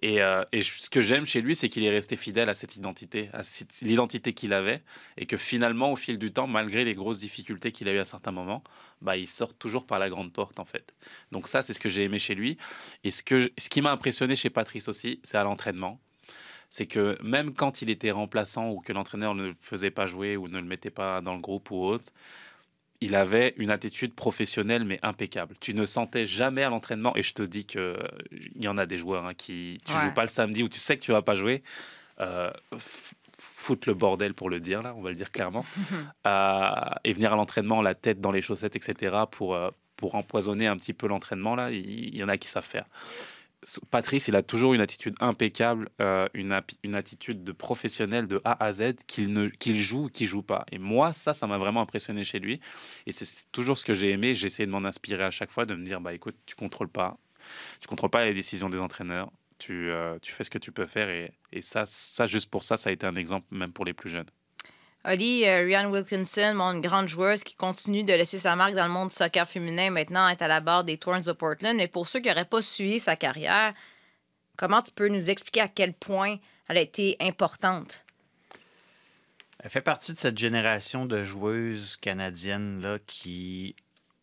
Et, 0.00 0.20
euh, 0.20 0.44
ce 0.52 0.90
que 0.90 1.00
j'aime 1.00 1.26
chez 1.26 1.40
lui, 1.40 1.54
c'est 1.54 1.68
qu'il 1.68 1.84
est 1.84 1.90
resté 1.90 2.16
fidèle 2.16 2.48
à 2.48 2.54
cette 2.54 2.76
identité, 2.76 3.30
à 3.32 3.42
l'identité 3.82 4.32
qu'il 4.32 4.52
avait, 4.52 4.82
et 5.16 5.26
que 5.26 5.36
finalement, 5.36 5.92
au 5.92 5.96
fil 5.96 6.18
du 6.18 6.32
temps, 6.32 6.46
malgré 6.46 6.84
les 6.84 6.94
grosses 6.94 7.20
difficultés 7.20 7.70
qu'il 7.70 7.88
a 7.88 7.92
eu 7.92 7.98
à 7.98 8.04
certains 8.04 8.32
moments, 8.32 8.64
bah, 9.00 9.16
il 9.16 9.28
sort 9.28 9.54
toujours 9.54 9.86
par 9.86 9.98
la 9.98 10.08
grande 10.08 10.32
porte, 10.32 10.58
en 10.58 10.64
fait. 10.64 10.94
Donc 11.30 11.46
ça, 11.46 11.62
c'est 11.62 11.72
ce 11.72 11.80
que 11.80 11.88
j'ai 11.88 12.02
aimé 12.02 12.18
chez 12.18 12.34
lui. 12.34 12.58
Et 13.04 13.10
ce, 13.10 13.22
que, 13.22 13.50
ce 13.56 13.68
qui 13.68 13.80
m'a 13.80 13.92
impressionné 13.92 14.34
chez 14.34 14.50
Patrice 14.50 14.88
aussi, 14.88 15.20
c'est 15.22 15.38
à 15.38 15.44
l'entraînement. 15.44 16.00
C'est 16.70 16.86
que 16.86 17.16
même 17.22 17.54
quand 17.54 17.82
il 17.82 17.90
était 17.90 18.10
remplaçant 18.10 18.70
ou 18.70 18.80
que 18.80 18.92
l'entraîneur 18.92 19.34
ne 19.34 19.48
le 19.48 19.54
faisait 19.60 19.90
pas 19.90 20.06
jouer 20.06 20.36
ou 20.36 20.48
ne 20.48 20.58
le 20.58 20.64
mettait 20.64 20.90
pas 20.90 21.20
dans 21.20 21.34
le 21.34 21.40
groupe 21.40 21.70
ou 21.70 21.84
autre, 21.84 22.10
il 23.04 23.14
avait 23.14 23.54
une 23.56 23.70
attitude 23.70 24.14
professionnelle 24.14 24.84
mais 24.84 24.98
impeccable. 25.02 25.54
Tu 25.60 25.74
ne 25.74 25.84
sentais 25.86 26.26
jamais 26.26 26.62
à 26.62 26.68
l'entraînement, 26.70 27.14
et 27.16 27.22
je 27.22 27.34
te 27.34 27.42
dis 27.42 27.64
qu'il 27.64 27.96
y 28.56 28.68
en 28.68 28.78
a 28.78 28.86
des 28.86 28.98
joueurs 28.98 29.26
hein, 29.26 29.34
qui, 29.34 29.80
tu 29.84 29.92
Ouais. 29.92 30.00
joues 30.02 30.14
pas 30.14 30.22
le 30.22 30.28
samedi 30.28 30.62
ou 30.62 30.68
tu 30.68 30.78
sais 30.78 30.96
que 30.96 31.02
tu 31.02 31.12
vas 31.12 31.22
pas 31.22 31.34
jouer, 31.36 31.62
euh, 32.20 32.50
le 33.86 33.94
bordel 33.94 34.34
pour 34.34 34.50
le 34.50 34.60
dire 34.60 34.82
là, 34.82 34.94
on 34.96 35.02
va 35.02 35.10
le 35.10 35.16
dire 35.16 35.30
clairement, 35.32 35.64
Euh, 36.26 36.70
et 37.04 37.12
venir 37.12 37.32
à 37.32 37.36
l'entraînement 37.36 37.82
la 37.82 37.94
tête 37.94 38.20
dans 38.20 38.30
les 38.32 38.42
chaussettes, 38.42 38.76
etc. 38.76 39.16
pour 39.30 39.54
euh, 39.54 39.70
pour 39.96 40.14
empoisonner 40.16 40.66
un 40.66 40.76
petit 40.76 40.92
peu 40.94 41.06
l'entraînement 41.06 41.54
là, 41.54 41.70
il, 41.70 41.78
il 42.14 42.16
y 42.16 42.24
en 42.24 42.28
a 42.28 42.36
qui 42.36 42.48
savent 42.48 42.64
faire. 42.66 42.86
Patrice, 43.90 44.28
il 44.28 44.36
a 44.36 44.42
toujours 44.42 44.74
une 44.74 44.80
attitude 44.80 45.14
impeccable, 45.20 45.88
euh, 46.00 46.28
une, 46.34 46.52
attitude 46.94 47.44
de 47.44 47.52
professionnel 47.52 48.26
de 48.26 48.40
A 48.44 48.62
à 48.64 48.72
Z, 48.72 48.94
qu'il 49.06 49.80
joue 49.80 50.06
ou 50.06 50.08
qu'il 50.08 50.26
joue 50.26 50.42
pas. 50.42 50.64
Et 50.72 50.78
moi, 50.78 51.12
ça, 51.12 51.32
ça 51.32 51.46
m'a 51.46 51.58
vraiment 51.58 51.80
impressionné 51.80 52.24
chez 52.24 52.40
lui. 52.40 52.60
Et 53.06 53.12
c'est 53.12 53.50
toujours 53.52 53.78
ce 53.78 53.84
que 53.84 53.94
j'ai 53.94 54.10
aimé. 54.10 54.34
J'ai 54.34 54.48
essayé 54.48 54.66
de 54.66 54.72
m'en 54.72 54.84
inspirer 54.84 55.24
à 55.24 55.30
chaque 55.30 55.50
fois, 55.50 55.64
de 55.64 55.74
me 55.74 55.84
dire, 55.84 56.00
bah 56.00 56.12
écoute, 56.12 56.36
tu 56.44 56.56
contrôles 56.56 56.88
pas, 56.88 57.18
tu 57.80 57.88
contrôles 57.88 58.10
pas 58.10 58.24
les 58.24 58.34
décisions 58.34 58.68
des 58.68 58.78
entraîneurs. 58.78 59.30
Tu, 59.58 59.90
euh, 59.90 60.18
fais 60.22 60.42
ce 60.42 60.50
que 60.50 60.58
tu 60.58 60.72
peux 60.72 60.86
faire 60.86 61.08
et, 61.08 61.32
et 61.52 61.62
ça, 61.62 61.86
ça, 61.86 62.26
juste 62.26 62.50
pour 62.50 62.64
ça, 62.64 62.76
ça 62.76 62.90
a 62.90 62.92
été 62.92 63.06
un 63.06 63.14
exemple 63.14 63.46
même 63.52 63.72
pour 63.72 63.84
les 63.84 63.94
plus 63.94 64.10
jeunes. 64.10 64.26
Oli, 65.04 65.44
euh, 65.44 65.64
Ryan 65.64 65.90
Wilkinson, 65.90 66.60
une 66.60 66.80
grande 66.80 67.08
joueuse 67.08 67.42
qui 67.42 67.56
continue 67.56 68.04
de 68.04 68.12
laisser 68.12 68.38
sa 68.38 68.54
marque 68.54 68.74
dans 68.74 68.86
le 68.86 68.92
monde 68.92 69.08
du 69.08 69.14
soccer 69.16 69.48
féminin, 69.48 69.90
maintenant 69.90 70.28
est 70.28 70.40
à 70.42 70.46
la 70.46 70.60
barre 70.60 70.84
des 70.84 70.96
Thorns 70.96 71.22
de 71.22 71.32
Portland. 71.32 71.76
Mais 71.76 71.88
pour 71.88 72.06
ceux 72.06 72.20
qui 72.20 72.28
n'auraient 72.28 72.44
pas 72.44 72.62
suivi 72.62 73.00
sa 73.00 73.16
carrière, 73.16 73.74
comment 74.56 74.80
tu 74.80 74.92
peux 74.92 75.08
nous 75.08 75.28
expliquer 75.28 75.60
à 75.60 75.68
quel 75.68 75.92
point 75.92 76.38
elle 76.68 76.78
a 76.78 76.80
été 76.80 77.16
importante? 77.18 78.04
Elle 79.58 79.70
fait 79.70 79.80
partie 79.80 80.12
de 80.12 80.18
cette 80.18 80.38
génération 80.38 81.04
de 81.04 81.24
joueuses 81.24 81.96
canadiennes 81.96 82.98
qui 83.08 83.74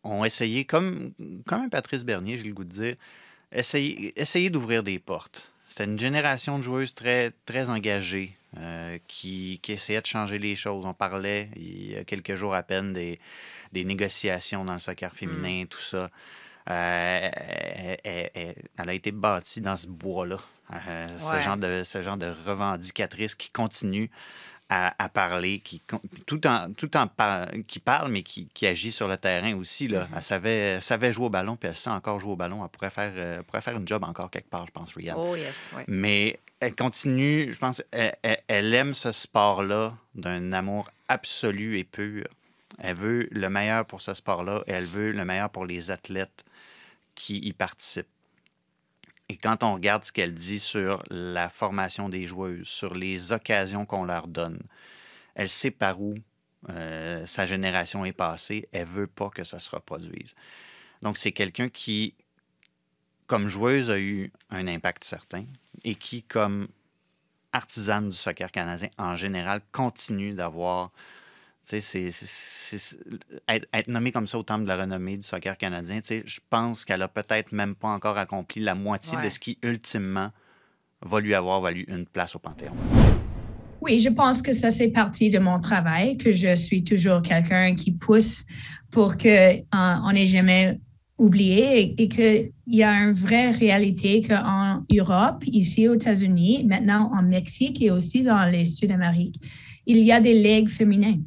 ont 0.05 0.23
essayé, 0.23 0.63
comme, 0.63 1.13
Patrice 1.71 2.05
Bernier, 2.05 2.37
j'ai 2.37 2.47
le 2.47 2.53
goût 2.53 2.63
de 2.63 2.71
dire, 2.71 2.95
essayer, 3.51 4.49
d'ouvrir 4.49 4.83
des 4.83 4.99
portes. 4.99 5.51
C'était 5.67 5.85
une 5.85 5.99
génération 5.99 6.57
de 6.57 6.63
joueuses 6.63 6.95
très 6.95 7.33
engagées 7.69 8.38
euh, 8.57 8.97
qui, 9.07 9.59
qui 9.61 9.73
essayaient 9.73 10.01
de 10.01 10.07
changer 10.07 10.39
les 10.39 10.55
choses. 10.55 10.85
On 10.85 10.93
parlait 10.93 11.49
il 11.55 11.91
y 11.91 11.95
a 11.97 12.03
quelques 12.03 12.35
jours 12.35 12.53
à 12.55 12.63
peine 12.63 12.93
des, 12.93 13.19
des 13.73 13.83
négociations 13.85 14.65
dans 14.65 14.73
le 14.73 14.79
soccer 14.79 15.13
féminin, 15.13 15.65
tout 15.69 15.79
ça. 15.81 16.09
Euh, 16.69 17.29
elle, 17.33 17.97
elle- 18.03 18.29
elle- 18.33 18.55
elle 18.77 18.89
a 18.89 18.93
été 18.93 19.11
bâtie 19.11 19.61
dans 19.61 19.77
ce 19.77 19.87
bois-là. 19.87 20.39
Euh, 20.71 21.07
Ouais. 21.07 21.39
ce, 21.39 21.41
genre 21.43 21.57
de, 21.57 21.83
ce 21.83 22.03
genre 22.03 22.17
de 22.17 22.31
revendicatrice 22.45 23.33
qui 23.33 23.49
continue 23.49 24.09
à, 24.71 24.93
à 25.03 25.09
parler, 25.09 25.59
qui, 25.61 25.81
tout 26.27 26.45
en, 26.45 26.71
tout 26.73 26.95
en 26.95 27.07
par- 27.07 27.47
qui 27.67 27.79
parle, 27.79 28.11
mais 28.11 28.21
qui, 28.21 28.47
qui 28.53 28.67
agit 28.67 28.91
sur 28.91 29.07
le 29.07 29.17
terrain 29.17 29.55
aussi. 29.55 29.87
Là. 29.87 30.07
Elle, 30.15 30.21
savait, 30.21 30.57
elle 30.75 30.81
savait 30.83 31.11
jouer 31.11 31.25
au 31.25 31.29
ballon, 31.31 31.55
puis 31.55 31.69
elle 31.69 31.75
sait 31.75 31.89
encore 31.89 32.19
jouer 32.19 32.33
au 32.33 32.35
ballon. 32.35 32.63
Elle 32.63 32.69
pourrait 32.69 32.91
faire, 32.91 33.11
elle 33.17 33.43
pourrait 33.45 33.61
faire 33.61 33.77
une 33.77 33.87
job 33.87 34.03
encore 34.03 34.29
quelque 34.29 34.49
part, 34.49 34.67
je 34.67 34.71
pense, 34.71 34.93
Rihanna. 34.93 35.17
Oh 35.19 35.35
yes, 35.35 35.71
oui. 35.75 35.81
Mais 35.87 36.39
elle 36.59 36.75
continue, 36.75 37.53
je 37.53 37.59
pense, 37.59 37.81
elle, 37.91 38.17
elle- 38.47 38.73
aime 38.73 38.93
ce 38.93 39.11
sport-là 39.11 39.97
d'un 40.15 40.51
amour 40.53 40.89
absolu 41.07 41.79
et 41.79 41.83
pur. 41.83 42.25
Elle 42.79 42.95
veut 42.95 43.27
le 43.31 43.49
meilleur 43.49 43.85
pour 43.85 44.01
ce 44.01 44.13
sport-là 44.13 44.63
et 44.67 44.71
elle 44.71 44.85
veut 44.85 45.11
le 45.11 45.25
meilleur 45.25 45.49
pour 45.49 45.65
les 45.65 45.91
athlètes 45.91 46.43
qui 47.15 47.37
y 47.37 47.53
participent. 47.53 48.07
Et 49.29 49.37
quand 49.37 49.63
on 49.63 49.75
regarde 49.75 50.03
ce 50.03 50.11
qu'elle 50.11 50.33
dit 50.33 50.59
sur 50.59 51.03
la 51.09 51.49
formation 51.49 52.09
des 52.09 52.25
joueuses, 52.25 52.67
sur 52.67 52.95
les 52.95 53.31
occasions 53.31 53.85
qu'on 53.85 54.03
leur 54.03 54.27
donne, 54.27 54.59
elle 55.35 55.49
sait 55.49 55.71
par 55.71 56.01
où 56.01 56.15
euh, 56.69 57.25
sa 57.25 57.45
génération 57.45 58.03
est 58.05 58.13
passée. 58.13 58.67
Elle 58.71 58.87
veut 58.87 59.07
pas 59.07 59.29
que 59.29 59.43
ça 59.43 59.59
se 59.59 59.69
reproduise. 59.69 60.35
Donc, 61.01 61.17
c'est 61.17 61.31
quelqu'un 61.31 61.69
qui, 61.69 62.15
comme 63.29 63.47
joueuse, 63.47 63.89
a 63.91 63.99
eu 63.99 64.31
un 64.49 64.67
impact 64.67 65.03
certain 65.05 65.45
et 65.83 65.93
qui, 65.95 66.23
comme 66.23 66.67
artisane 67.53 68.09
du 68.09 68.15
soccer 68.15 68.51
canadien 68.51 68.89
en 68.97 69.15
général, 69.15 69.61
continue 69.71 70.33
d'avoir. 70.33 70.91
tu 71.67 71.79
sais, 71.81 72.09
c'est- 72.11 72.97
être, 73.47 73.67
être 73.71 73.87
nommée 73.89 74.11
comme 74.11 74.25
ça 74.25 74.39
au 74.39 74.43
temple 74.43 74.63
de 74.63 74.67
la 74.69 74.77
renommée 74.77 75.17
du 75.17 75.21
soccer 75.23 75.55
canadien, 75.55 76.01
tu 76.01 76.07
sais, 76.07 76.23
je 76.25 76.39
pense 76.49 76.83
qu'elle 76.83 77.03
a 77.03 77.07
peut-être 77.07 77.51
même 77.51 77.75
pas 77.75 77.89
encore 77.89 78.17
accompli 78.17 78.59
la 78.63 78.73
moitié 78.73 79.17
Ouais. 79.17 79.25
de 79.25 79.29
ce 79.29 79.37
qui, 79.39 79.59
ultimement, 79.61 80.31
va 81.03 81.19
lui 81.19 81.35
avoir 81.35 81.61
valu 81.61 81.85
une 81.87 82.07
place 82.07 82.35
au 82.35 82.39
Panthéon. 82.39 82.73
Oui, 83.81 83.99
je 83.99 84.09
pense 84.09 84.41
que 84.41 84.51
ça, 84.51 84.71
c'est 84.71 84.89
partie 84.89 85.29
de 85.29 85.37
mon 85.37 85.59
travail, 85.59 86.17
que 86.17 86.31
je 86.31 86.55
suis 86.55 86.83
toujours 86.83 87.21
quelqu'un 87.21 87.75
qui 87.75 87.91
pousse 87.91 88.45
pour 88.91 89.15
que 89.15 89.27
euh, 89.59 89.61
on 89.71 90.11
n'ait 90.11 90.25
jamais 90.27 90.79
oublié 91.19 91.81
et, 91.81 92.01
et 92.01 92.07
qu'il 92.07 92.51
y 92.67 92.81
a 92.81 92.91
une 93.03 93.11
vraie 93.11 93.51
réalité 93.51 94.21
qu'en 94.21 94.83
Europe, 94.91 95.43
ici 95.45 95.87
aux 95.87 95.95
États-Unis, 95.95 96.63
maintenant 96.65 97.11
en 97.13 97.21
Mexique 97.21 97.81
et 97.81 97.91
aussi 97.91 98.23
dans 98.23 98.45
les 98.49 98.65
Sud-Amériques, 98.65 99.35
il 99.85 99.97
y 99.99 100.11
a 100.11 100.19
des 100.19 100.33
ligues 100.41 100.69
féminines. 100.69 101.23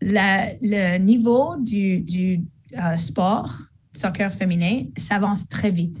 La- 0.00 0.52
le 0.60 0.98
niveau 0.98 1.54
du, 1.58 2.00
du 2.00 2.42
euh, 2.76 2.96
sport, 2.96 3.50
soccer 3.92 4.30
féminin, 4.32 4.84
s'avance 4.96 5.46
très 5.48 5.70
vite. 5.70 5.98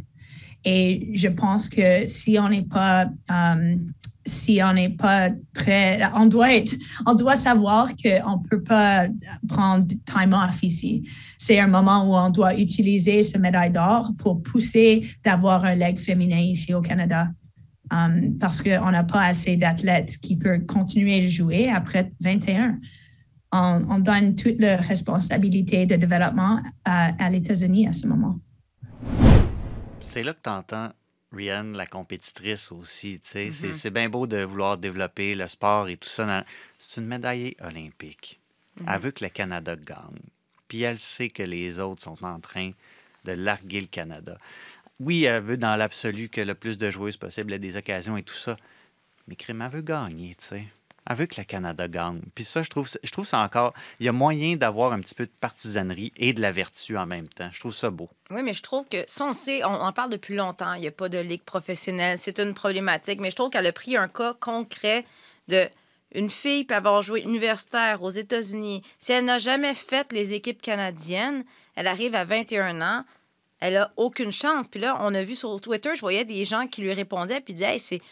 Et 0.64 1.10
je 1.14 1.28
pense 1.28 1.68
que 1.68 2.06
si 2.06 2.38
on 2.38 2.48
n'est 2.48 2.62
pas 2.62 3.06
euh, 3.30 3.76
si 4.24 4.60
on 4.62 4.72
n'est 4.72 4.90
pas 4.90 5.30
très, 5.52 6.00
on 6.14 6.26
doit 6.26 6.54
être, 6.54 6.74
on 7.06 7.14
doit 7.14 7.36
savoir 7.36 7.88
qu'on 7.96 8.38
ne 8.38 8.48
peut 8.48 8.62
pas 8.62 9.08
prendre 9.48 9.86
time 9.86 10.32
off 10.32 10.62
ici. 10.62 11.08
C'est 11.38 11.58
un 11.58 11.66
moment 11.66 12.08
où 12.08 12.14
on 12.14 12.30
doit 12.30 12.54
utiliser 12.54 13.22
ce 13.22 13.38
médaille 13.38 13.72
d'or 13.72 14.12
pour 14.18 14.42
pousser 14.42 15.08
d'avoir 15.24 15.64
un 15.64 15.74
leg 15.74 15.98
féminin 15.98 16.38
ici 16.38 16.72
au 16.74 16.80
Canada. 16.80 17.28
Um, 17.90 18.38
parce 18.38 18.62
qu'on 18.62 18.90
n'a 18.90 19.04
pas 19.04 19.24
assez 19.26 19.56
d'athlètes 19.56 20.16
qui 20.18 20.36
peuvent 20.36 20.64
continuer 20.64 21.20
de 21.20 21.28
jouer 21.28 21.68
après 21.68 22.10
21. 22.20 22.78
On, 23.52 23.84
on 23.90 23.98
donne 23.98 24.34
toute 24.34 24.58
la 24.60 24.76
responsabilité 24.78 25.84
de 25.84 25.96
développement 25.96 26.62
à, 26.86 27.12
à 27.22 27.28
les 27.28 27.38
États-Unis 27.38 27.88
à 27.88 27.92
ce 27.92 28.06
moment. 28.06 28.36
C'est 30.00 30.22
là 30.22 30.32
que 30.32 30.40
tu 30.42 30.48
entends 30.48 30.88
Rihanna, 31.32 31.76
la 31.78 31.86
compétitrice 31.86 32.72
aussi. 32.72 33.20
sais. 33.22 33.52
C'est-. 33.52 33.74
C'est 33.74 33.90
bien 33.90 34.08
beau 34.08 34.26
de 34.26 34.42
vouloir 34.42 34.78
développer 34.78 35.34
le 35.34 35.46
sport 35.48 35.88
et 35.88 35.96
tout 35.96 36.08
ça. 36.08 36.26
dans- 36.26 36.44
C'est 36.78 37.00
une 37.00 37.06
médaillée 37.06 37.56
olympique. 37.60 38.38
Elle 38.86 39.00
veut 39.00 39.10
que 39.10 39.24
le 39.24 39.30
Canada 39.30 39.76
gagne. 39.76 40.20
Puis 40.68 40.82
elle 40.82 40.98
sait 40.98 41.28
que 41.28 41.42
les 41.42 41.78
autres 41.78 42.02
sont 42.02 42.22
en 42.24 42.40
train 42.40 42.72
de 43.24 43.32
larguer 43.32 43.80
le 43.82 43.86
Canada. 43.86 44.38
Oui, 45.00 45.24
elle 45.24 45.42
veut 45.42 45.56
dans 45.56 45.76
l'absolu 45.76 46.28
que 46.28 46.40
le 46.40 46.54
plus 46.54 46.78
de 46.78 46.90
joueuses 46.90 47.16
possible 47.16 47.52
aient 47.52 47.58
des 47.58 47.76
occasions 47.76 48.16
et 48.16 48.22
tout 48.22 48.34
ça. 48.34 48.56
Mais 49.28 49.36
elle 49.48 49.70
veut 49.70 49.82
gagner, 49.82 50.34
tu 50.34 50.46
sais. 50.46 50.64
Elle 51.18 51.46
Canada 51.46 51.88
gagne. 51.88 52.20
Puis 52.34 52.44
ça, 52.44 52.62
je 52.62 52.68
trouve, 52.68 52.88
je 53.02 53.10
trouve 53.10 53.26
ça 53.26 53.40
encore... 53.40 53.72
Il 54.00 54.06
y 54.06 54.08
a 54.08 54.12
moyen 54.12 54.56
d'avoir 54.56 54.92
un 54.92 55.00
petit 55.00 55.14
peu 55.14 55.26
de 55.26 55.32
partisanerie 55.40 56.12
et 56.16 56.32
de 56.32 56.40
la 56.40 56.52
vertu 56.52 56.96
en 56.96 57.06
même 57.06 57.28
temps. 57.28 57.48
Je 57.52 57.60
trouve 57.60 57.74
ça 57.74 57.90
beau. 57.90 58.08
Oui, 58.30 58.42
mais 58.42 58.52
je 58.52 58.62
trouve 58.62 58.88
que 58.88 59.04
ça, 59.06 59.26
on 59.26 59.32
sait, 59.32 59.64
on 59.64 59.80
en 59.80 59.92
parle 59.92 60.10
depuis 60.10 60.36
longtemps. 60.36 60.74
Il 60.74 60.80
n'y 60.80 60.88
a 60.88 60.92
pas 60.92 61.08
de 61.08 61.18
ligue 61.18 61.42
professionnelle. 61.42 62.18
C'est 62.18 62.38
une 62.38 62.54
problématique. 62.54 63.20
Mais 63.20 63.30
je 63.30 63.36
trouve 63.36 63.50
qu'elle 63.50 63.66
a 63.66 63.72
pris 63.72 63.96
un 63.96 64.08
cas 64.08 64.34
concret 64.34 65.04
de 65.48 65.68
une 66.14 66.30
fille 66.30 66.64
peut 66.64 66.74
avoir 66.74 67.02
joué 67.02 67.20
universitaire 67.20 68.02
aux 68.02 68.10
États-Unis. 68.10 68.82
Si 68.98 69.12
elle 69.12 69.24
n'a 69.24 69.38
jamais 69.38 69.74
fait 69.74 70.12
les 70.12 70.34
équipes 70.34 70.60
canadiennes, 70.60 71.44
elle 71.74 71.86
arrive 71.86 72.14
à 72.14 72.24
21 72.24 72.82
ans, 72.82 73.04
elle 73.60 73.76
a 73.76 73.92
aucune 73.96 74.32
chance. 74.32 74.68
Puis 74.68 74.80
là, 74.80 74.98
on 75.00 75.14
a 75.14 75.22
vu 75.22 75.34
sur 75.34 75.58
Twitter, 75.60 75.90
je 75.94 76.00
voyais 76.00 76.24
des 76.24 76.44
gens 76.44 76.66
qui 76.66 76.82
lui 76.82 76.92
répondaient 76.92 77.40
puis 77.40 77.54
disaient 77.54 77.74
Hey, 77.74 77.80
c'est, 77.80 78.02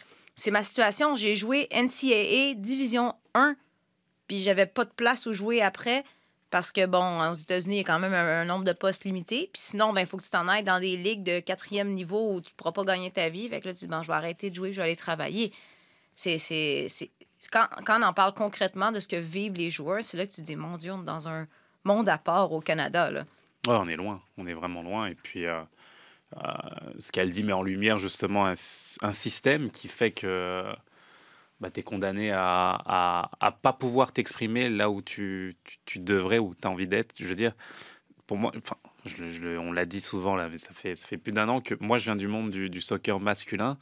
c'est 0.41 0.51
ma 0.51 0.63
situation. 0.63 1.15
J'ai 1.15 1.35
joué 1.35 1.67
NCAA 1.71 2.55
Division 2.55 3.13
1, 3.35 3.55
puis 4.27 4.41
j'avais 4.41 4.65
pas 4.65 4.85
de 4.85 4.89
place 4.89 5.27
où 5.27 5.33
jouer 5.33 5.61
après. 5.61 6.03
Parce 6.49 6.71
que, 6.71 6.85
bon, 6.85 7.29
aux 7.29 7.35
États-Unis, 7.35 7.75
il 7.75 7.77
y 7.77 7.81
a 7.81 7.83
quand 7.85 7.99
même 7.99 8.13
un, 8.13 8.43
nombre 8.43 8.65
de 8.65 8.73
postes 8.73 9.05
limité. 9.05 9.49
Puis 9.53 9.61
sinon, 9.61 9.93
ben, 9.93 10.01
il 10.01 10.07
faut 10.07 10.17
que 10.17 10.23
tu 10.23 10.31
t'en 10.31 10.49
ailles 10.49 10.65
dans 10.65 10.81
des 10.81 10.97
ligues 10.97 11.23
de 11.23 11.39
quatrième 11.39 11.93
niveau 11.93 12.33
où 12.33 12.41
tu 12.41 12.53
pourras 12.55 12.73
pas 12.73 12.83
gagner 12.83 13.09
ta 13.11 13.29
vie. 13.29 13.47
Fait 13.47 13.61
que 13.61 13.67
là, 13.67 13.73
tu 13.73 13.85
dis, 13.85 13.87
bon, 13.87 14.01
je 14.01 14.07
vais 14.07 14.13
arrêter 14.13 14.49
de 14.49 14.55
jouer, 14.55 14.73
je 14.73 14.77
vais 14.77 14.87
aller 14.87 14.95
travailler. 14.97 15.53
C'est, 16.15 16.37
quand, 17.51 17.67
quand 17.85 18.01
on 18.01 18.03
en 18.03 18.13
parle 18.13 18.33
concrètement 18.33 18.91
de 18.91 18.99
ce 18.99 19.07
que 19.07 19.15
vivent 19.15 19.53
les 19.53 19.69
joueurs, 19.69 20.03
c'est 20.03 20.17
là 20.17 20.25
que 20.25 20.33
tu 20.33 20.41
dis, 20.41 20.57
mon 20.57 20.75
Dieu, 20.75 20.91
on 20.91 21.03
est 21.03 21.05
dans 21.05 21.29
un 21.29 21.47
monde 21.85 22.09
à 22.09 22.17
part 22.17 22.51
au 22.51 22.59
Canada. 22.59 23.11
Là. 23.11 23.25
Ouais, 23.67 23.77
on 23.79 23.87
est 23.87 23.95
loin, 23.95 24.21
on 24.37 24.45
est 24.47 24.53
vraiment 24.53 24.81
loin. 24.81 25.05
Et 25.05 25.15
puis, 25.15 25.45
euh, 25.45 25.61
ce 26.97 27.11
qu'elle 27.11 27.31
dit 27.31 27.43
met 27.43 27.53
en 27.53 27.63
lumière 27.63 27.99
justement 27.99 28.45
un, 28.45 28.55
système 28.55 29.69
qui 29.71 29.87
fait 29.87 30.11
que 30.11 30.63
bah, 31.59 31.69
tu 31.69 31.81
es 31.81 31.83
condamné 31.83 32.31
à, 32.31 33.29
à, 33.39 33.51
pas 33.51 33.73
pouvoir 33.73 34.13
t'exprimer 34.13 34.69
là 34.69 34.89
où 34.89 35.01
tu, 35.01 35.55
tu, 35.85 35.99
devrais, 35.99 36.39
où 36.39 36.55
tu 36.59 36.67
as 36.67 36.71
envie 36.71 36.87
d'être. 36.87 37.13
Je 37.19 37.25
veux 37.25 37.35
dire, 37.35 37.53
pour 38.27 38.37
moi, 38.37 38.51
enfin, 38.57 38.77
on 39.59 39.71
l'a 39.71 39.85
dit 39.85 40.01
souvent 40.01 40.35
là, 40.35 40.47
mais 40.49 40.57
ça 40.57 40.73
fait, 40.73 40.95
ça 40.95 41.07
fait 41.07 41.17
plus 41.17 41.33
d'un 41.33 41.49
an 41.49 41.61
que 41.61 41.75
moi 41.79 41.97
je 41.97 42.05
viens 42.05 42.15
du 42.15 42.27
monde 42.27 42.49
du, 42.49 42.69
du 42.69 42.81
soccer 42.81 43.19
masculin. 43.19 43.77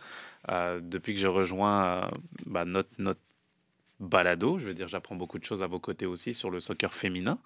Euh, 0.50 0.80
depuis 0.82 1.14
que 1.14 1.20
j'ai 1.20 1.28
rejoint 1.28 1.86
euh, 1.86 2.10
bah, 2.46 2.66
notre, 2.66 2.90
notre 2.98 3.20
balado. 4.00 4.58
Je 4.60 4.66
veux 4.66 4.74
dire, 4.74 4.88
j'apprends 4.88 5.16
beaucoup 5.16 5.40
de 5.40 5.46
choses 5.46 5.64
à 5.64 5.68
vos 5.68 5.80
côtés 5.80 6.06
aussi 6.06 6.34
sur 6.34 6.50
le 6.50 6.60
soccer 6.60 6.94
féminin. 6.94 7.38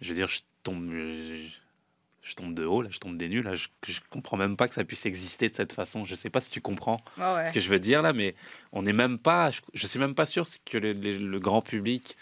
Je 0.00 0.10
veux 0.10 0.14
dire, 0.14 0.28
je 0.28 0.40
tombe, 0.62 0.88
je 2.22 2.34
tombe 2.34 2.54
de 2.54 2.64
haut, 2.64 2.82
là, 2.82 2.88
je 2.92 2.98
tombe 2.98 3.16
des 3.16 3.28
nuls. 3.28 3.44
Là, 3.44 3.54
je, 3.54 3.68
je 3.86 4.00
comprends 4.10 4.36
même 4.36 4.56
pas 4.56 4.68
que 4.68 4.74
ça 4.74 4.84
puisse 4.84 5.06
exister 5.06 5.48
de 5.48 5.54
cette 5.54 5.72
façon. 5.72 6.04
Je 6.04 6.14
sais 6.14 6.30
pas 6.30 6.40
si 6.40 6.50
tu 6.50 6.60
comprends 6.60 7.00
ouais. 7.16 7.44
ce 7.46 7.52
que 7.52 7.60
je 7.60 7.68
veux 7.70 7.78
dire 7.80 8.02
là, 8.02 8.12
mais 8.12 8.34
on 8.72 8.82
n'est 8.82 8.92
même 8.92 9.18
pas, 9.18 9.50
je, 9.50 9.60
je 9.74 9.86
suis 9.86 9.98
même 9.98 10.14
pas 10.14 10.26
sûr 10.26 10.44
que 10.64 10.76
le, 10.78 10.92
le- 10.92 11.16
le 11.16 11.40
grand 11.40 11.62
public 11.62 12.16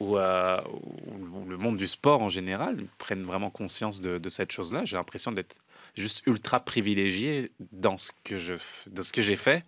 ou, 0.00 0.16
euh, 0.16 0.60
ou- 1.06 1.44
le 1.48 1.56
monde 1.56 1.76
du 1.76 1.86
sport 1.86 2.22
en 2.22 2.28
général 2.28 2.84
prennent 2.98 3.24
vraiment 3.24 3.50
conscience 3.50 4.00
de, 4.00 4.18
de 4.18 4.28
cette 4.28 4.52
chose-là. 4.52 4.84
J'ai 4.84 4.96
l'impression 4.96 5.32
d'être 5.32 5.56
juste 5.96 6.22
ultra 6.26 6.60
privilégié 6.60 7.50
dans 7.72 7.96
ce 7.96 8.12
que 8.24 8.38
je, 8.38 8.54
dans 8.86 9.02
ce 9.02 9.12
que 9.12 9.22
j'ai 9.22 9.36
fait 9.36 9.64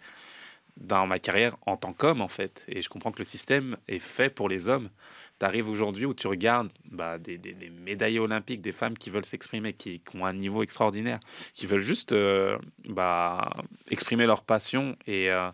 dans 0.76 1.06
ma 1.06 1.18
carrière 1.18 1.56
en 1.66 1.76
tant 1.76 1.92
qu'homme 1.92 2.20
en 2.22 2.28
fait. 2.28 2.62
Et 2.68 2.80
je 2.80 2.88
comprends 2.88 3.12
que 3.12 3.18
le 3.18 3.24
système 3.24 3.76
est 3.88 3.98
fait 3.98 4.30
pour 4.30 4.48
les 4.48 4.68
hommes. 4.68 4.88
Tu 5.40 5.46
arrives 5.46 5.68
aujourd'hui 5.70 6.04
où 6.04 6.12
tu 6.12 6.26
regardes 6.26 6.68
bah, 6.90 7.16
des, 7.18 7.38
des, 7.38 7.54
des 7.54 7.70
médaillés 7.70 8.18
olympiques, 8.20 8.60
des 8.60 8.72
femmes 8.72 8.96
qui 8.98 9.08
veulent 9.08 9.24
s'exprimer, 9.24 9.72
qui, 9.72 10.00
qui 10.00 10.16
ont 10.16 10.26
un 10.26 10.34
niveau 10.34 10.62
extraordinaire, 10.62 11.18
qui 11.54 11.66
veulent 11.66 11.80
juste 11.80 12.12
euh, 12.12 12.58
bah, 12.84 13.50
exprimer 13.90 14.26
leur 14.26 14.42
passion 14.42 14.96
et, 15.06 15.30
euh, 15.30 15.50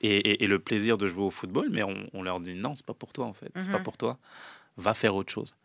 et, 0.00 0.16
et- 0.16 0.44
et 0.44 0.46
le 0.46 0.60
plaisir 0.60 0.96
de 0.96 1.08
jouer 1.08 1.24
au 1.24 1.30
football, 1.30 1.68
mais 1.72 1.82
on, 1.82 1.96
on 2.12 2.22
leur 2.22 2.38
dit 2.38 2.54
non, 2.54 2.74
c'est 2.74 2.86
pas 2.86 2.94
pour 2.94 3.12
toi 3.12 3.26
en 3.26 3.32
fait, 3.32 3.50
c'est 3.56 3.70
pas 3.70 3.78
Mhm. 3.78 3.82
pour 3.84 3.96
toi, 3.96 4.16
va 4.76 4.94
faire 4.94 5.16
autre 5.16 5.32
chose. 5.32 5.56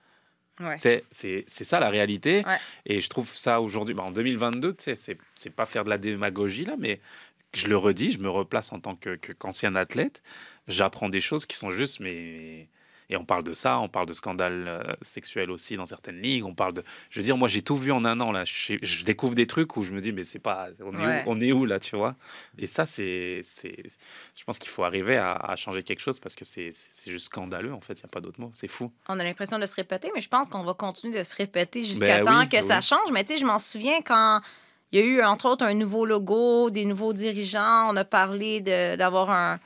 Ouais. 0.59 0.77
C'est 0.79 1.43
ça 1.63 1.79
la 1.79 1.89
réalité. 1.89 2.43
Ouais. 2.45 2.57
Et 2.85 3.01
je 3.01 3.09
trouve 3.09 3.35
ça 3.35 3.59
aujourd'hui, 3.61 3.93
bah, 3.95 4.03
en 4.03 4.11
2022, 4.11 4.73
tu 4.75 4.95
sais, 4.95 5.17
c'est 5.35 5.49
pas 5.55 5.65
faire 5.67 5.83
de 5.83 5.89
la 5.89 5.97
démagogie 5.99 6.65
là, 6.65 6.75
mais 6.79 6.99
je 7.53 7.67
le 7.67 7.77
redis, 7.77 8.11
je 8.11 8.19
me 8.19 8.29
replace 8.29 8.71
en 8.71 8.79
tant 8.79 8.95
que 8.95 9.15
que- 9.17 9.33
qu'ancien 9.33 9.75
athlète. 9.75 10.21
J'apprends 10.67 11.09
des 11.09 11.21
choses 11.21 11.45
qui 11.45 11.55
sont 11.57 11.69
juste, 11.69 11.99
mais. 11.99 12.67
Et 13.13 13.17
on 13.17 13.25
parle 13.25 13.43
de 13.43 13.53
ça, 13.53 13.79
on 13.79 13.89
parle 13.89 14.07
de 14.07 14.13
scandales 14.13 14.65
euh, 14.67 14.81
sexuels 15.03 15.51
aussi 15.51 15.75
dans 15.77 15.85
certaines 15.85 16.19
ligues. 16.19 16.43
On 16.45 16.55
parle 16.55 16.73
de. 16.73 16.83
Je 17.11 17.19
veux 17.19 17.23
dire, 17.23 17.37
moi, 17.37 17.47
j'ai 17.47 17.61
tout 17.61 17.75
vu 17.77 17.91
en 17.91 18.03
un 18.05 18.19
an 18.21 18.31
là. 18.31 18.43
Je, 18.43 18.73
je 18.81 19.03
découvre 19.05 19.35
des 19.35 19.45
trucs 19.45 19.77
où 19.77 19.83
je 19.83 19.91
me 19.91 20.01
dis, 20.01 20.11
mais 20.11 20.23
c'est 20.23 20.39
pas. 20.39 20.69
On 20.83 20.93
est, 20.93 21.05
Ouais. 21.05 21.23
où, 21.27 21.31
on 21.31 21.39
est 21.39 21.51
où 21.51 21.65
là, 21.65 21.79
tu 21.79 21.95
vois? 21.95 22.15
Et 22.57 22.65
ça, 22.65 22.87
c'est. 22.87 23.41
Je 23.63 24.43
pense 24.45 24.57
qu'il 24.57 24.71
faut 24.71 24.83
arriver 24.83 25.15
à, 25.17 25.33
à 25.33 25.55
changer 25.55 25.83
quelque 25.83 25.99
chose 25.99 26.17
parce 26.19 26.33
que 26.33 26.43
c'est 26.43 26.71
juste 27.05 27.27
scandaleux 27.27 27.71
en 27.73 27.81
fait. 27.81 27.93
Il 27.93 27.97
n'y 28.01 28.05
a 28.05 28.07
pas 28.07 28.19
d'autre 28.19 28.41
mot. 28.41 28.49
C'est 28.53 28.67
fou. 28.67 28.91
On 29.07 29.19
a 29.19 29.23
l'impression 29.23 29.59
de 29.59 29.65
se 29.67 29.75
répéter, 29.75 30.09
mais 30.15 30.21
je 30.21 30.29
pense 30.29 30.47
qu'on 30.47 30.63
va 30.63 30.73
continuer 30.73 31.19
de 31.19 31.23
se 31.23 31.35
répéter 31.35 31.83
jusqu'à 31.83 32.17
Ben 32.17 32.25
temps 32.25 32.39
oui, 32.39 32.49
que 32.49 32.61
ça 32.61 32.77
oui. 32.77 32.81
change. 32.81 33.11
Mais 33.11 33.23
tu 33.23 33.33
sais, 33.33 33.39
je 33.39 33.45
m'en 33.45 33.59
souviens 33.59 34.01
quand 34.01 34.41
il 34.91 34.99
y 34.99 35.03
a 35.03 35.05
eu, 35.05 35.21
entre 35.21 35.47
autres, 35.49 35.63
un 35.65 35.75
nouveau 35.75 36.05
logo, 36.07 36.71
des 36.71 36.85
nouveaux 36.85 37.13
dirigeants. 37.13 37.89
On 37.91 37.95
a 37.95 38.05
parlé 38.05 38.61
d'avoir 38.61 39.29
un, 39.29 39.59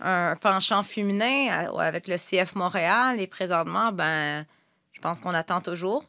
un 0.00 0.36
penchant 0.36 0.82
féminin 0.82 1.48
à- 1.50 1.82
avec 1.86 2.08
le 2.08 2.16
CF 2.16 2.54
Montréal. 2.54 3.20
Et 3.20 3.26
présentement, 3.26 3.92
ben, 3.92 4.44
je 4.92 5.00
pense 5.00 5.20
qu'on 5.20 5.34
attend 5.34 5.60
toujours. 5.60 6.04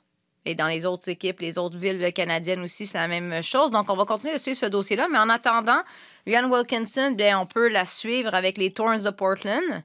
Et 0.45 0.55
dans 0.55 0.67
les 0.67 0.85
autres 0.87 1.07
équipes, 1.09 1.39
les 1.39 1.57
autres 1.59 1.77
villes 1.77 2.11
canadiennes 2.13 2.61
aussi, 2.61 2.87
c'est 2.87 2.97
la 2.97 3.07
même 3.07 3.43
chose. 3.43 3.69
Donc, 3.69 3.89
on 3.91 3.95
va 3.95 4.05
continuer 4.05 4.33
de 4.33 4.39
suivre 4.39 4.57
ce 4.57 4.65
dossier-là. 4.65 5.07
Mais 5.11 5.19
en 5.19 5.29
attendant, 5.29 5.81
Ryan 6.25 6.49
Wilkinson, 6.49 7.11
bien, 7.15 7.39
on 7.39 7.45
peut 7.45 7.69
la 7.69 7.85
suivre 7.85 8.33
avec 8.33 8.57
les 8.57 8.73
Thorns 8.73 9.03
de 9.03 9.09
Portland. 9.11 9.83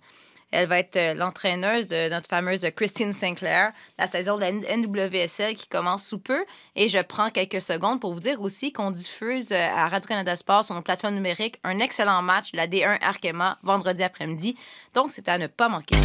Elle 0.52 0.68
va 0.68 0.78
être 0.78 0.96
euh, 0.96 1.14
l'entraîneuse 1.14 1.88
de 1.88 2.08
notre 2.08 2.28
fameuse 2.28 2.66
Christine 2.76 3.12
Sinclair, 3.12 3.72
la 3.98 4.06
saison 4.06 4.36
de 4.36 4.40
la 4.40 4.52
NWSL 4.52 5.54
qui 5.54 5.66
commence 5.66 6.06
sous 6.06 6.18
peu. 6.18 6.44
Et 6.76 6.88
je 6.88 7.00
prends 7.00 7.30
quelques 7.30 7.60
secondes 7.60 8.00
pour 8.00 8.14
vous 8.14 8.20
dire 8.20 8.40
aussi 8.40 8.72
qu'on 8.72 8.90
diffuse 8.90 9.52
euh, 9.52 9.56
à 9.56 9.88
Radio-Canada 9.88 10.36
Sport 10.36 10.64
sur 10.64 10.74
nos 10.74 10.82
plateformes 10.82 11.14
numériques 11.14 11.58
un 11.64 11.80
excellent 11.80 12.22
match 12.22 12.50
la 12.54 12.66
D1 12.66 12.98
Arkema 13.02 13.58
vendredi 13.62 14.02
après-midi. 14.02 14.56
Donc, 14.94 15.10
c'est 15.10 15.28
à 15.28 15.38
ne 15.38 15.48
pas 15.48 15.68
manquer. 15.68 15.96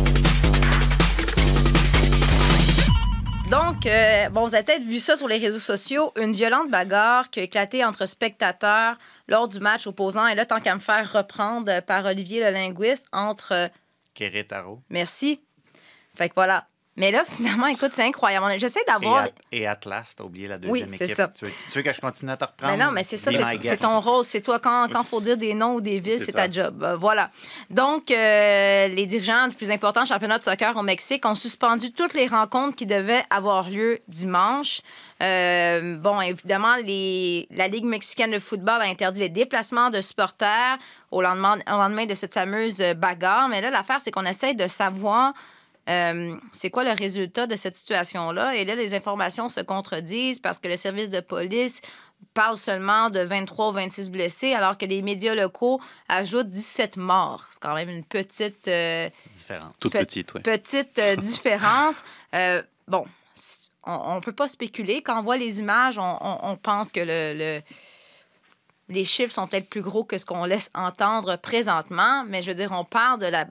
Donc, 3.51 3.85
euh, 3.85 4.29
bon, 4.29 4.47
vous 4.47 4.55
avez 4.55 4.63
peut-être 4.63 4.85
vu 4.85 4.99
ça 4.99 5.17
sur 5.17 5.27
les 5.27 5.37
réseaux 5.37 5.59
sociaux, 5.59 6.13
une 6.15 6.31
violente 6.31 6.69
bagarre 6.71 7.29
qui 7.29 7.41
a 7.41 7.43
éclaté 7.43 7.83
entre 7.83 8.05
spectateurs 8.05 8.95
lors 9.27 9.49
du 9.49 9.59
match 9.59 9.87
opposant. 9.87 10.25
Et 10.25 10.35
là, 10.35 10.45
tant 10.45 10.61
qu'à 10.61 10.73
me 10.73 10.79
faire 10.79 11.11
reprendre 11.11 11.81
par 11.81 12.05
Olivier 12.05 12.39
le 12.39 12.51
linguiste, 12.51 13.07
entre 13.11 13.69
Querétaro 14.13 14.83
Merci. 14.89 15.41
Fait 16.15 16.29
que 16.29 16.35
voilà. 16.35 16.67
Mais 17.01 17.09
là, 17.09 17.23
finalement, 17.25 17.65
écoute, 17.65 17.93
c'est 17.93 18.03
incroyable. 18.03 18.45
J'essaie 18.59 18.81
et, 18.81 18.91
d'avoir. 18.91 19.23
At- 19.23 19.29
et 19.51 19.65
Atlas, 19.65 20.13
t'as 20.15 20.23
oublié 20.23 20.47
la 20.47 20.57
Oui, 20.57 20.81
deuxième 20.81 20.89
c'est 20.95 21.05
équipe. 21.05 21.15
ça. 21.17 21.29
Tu 21.29 21.45
veux, 21.45 21.51
tu 21.71 21.77
veux 21.79 21.81
que 21.81 21.91
je 21.91 21.99
continue 21.99 22.29
à 22.29 22.37
te 22.37 22.45
reprendre? 22.45 22.77
Mais 22.77 22.85
non, 22.85 22.91
mais 22.91 23.01
c'est 23.03 23.17
ça, 23.17 23.31
c'est 23.31 23.77
ton 23.77 23.99
rôle. 23.99 24.23
C'est 24.23 24.41
toi, 24.41 24.59
quand 24.59 24.85
il 24.87 25.03
faut 25.09 25.19
dire 25.19 25.35
des 25.35 25.55
noms 25.55 25.73
ou 25.73 25.81
des 25.81 25.99
villes, 25.99 26.19
C'est 26.19 26.33
ta 26.33 26.49
job. 26.49 26.83
Euh, 26.83 26.95
voilà. 26.97 27.31
Donc, 27.71 28.11
euh, 28.11 28.87
les 28.87 29.07
dirigeants 29.07 29.47
du 29.47 29.55
plus 29.55 29.71
important 29.71 30.05
championnat 30.05 30.37
de 30.37 30.43
soccer 30.43 30.77
au 30.77 30.83
Mexique 30.83 31.25
ont 31.25 31.33
suspendu 31.33 31.91
toutes 31.91 32.13
les 32.13 32.27
rencontres 32.27 32.75
qui 32.75 32.85
devaient 32.85 33.23
avoir 33.31 33.67
lieu 33.67 33.99
dimanche. 34.07 34.81
Euh, 35.23 35.97
bon, 35.97 36.21
évidemment, 36.21 36.75
les, 36.83 37.47
la 37.49 37.67
Ligue 37.67 37.85
mexicaine 37.85 38.29
de 38.31 38.37
football 38.39 38.79
a 38.79 38.85
interdit 38.85 39.21
les 39.21 39.29
déplacements 39.29 39.89
de 39.89 40.01
supporters 40.01 40.77
au 41.09 41.23
lendemain, 41.23 41.57
au 41.67 41.77
lendemain 41.77 42.05
de 42.05 42.13
cette 42.13 42.35
fameuse 42.35 42.77
bagarre. 42.95 43.47
Mais 43.49 43.59
là, 43.59 43.71
l'affaire, 43.71 44.01
c'est 44.03 44.11
qu'on 44.11 44.25
essaye 44.25 44.55
de 44.55 44.67
savoir 44.67 45.33
euh, 45.89 46.35
c'est 46.51 46.69
quoi 46.69 46.83
le 46.83 46.91
résultat 46.91 47.47
de 47.47 47.55
cette 47.55 47.75
situation-là? 47.75 48.55
Et 48.55 48.65
là, 48.65 48.75
les 48.75 48.93
informations 48.93 49.49
se 49.49 49.59
contredisent 49.61 50.39
parce 50.39 50.59
que 50.59 50.67
le 50.67 50.77
service 50.77 51.09
de 51.09 51.19
police 51.19 51.81
parle 52.35 52.55
seulement 52.55 53.09
de 53.09 53.19
23 53.21 53.69
ou 53.69 53.71
26 53.73 54.11
blessés, 54.11 54.53
alors 54.53 54.77
que 54.77 54.85
les 54.85 55.01
médias 55.01 55.33
locaux 55.33 55.81
ajoutent 56.07 56.51
17 56.51 56.97
morts. 56.97 57.47
C'est 57.51 57.59
quand 57.61 57.73
même 57.73 57.89
une 57.89 58.03
petite... 58.05 58.67
euh, 58.67 59.09
C'est 59.19 59.33
différent. 59.33 59.71
Toute 59.79 59.93
Pe- 59.93 59.99
petite, 60.05 60.31
petite 60.43 60.99
euh, 60.99 61.15
différence. 61.17 62.03
Euh, 62.35 62.61
bon, 62.87 63.05
on 63.85 64.15
ne 64.15 64.19
peut 64.21 64.33
pas 64.33 64.47
spéculer. 64.47 65.01
Quand 65.01 65.19
on 65.19 65.23
voit 65.23 65.37
les 65.37 65.59
images, 65.59 65.97
on, 65.97 66.17
on- 66.21 66.39
on 66.43 66.55
pense 66.57 66.91
que 66.91 66.99
le, 66.99 67.33
le- 67.35 67.61
les 68.89 69.05
chiffres 69.05 69.33
sont 69.33 69.47
peut-être 69.47 69.69
plus 69.69 69.81
gros 69.81 70.03
que 70.03 70.17
ce 70.19 70.25
qu'on 70.25 70.45
laisse 70.45 70.69
entendre 70.75 71.37
présentement. 71.37 72.23
Mais 72.27 72.43
je 72.43 72.49
veux 72.51 72.55
dire, 72.55 72.71
on 72.71 72.85
parle 72.85 73.19
de 73.19 73.25
la 73.27 73.47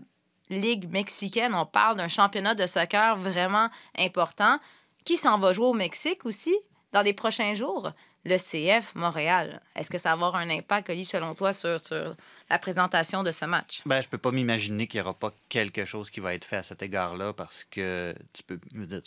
Ligue 0.51 0.91
mexicaine, 0.91 1.55
on 1.55 1.65
parle 1.65 1.97
d'un 1.97 2.09
championnat 2.09 2.55
de 2.55 2.67
soccer 2.67 3.17
vraiment 3.17 3.71
important 3.97 4.59
qui 5.05 5.17
s'en 5.17 5.39
va 5.39 5.53
jouer 5.53 5.67
au 5.67 5.75
Mexique 5.75 6.27
aussi 6.27 6.55
dans 6.93 7.03
les 7.03 7.15
prochains 7.15 7.55
jours? 7.55 7.93
Le 8.27 8.37
CF 8.37 8.95
Montréal. 8.97 9.63
Est-ce 9.75 9.89
que 9.89 9.97
ça 9.97 10.11
va 10.11 10.13
avoir 10.13 10.37
un 10.37 10.51
impact, 10.51 10.91
Oli, 10.91 11.07
selon 11.07 11.35
toi, 11.35 11.55
sur, 11.55 11.81
sur 11.81 12.15
la 12.51 12.59
présentation 12.59 13.23
de 13.23 13.31
ce 13.31 13.47
match? 13.47 13.81
Ben, 13.87 14.03
je 14.03 14.09
peux 14.11 14.19
pas 14.19 14.31
m'imaginer 14.31 14.87
qu'il 14.87 15.01
n'y 15.01 15.07
aura 15.07 15.15
pas 15.15 15.33
quelque 15.49 15.87
chose 15.87 16.11
qui 16.11 16.21
va 16.21 16.35
être 16.35 16.45
fait 16.45 16.57
à 16.57 16.63
cet 16.63 16.83
égard-là 16.83 17.33
parce 17.33 17.65
que 17.65 18.15
tu 18.35 18.43
peux, 18.43 18.59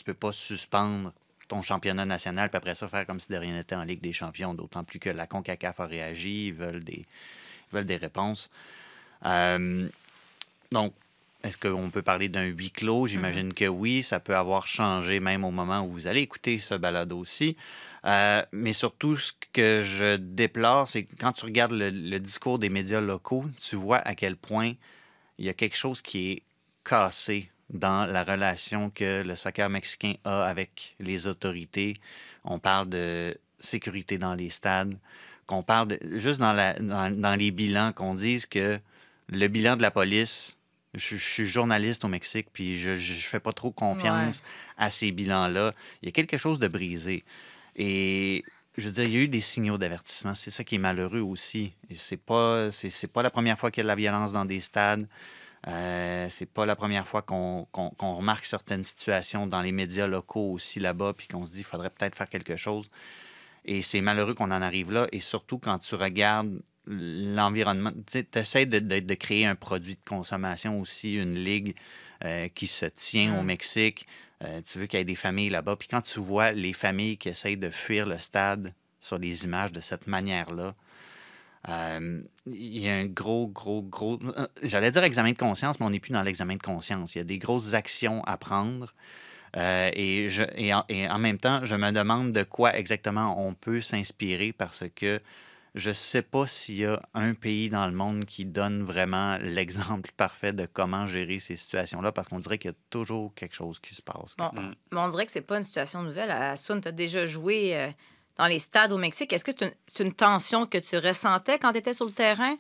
peux 0.04 0.14
pas 0.16 0.32
suspendre 0.32 1.14
ton 1.48 1.62
championnat 1.62 2.06
national 2.06 2.50
puis 2.50 2.58
après 2.58 2.74
ça 2.74 2.88
faire 2.88 3.06
comme 3.06 3.20
si 3.20 3.28
de 3.32 3.38
rien 3.38 3.54
n'était 3.54 3.76
en 3.76 3.84
Ligue 3.84 4.02
des 4.02 4.14
champions, 4.14 4.56
d'autant 4.56 4.84
plus 4.84 4.98
que 4.98 5.10
la 5.10 5.28
CONCACAF 5.28 5.80
a 5.82 5.86
réagi, 5.86 6.48
ils 6.48 6.54
veulent 6.54 6.84
des, 6.84 7.06
ils 7.06 7.74
veulent 7.74 7.86
des 7.86 7.98
réponses. 7.98 8.50
Euh, 9.26 9.88
donc, 10.72 10.94
est-ce 11.44 11.58
qu'on 11.58 11.90
peut 11.90 12.02
parler 12.02 12.30
d'un 12.30 12.46
huis 12.46 12.72
clos? 12.72 13.08
J'imagine 13.08 13.54
que 13.54 13.66
oui, 13.66 14.02
ça 14.02 14.20
peut 14.20 14.36
avoir 14.36 14.66
changé 14.66 15.20
même 15.20 15.44
au 15.44 15.52
moment 15.52 15.82
où 15.82 15.92
vous 15.92 16.08
allez 16.08 16.22
écouter 16.22 16.58
ce 16.58 16.76
balado 16.76 17.18
aussi. 17.18 17.58
Euh, 18.06 18.44
mais 18.52 18.74
surtout, 18.74 19.16
ce 19.18 19.32
que 19.52 19.82
je 19.84 20.18
déplore, 20.18 20.88
c'est 20.88 21.04
que 21.04 21.16
quand 21.20 21.34
tu 21.34 21.46
regardes 21.46 21.74
le, 21.74 21.90
le 21.90 22.20
discours 22.20 22.60
des 22.60 22.70
médias 22.70 23.02
locaux, 23.02 23.46
tu 23.62 23.76
vois 23.76 23.98
à 24.00 24.16
quel 24.16 24.36
point 24.36 24.74
il 25.38 25.46
y 25.46 25.50
a 25.50 25.54
quelque 25.54 25.78
chose 25.78 26.02
qui 26.02 26.32
est 26.32 26.44
cassé 26.84 27.50
dans 27.70 28.06
la 28.06 28.24
relation 28.24 28.90
que 28.90 29.24
le 29.24 29.36
soccer 29.36 29.70
mexicain 29.70 30.14
a 30.24 30.46
avec 30.46 30.96
les 31.00 31.28
autorités. 31.28 32.00
On 32.44 32.60
parle 32.60 32.90
de 32.90 33.38
sécurité 33.60 34.18
dans 34.18 34.36
les 34.36 34.50
stades, 34.50 34.98
qu'on 35.46 35.64
parle 35.64 35.90
de, 35.90 36.00
juste 36.18 36.40
dans, 36.40 36.54
la, 36.54 36.74
dans, 36.74 37.10
dans 37.10 37.36
les 37.36 37.52
bilans, 37.52 37.92
qu'on 37.94 38.16
dise 38.16 38.46
que 38.46 38.78
le 39.30 39.48
bilan 39.48 39.76
de 39.78 39.82
la 39.82 39.92
police, 39.92 40.58
je, 40.94 41.18
je 41.18 41.24
suis 41.24 41.48
journaliste 41.48 42.06
au 42.06 42.08
Mexique, 42.08 42.48
puis 42.54 42.78
je 42.78 42.92
ne 42.92 42.98
fais 42.98 43.40
pas 43.40 43.54
trop 43.54 43.72
confiance 43.72 44.44
à 44.78 44.90
ces 44.90 45.12
bilans-là. 45.12 45.74
Il 46.02 46.08
y 46.08 46.10
a 46.10 46.12
quelque 46.12 46.38
chose 46.38 46.60
de 46.60 46.68
brisé. 46.68 47.24
Et 47.76 48.44
je 48.78 48.86
veux 48.86 48.92
dire, 48.92 49.04
il 49.04 49.12
y 49.12 49.18
a 49.18 49.22
eu 49.22 49.28
des 49.28 49.42
signaux 49.42 49.78
d'avertissement. 49.78 50.36
C'est 50.36 50.52
ça 50.52 50.64
qui 50.64 50.76
est 50.76 50.80
malheureux 50.80 51.22
aussi. 51.22 51.74
Et 51.90 51.96
c'est 51.96 52.18
pas, 52.18 52.72
c'est, 52.72 53.08
pas 53.08 53.22
la 53.22 53.30
première 53.30 53.58
fois 53.60 53.72
qu'il 53.72 53.82
y 53.82 53.82
a 53.82 53.86
de 53.86 53.88
la 53.88 53.96
violence 53.96 54.34
dans 54.34 54.46
des 54.46 54.60
stades. 54.60 55.08
Euh, 55.68 56.28
c'est 56.30 56.50
pas 56.50 56.66
la 56.66 56.76
première 56.76 57.08
fois 57.08 57.22
qu'on 57.22 57.68
remarque 58.00 58.46
certaines 58.46 58.84
situations 58.84 59.48
dans 59.48 59.62
les 59.62 59.72
médias 59.72 60.08
locaux 60.08 60.52
aussi 60.52 60.80
là-bas, 60.80 61.14
puis 61.14 61.28
qu'on 61.28 61.46
se 61.46 61.52
dit 61.52 61.58
qu'il 61.58 61.66
faudrait 61.66 61.90
peut-être 61.90 62.16
faire 62.16 62.30
quelque 62.30 62.58
chose. 62.58 62.90
Et 63.66 63.82
c'est 63.82 64.02
malheureux 64.02 64.34
qu'on 64.34 64.52
en 64.52 64.62
arrive 64.62 64.92
là. 64.92 65.08
Et 65.12 65.20
surtout 65.20 65.60
quand 65.60 65.78
tu 65.78 65.96
regardes 65.96 66.62
l'environnement, 66.88 67.92
tu 68.12 68.26
essaies 68.36 68.66
de, 68.66 68.80
de- 68.80 69.00
de 69.00 69.14
créer 69.16 69.46
un 69.46 69.56
produit 69.56 69.96
de 69.96 70.10
consommation 70.10 70.80
aussi, 70.82 71.16
une 71.16 71.36
ligue 71.36 71.76
euh, 72.26 72.48
qui 72.50 72.68
se 72.68 72.86
tient 72.86 73.38
au 73.40 73.44
Mm. 73.44 73.46
Mexique. 73.46 74.08
Euh, 74.44 74.62
tu 74.62 74.80
veux 74.80 74.88
qu'il 74.88 75.00
y 75.00 75.02
ait 75.02 75.06
des 75.06 75.16
familles 75.16 75.50
là-bas. 75.50 75.76
Puis 75.78 75.88
quand 75.88 76.02
tu 76.02 76.20
vois 76.20 76.52
les 76.52 76.74
familles 76.74 77.18
qui 77.18 77.30
essayent 77.30 77.58
de 77.58 77.70
fuir 77.70 78.06
le 78.06 78.20
stade 78.20 78.74
sur 79.02 79.18
les 79.18 79.46
images 79.46 79.72
de 79.72 79.82
cette 79.82 80.08
manière-là, 80.08 80.76
Euh, 81.70 82.22
il 82.46 82.78
y 82.80 82.90
a 82.90 82.96
un 82.96 83.06
gros, 83.06 83.48
gros, 83.48 83.82
gros. 83.84 84.20
J'allais 84.64 84.92
dire 84.92 85.04
examen 85.04 85.32
de 85.32 85.38
conscience, 85.38 85.80
mais 85.80 85.86
on 85.86 85.90
n'est 85.92 86.00
plus 86.02 86.12
dans 86.12 86.22
l'examen 86.24 86.56
de 86.58 86.62
conscience. 86.62 87.16
Il 87.16 87.20
y 87.20 87.22
a 87.22 87.24
des 87.24 87.38
grosses 87.38 87.74
actions 87.74 88.22
à 88.26 88.38
prendre. 88.38 88.94
Euh, 89.58 89.90
et, 89.94 90.30
je, 90.30 90.44
et, 90.56 90.74
en, 90.74 90.86
et 90.90 91.08
en 91.10 91.20
même 91.20 91.40
temps, 91.40 91.66
je 91.66 91.76
me 91.76 91.92
demande 91.92 92.34
de 92.34 92.44
quoi 92.44 92.76
exactement 92.78 93.48
on 93.48 93.54
peut 93.54 93.82
s'inspirer 93.82 94.54
parce 94.54 94.86
que 94.96 95.22
je 95.76 95.90
ne 95.90 95.94
sais 95.94 96.22
pas 96.22 96.46
s'il 96.46 96.76
y 96.76 96.86
a 96.86 97.02
un 97.14 97.34
pays 97.34 97.70
dans 97.70 97.88
le 97.88 97.94
monde 97.94 98.26
qui 98.26 98.46
donne 98.46 98.84
vraiment 98.84 99.38
l'exemple 99.42 100.12
parfait 100.16 100.54
de 100.54 100.68
comment 100.72 101.08
gérer 101.08 101.40
ces 101.40 101.56
situations-là 101.56 102.12
parce 102.12 102.28
qu'on 102.30 102.40
dirait 102.40 102.58
qu'il 102.58 102.72
y 102.72 102.74
a 102.74 102.78
toujours 102.90 103.34
quelque 103.34 103.56
chose 103.56 103.80
qui 103.80 103.96
se 103.96 104.02
passe. 104.02 104.36
Bon, 104.38 104.52
mais 104.54 105.00
on 105.00 105.08
dirait 105.08 105.26
que 105.26 105.32
c'est 105.32 105.42
pas 105.42 105.58
une 105.58 105.64
situation 105.64 106.04
nouvelle. 106.04 106.30
Asun, 106.32 106.80
tu 106.82 106.88
as 106.88 106.92
déjà 106.92 107.26
joué 107.26 107.76
euh, 107.76 107.90
dans 108.38 108.46
les 108.46 108.60
stades 108.60 108.92
au 108.92 108.98
Mexique. 108.98 109.34
Est-ce 109.34 109.44
que 109.46 109.52
c'est 109.88 110.04
une, 110.04 110.14
tension 110.14 110.68
que 110.68 110.78
tu 110.78 110.98
ressentais 110.98 111.58
quand 111.58 111.72
tu 111.72 111.80
étais 111.80 111.94
sur 111.94 112.06
le 112.06 112.12
terrain? 112.12 112.56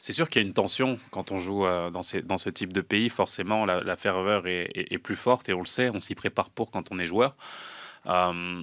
C'est 0.00 0.12
sûr 0.12 0.28
qu'il 0.28 0.42
y 0.42 0.44
a 0.44 0.48
une 0.48 0.54
tension 0.54 0.98
quand 1.10 1.32
on 1.32 1.38
joue 1.38 1.64
euh, 1.66 1.90
dans, 1.90 2.02
ces- 2.04 2.22
dans 2.22 2.38
ce 2.38 2.50
type 2.50 2.72
de 2.72 2.80
pays. 2.80 3.08
Forcément, 3.08 3.66
la, 3.66 3.82
la 3.82 3.96
ferveur 3.96 4.46
est, 4.46 4.70
est- 4.74 4.92
est 4.92 4.98
plus 4.98 5.16
forte 5.16 5.48
et 5.48 5.54
on 5.54 5.60
le 5.60 5.66
sait, 5.66 5.90
on 5.90 5.98
s'y 6.00 6.14
prépare 6.14 6.50
pour 6.50 6.70
quand 6.70 6.92
on 6.92 6.98
est 6.98 7.06
joueur. 7.06 7.36
Euh, 8.06 8.62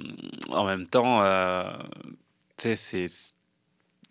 en 0.49 0.65
même 0.65 0.87
temps, 0.87 1.21
euh, 1.23 1.71
tu 2.57 2.75
sais, 2.75 2.75
c'est- 2.77 3.33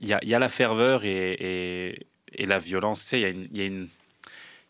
il 0.05 0.09
y 0.11 0.13
a, 0.15 0.21
il 0.23 0.29
y 0.29 0.35
a 0.35 0.39
la 0.39 0.49
ferveur 0.49 1.05
et, 1.05 1.33
et- 1.41 2.07
et 2.37 2.47
la 2.47 2.59
violence. 2.59 3.03
Tu 3.03 3.09
sais, 3.11 3.19
il 3.21 3.23
y 3.23 3.27
a 3.27 3.29
une- 3.31 3.49
il 3.53 3.59
y 3.59 3.63
a 3.63 3.67
une 3.67 3.89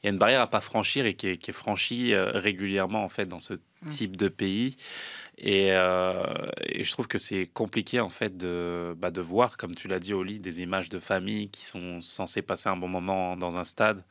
il 0.03 0.09
y 0.09 0.11
a 0.11 0.13
une 0.13 0.19
barrière 0.19 0.43
à 0.43 0.49
pas 0.51 0.61
franchir 0.61 1.07
et 1.07 1.15
qui 1.15 1.29
est, 1.29 1.37
qui 1.39 1.51
est 1.51 1.55
franchie 1.55 2.13
euh, 2.13 2.33
régulièrement 2.33 3.03
en 3.05 3.09
fait 3.09 3.25
dans 3.25 3.41
ce 3.41 3.55
type 3.91 4.17
de 4.19 4.29
pays. 4.29 4.77
Et, 5.39 5.69
euh, 5.73 6.23
et 6.67 6.85
je 6.85 6.91
trouve 6.93 7.07
que 7.07 7.17
c'est 7.17 7.47
compliqué 7.47 8.01
en 8.01 8.11
fait 8.11 8.37
de, 8.37 8.95
bah, 8.99 9.11
de 9.11 9.23
voir, 9.23 9.57
comme 9.57 9.75
tu 9.75 9.89
l'as 9.89 9.99
dit 10.01 10.13
Oli, 10.13 10.39
des 10.41 10.61
images 10.61 10.91
de 10.91 10.99
famille 10.99 11.49
qui 11.49 11.65
sont 11.65 12.03
censées 12.03 12.43
passer 12.43 12.69
un 12.69 12.77
bon 12.77 12.87
moment 12.89 13.35
dans 13.39 13.57
un 13.57 13.65
stade, 13.65 14.05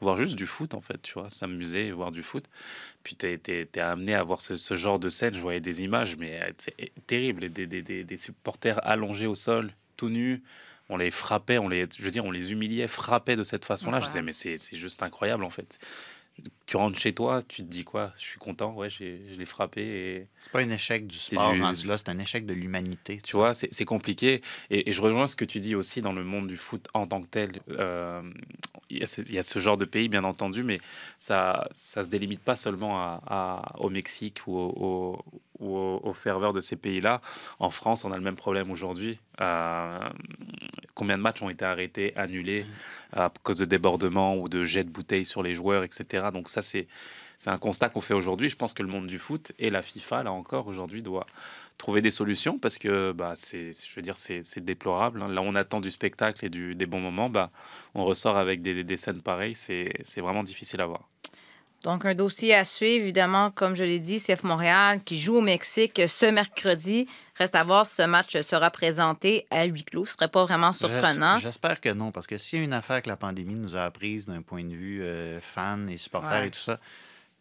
voir 0.00 0.16
juste 0.16 0.34
du 0.34 0.46
foot 0.46 0.74
en 0.74 0.80
fait, 0.80 1.00
tu 1.00 1.12
vois, 1.14 1.30
s'amuser, 1.30 1.92
voir 1.92 2.10
du 2.10 2.24
foot. 2.24 2.44
Puis 3.04 3.14
tu 3.14 3.26
es, 3.26 3.78
amené 3.78 4.14
à 4.14 4.24
voir 4.24 4.40
ce, 4.40 4.56
ce 4.56 4.74
genre 4.74 4.98
de 4.98 5.10
scène, 5.10 5.36
je 5.36 5.40
voyais 5.40 5.60
des 5.60 5.80
images, 5.82 6.16
mais 6.16 6.42
euh, 6.42 6.50
c'est 6.58 6.74
terrible, 7.06 7.50
des, 7.50 7.68
des, 7.68 7.82
des, 7.82 8.02
des 8.02 8.18
supporters 8.18 8.84
allongés 8.84 9.26
au 9.28 9.36
sol, 9.36 9.72
tout 9.96 10.08
nus. 10.08 10.42
On 10.88 10.96
les 10.96 11.10
frappait, 11.10 11.58
on 11.58 11.68
les, 11.68 11.86
je 11.98 12.02
veux 12.02 12.10
dire, 12.10 12.24
on 12.24 12.30
les 12.30 12.52
humiliait, 12.52 12.88
frappait 12.88 13.36
de 13.36 13.44
cette 13.44 13.64
façon-là. 13.64 14.00
Je 14.00 14.06
disais, 14.06 14.22
mais 14.22 14.32
c'est 14.32 14.58
c'est 14.58 14.76
juste 14.76 15.02
incroyable 15.02 15.44
en 15.44 15.50
fait. 15.50 15.78
Tu 16.66 16.76
rentres 16.76 16.98
chez 16.98 17.12
toi, 17.14 17.42
tu 17.46 17.62
te 17.62 17.68
dis 17.68 17.84
quoi? 17.84 18.12
Je 18.18 18.24
suis 18.24 18.38
content, 18.40 18.74
ouais, 18.74 18.90
je 18.90 19.04
l'ai 19.04 19.46
frappé 19.46 19.82
et 19.82 20.26
C'est 20.40 20.50
pas 20.50 20.60
un 20.62 20.70
échec 20.70 21.06
du 21.06 21.16
sport 21.16 21.52
du- 21.54 21.62
rendu 21.62 21.86
là, 21.86 21.96
c'est 21.96 22.08
un 22.08 22.18
échec 22.18 22.44
de 22.44 22.54
l'humanité. 22.54 23.18
tu 23.22 23.36
vois, 23.36 23.54
c'est 23.54 23.84
compliqué. 23.84 24.42
Et, 24.70 24.90
et 24.90 24.92
je 24.92 25.00
rejoins 25.00 25.28
ce 25.28 25.36
que 25.36 25.44
tu 25.44 25.60
dis 25.60 25.76
aussi 25.76 26.02
dans 26.02 26.12
le 26.12 26.24
monde 26.24 26.48
du 26.48 26.56
foot 26.56 26.88
en 26.92 27.06
tant 27.06 27.22
que 27.22 27.28
tel. 27.28 27.60
Euh, 27.70 28.20
Il 28.88 28.98
y, 28.98 29.02
a 29.02 29.06
ce- 29.08 29.20
il 29.20 29.34
y 29.34 29.38
a 29.38 29.42
ce 29.42 29.58
genre 29.58 29.76
de 29.76 29.84
pays, 29.84 30.08
bien 30.08 30.22
entendu, 30.24 30.62
mais 30.62 30.80
ça 31.18 31.68
ça 31.74 32.02
se 32.04 32.08
délimite 32.08 32.40
pas 32.40 32.54
seulement 32.56 32.98
à, 33.00 33.20
à- 33.26 33.80
au 33.80 33.88
Mexique 33.90 34.42
ou 34.46 34.56
au, 34.56 35.24
au- 35.58 36.14
ferveurs 36.14 36.52
de 36.52 36.60
ces 36.60 36.76
pays-là. 36.76 37.20
En 37.58 37.70
France, 37.70 38.04
on 38.04 38.12
a 38.12 38.16
le 38.16 38.22
même 38.22 38.36
problème 38.36 38.70
aujourd'hui. 38.70 39.18
Euh, 39.40 39.98
combien 40.94 41.16
de 41.18 41.22
matchs 41.22 41.42
ont 41.42 41.50
été 41.50 41.64
arrêtés, 41.64 42.16
annulés 42.16 42.64
à 43.12 43.32
cause 43.42 43.58
de 43.58 43.64
débordements 43.64 44.36
ou 44.36 44.48
de 44.48 44.64
jets 44.64 44.84
de 44.84 44.90
bouteilles 44.90 45.26
sur 45.26 45.42
les 45.42 45.54
joueurs, 45.54 45.82
etc. 45.84 46.30
Donc 46.30 46.48
ça, 46.62 46.62
c'est 47.38 47.50
un 47.50 47.58
constat 47.58 47.88
qu'on 47.88 48.00
fait 48.00 48.14
aujourd'hui. 48.14 48.48
Je 48.48 48.56
pense 48.56 48.72
que 48.72 48.82
le 48.82 48.88
monde 48.88 49.06
du 49.06 49.18
foot 49.18 49.52
et 49.58 49.70
la 49.70 49.82
FIFA, 49.82 50.22
là 50.24 50.32
encore, 50.32 50.66
aujourd'hui, 50.66 51.02
doit 51.02 51.26
trouver 51.78 52.00
des 52.00 52.10
solutions 52.10 52.58
parce 52.58 52.78
que 52.78 53.12
bah, 53.12 53.34
c'est, 53.36 53.72
je 53.72 53.94
veux 53.94 54.02
dire, 54.02 54.16
c'est, 54.16 54.42
déplorable. 54.64 55.22
hein. 55.22 55.28
Là, 55.28 55.42
on 55.42 55.54
attend 55.54 55.80
du 55.80 55.90
spectacle 55.90 56.44
et 56.44 56.48
du, 56.48 56.74
des 56.74 56.86
bons 56.86 57.00
moments. 57.00 57.28
Bah, 57.30 57.50
on 57.94 58.04
ressort 58.04 58.36
avec 58.36 58.62
des, 58.62 58.84
des 58.84 58.96
scènes 58.96 59.22
pareilles. 59.22 59.54
C'est 59.54 60.20
vraiment 60.20 60.42
difficile 60.42 60.80
à 60.80 60.86
voir. 60.86 61.08
Donc, 61.84 62.04
un 62.04 62.14
dossier 62.14 62.54
à 62.54 62.64
suivre, 62.64 63.04
évidemment, 63.04 63.50
comme 63.52 63.76
je 63.76 63.84
l'ai 63.84 64.00
dit, 64.00 64.18
CF 64.18 64.42
Montréal 64.42 65.00
qui 65.04 65.20
joue 65.20 65.36
au 65.36 65.40
Mexique 65.40 66.02
ce 66.08 66.26
mercredi. 66.26 67.06
Reste 67.36 67.54
à 67.54 67.62
voir 67.62 67.86
si 67.86 67.94
ce 67.96 68.02
match 68.02 68.40
sera 68.40 68.70
présenté 68.70 69.46
à 69.50 69.64
huis 69.64 69.84
clos. 69.84 70.06
Ce 70.06 70.14
serait 70.14 70.28
pas 70.28 70.44
vraiment 70.44 70.72
surprenant. 70.72 71.36
J'es- 71.36 71.42
J'espère 71.42 71.80
que 71.80 71.90
non, 71.90 72.10
parce 72.10 72.26
que 72.26 72.38
s'il 72.38 72.58
y 72.58 72.62
a 72.62 72.64
une 72.64 72.72
affaire 72.72 73.02
que 73.02 73.08
la 73.08 73.16
pandémie 73.16 73.54
nous 73.54 73.76
a 73.76 73.82
apprise 73.82 74.26
d'un 74.26 74.42
point 74.42 74.64
de 74.64 74.74
vue 74.74 75.02
euh, 75.04 75.38
fan 75.40 75.88
et 75.88 75.96
supporters 75.96 76.40
Ouais. 76.40 76.48
et 76.48 76.50
tout 76.50 76.58
ça, 76.58 76.80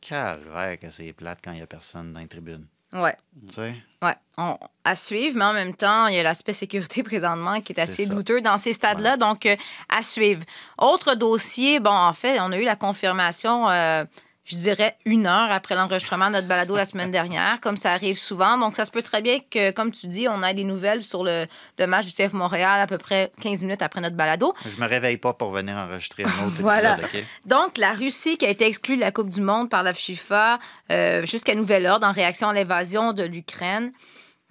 calvaire 0.02 0.80
que 0.80 0.90
c'est 0.90 1.12
plate 1.14 1.40
quand 1.44 1.52
il 1.52 1.58
n'y 1.58 1.62
a 1.62 1.68
personne 1.68 2.14
dans 2.14 2.20
les 2.20 2.28
tribunes. 2.28 2.68
Ouais. 2.94 3.16
Tu 3.48 3.54
sais? 3.56 3.76
Ouais, 4.02 4.14
on- 4.38 4.58
à 4.84 4.96
suivre, 4.96 5.36
mais 5.38 5.46
en 5.46 5.54
même 5.54 5.74
temps, 5.76 6.08
il 6.08 6.16
y 6.16 6.20
a 6.20 6.24
l'aspect 6.24 6.54
sécurité 6.54 7.04
présentement 7.04 7.60
qui 7.62 7.74
est 7.74 7.80
assez 7.80 8.06
douteux 8.06 8.42
dans 8.42 8.58
ces 8.58 8.74
stades-là, 8.74 9.18
donc 9.18 9.46
euh, 9.46 9.56
à 9.90 10.02
suivre. 10.04 10.44
Autre 10.78 11.16
dossier, 11.16 11.80
bon, 11.80 11.90
en 11.92 12.14
fait, 12.14 12.40
on 12.40 12.52
a 12.52 12.58
eu 12.58 12.64
la 12.64 12.76
confirmation, 12.76 13.70
euh, 13.70 14.06
je 14.46 14.56
dirais, 14.58 14.96
une 15.06 15.26
heure 15.26 15.52
après 15.52 15.74
l'enregistrement 15.76 16.28
de 16.28 16.34
notre 16.34 16.48
balado 16.48 16.76
la 16.76 16.86
semaine 16.86 17.10
dernière, 17.12 17.60
comme 17.62 17.78
ça 17.78 17.92
arrive 17.94 18.18
souvent. 18.18 18.58
Donc, 18.58 18.76
ça 18.76 18.86
se 18.86 18.92
peut 18.92 19.02
très 19.02 19.22
bien 19.22 19.40
que, 19.50 19.72
comme 19.72 19.92
tu 19.92 20.08
dis, 20.08 20.28
on 20.30 20.44
ait 20.44 20.54
des 20.54 20.64
nouvelles 20.64 21.02
sur 21.02 21.24
le, 21.24 21.46
le 21.80 21.88
match 21.88 22.06
du 22.06 22.12
CF 22.14 22.34
Montréal 22.34 22.80
à 22.80 22.86
peu 22.88 22.98
près 23.00 23.32
15 23.42 23.62
minutes 23.64 23.82
après 23.82 24.02
notre 24.02 24.16
balado. 24.16 24.54
Je 24.66 24.80
me 24.80 24.88
réveille 24.88 25.18
pas 25.18 25.34
pour 25.34 25.52
venir 25.52 25.76
enregistrer 25.76 26.24
un 26.26 26.48
autre 26.48 26.56
Voilà. 26.60 26.98
épisode? 27.00 27.24
Donc, 27.46 27.78
la 27.80 27.94
Russie 27.94 28.38
qui 28.38 28.46
a 28.46 28.50
été 28.50 28.66
exclue 28.68 28.96
de 28.98 29.02
la 29.02 29.12
Coupe 29.12 29.30
du 29.30 29.42
Monde 29.42 29.70
par 29.70 29.82
la 29.84 29.94
FIFA 29.94 30.60
euh, 30.92 31.26
jusqu'à 31.26 31.56
nouvel 31.56 31.86
ordre 31.88 32.06
en 32.06 32.12
réaction 32.12 32.50
à 32.50 32.54
l'évasion 32.54 33.14
de 33.14 33.24
l'Ukraine. 33.24 33.92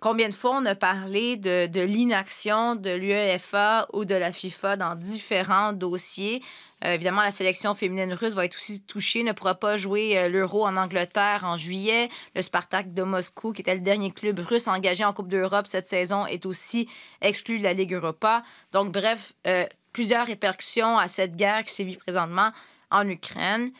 Combien 0.05 0.29
de 0.29 0.35
fois 0.35 0.59
on 0.61 0.67
a 0.67 0.75
parlé 0.75 1.39
de, 1.39 1.81
l'inaction 1.81 2.77
de 2.77 2.91
l'UEFA 2.91 3.89
ou 3.95 4.05
de 4.05 4.15
la 4.15 4.33
FIFA 4.33 4.77
dans 4.77 4.97
différents 4.97 5.73
dossiers? 5.73 6.43
Euh, 6.85 6.93
évidemment, 6.93 7.23
la 7.23 7.31
sélection 7.31 7.75
féminine 7.75 8.13
russe 8.13 8.35
va 8.35 8.45
être 8.45 8.55
aussi 8.55 8.83
touchée, 8.83 9.23
ne 9.23 9.33
pourra 9.33 9.55
pas 9.55 9.79
jouer 9.79 10.19
euh, 10.19 10.29
l'Euro 10.29 10.67
en 10.67 10.77
Angleterre 10.77 11.45
en 11.45 11.57
juillet. 11.57 12.11
Le 12.37 12.43
Spartak 12.43 12.93
de 12.93 13.03
Moscou, 13.03 13.55
qui 13.55 13.63
était 13.63 13.75
le 13.75 13.81
dernier 13.81 14.11
club 14.11 14.41
russe 14.41 14.69
engagé 14.69 15.07
en 15.07 15.15
Coupe 15.15 15.29
d'Europe 15.29 15.67
cette 15.67 15.89
saison, 15.89 16.27
est 16.27 16.45
aussi 16.45 16.87
exclu 17.23 17.59
de 17.59 17.65
la 17.65 17.73
Ligue 17.73 17.95
Europa. 17.95 18.43
Donc, 18.73 18.93
bref, 18.93 19.33
euh, 19.47 19.65
plusieurs 19.95 20.27
répercussions 20.27 20.99
à 20.99 21.09
cette 21.09 21.35
guerre 21.35 21.65
qui 21.65 21.73
sévit 21.73 21.97
présentement 21.97 22.51
en 22.91 23.09
Ukraine. 23.09 23.73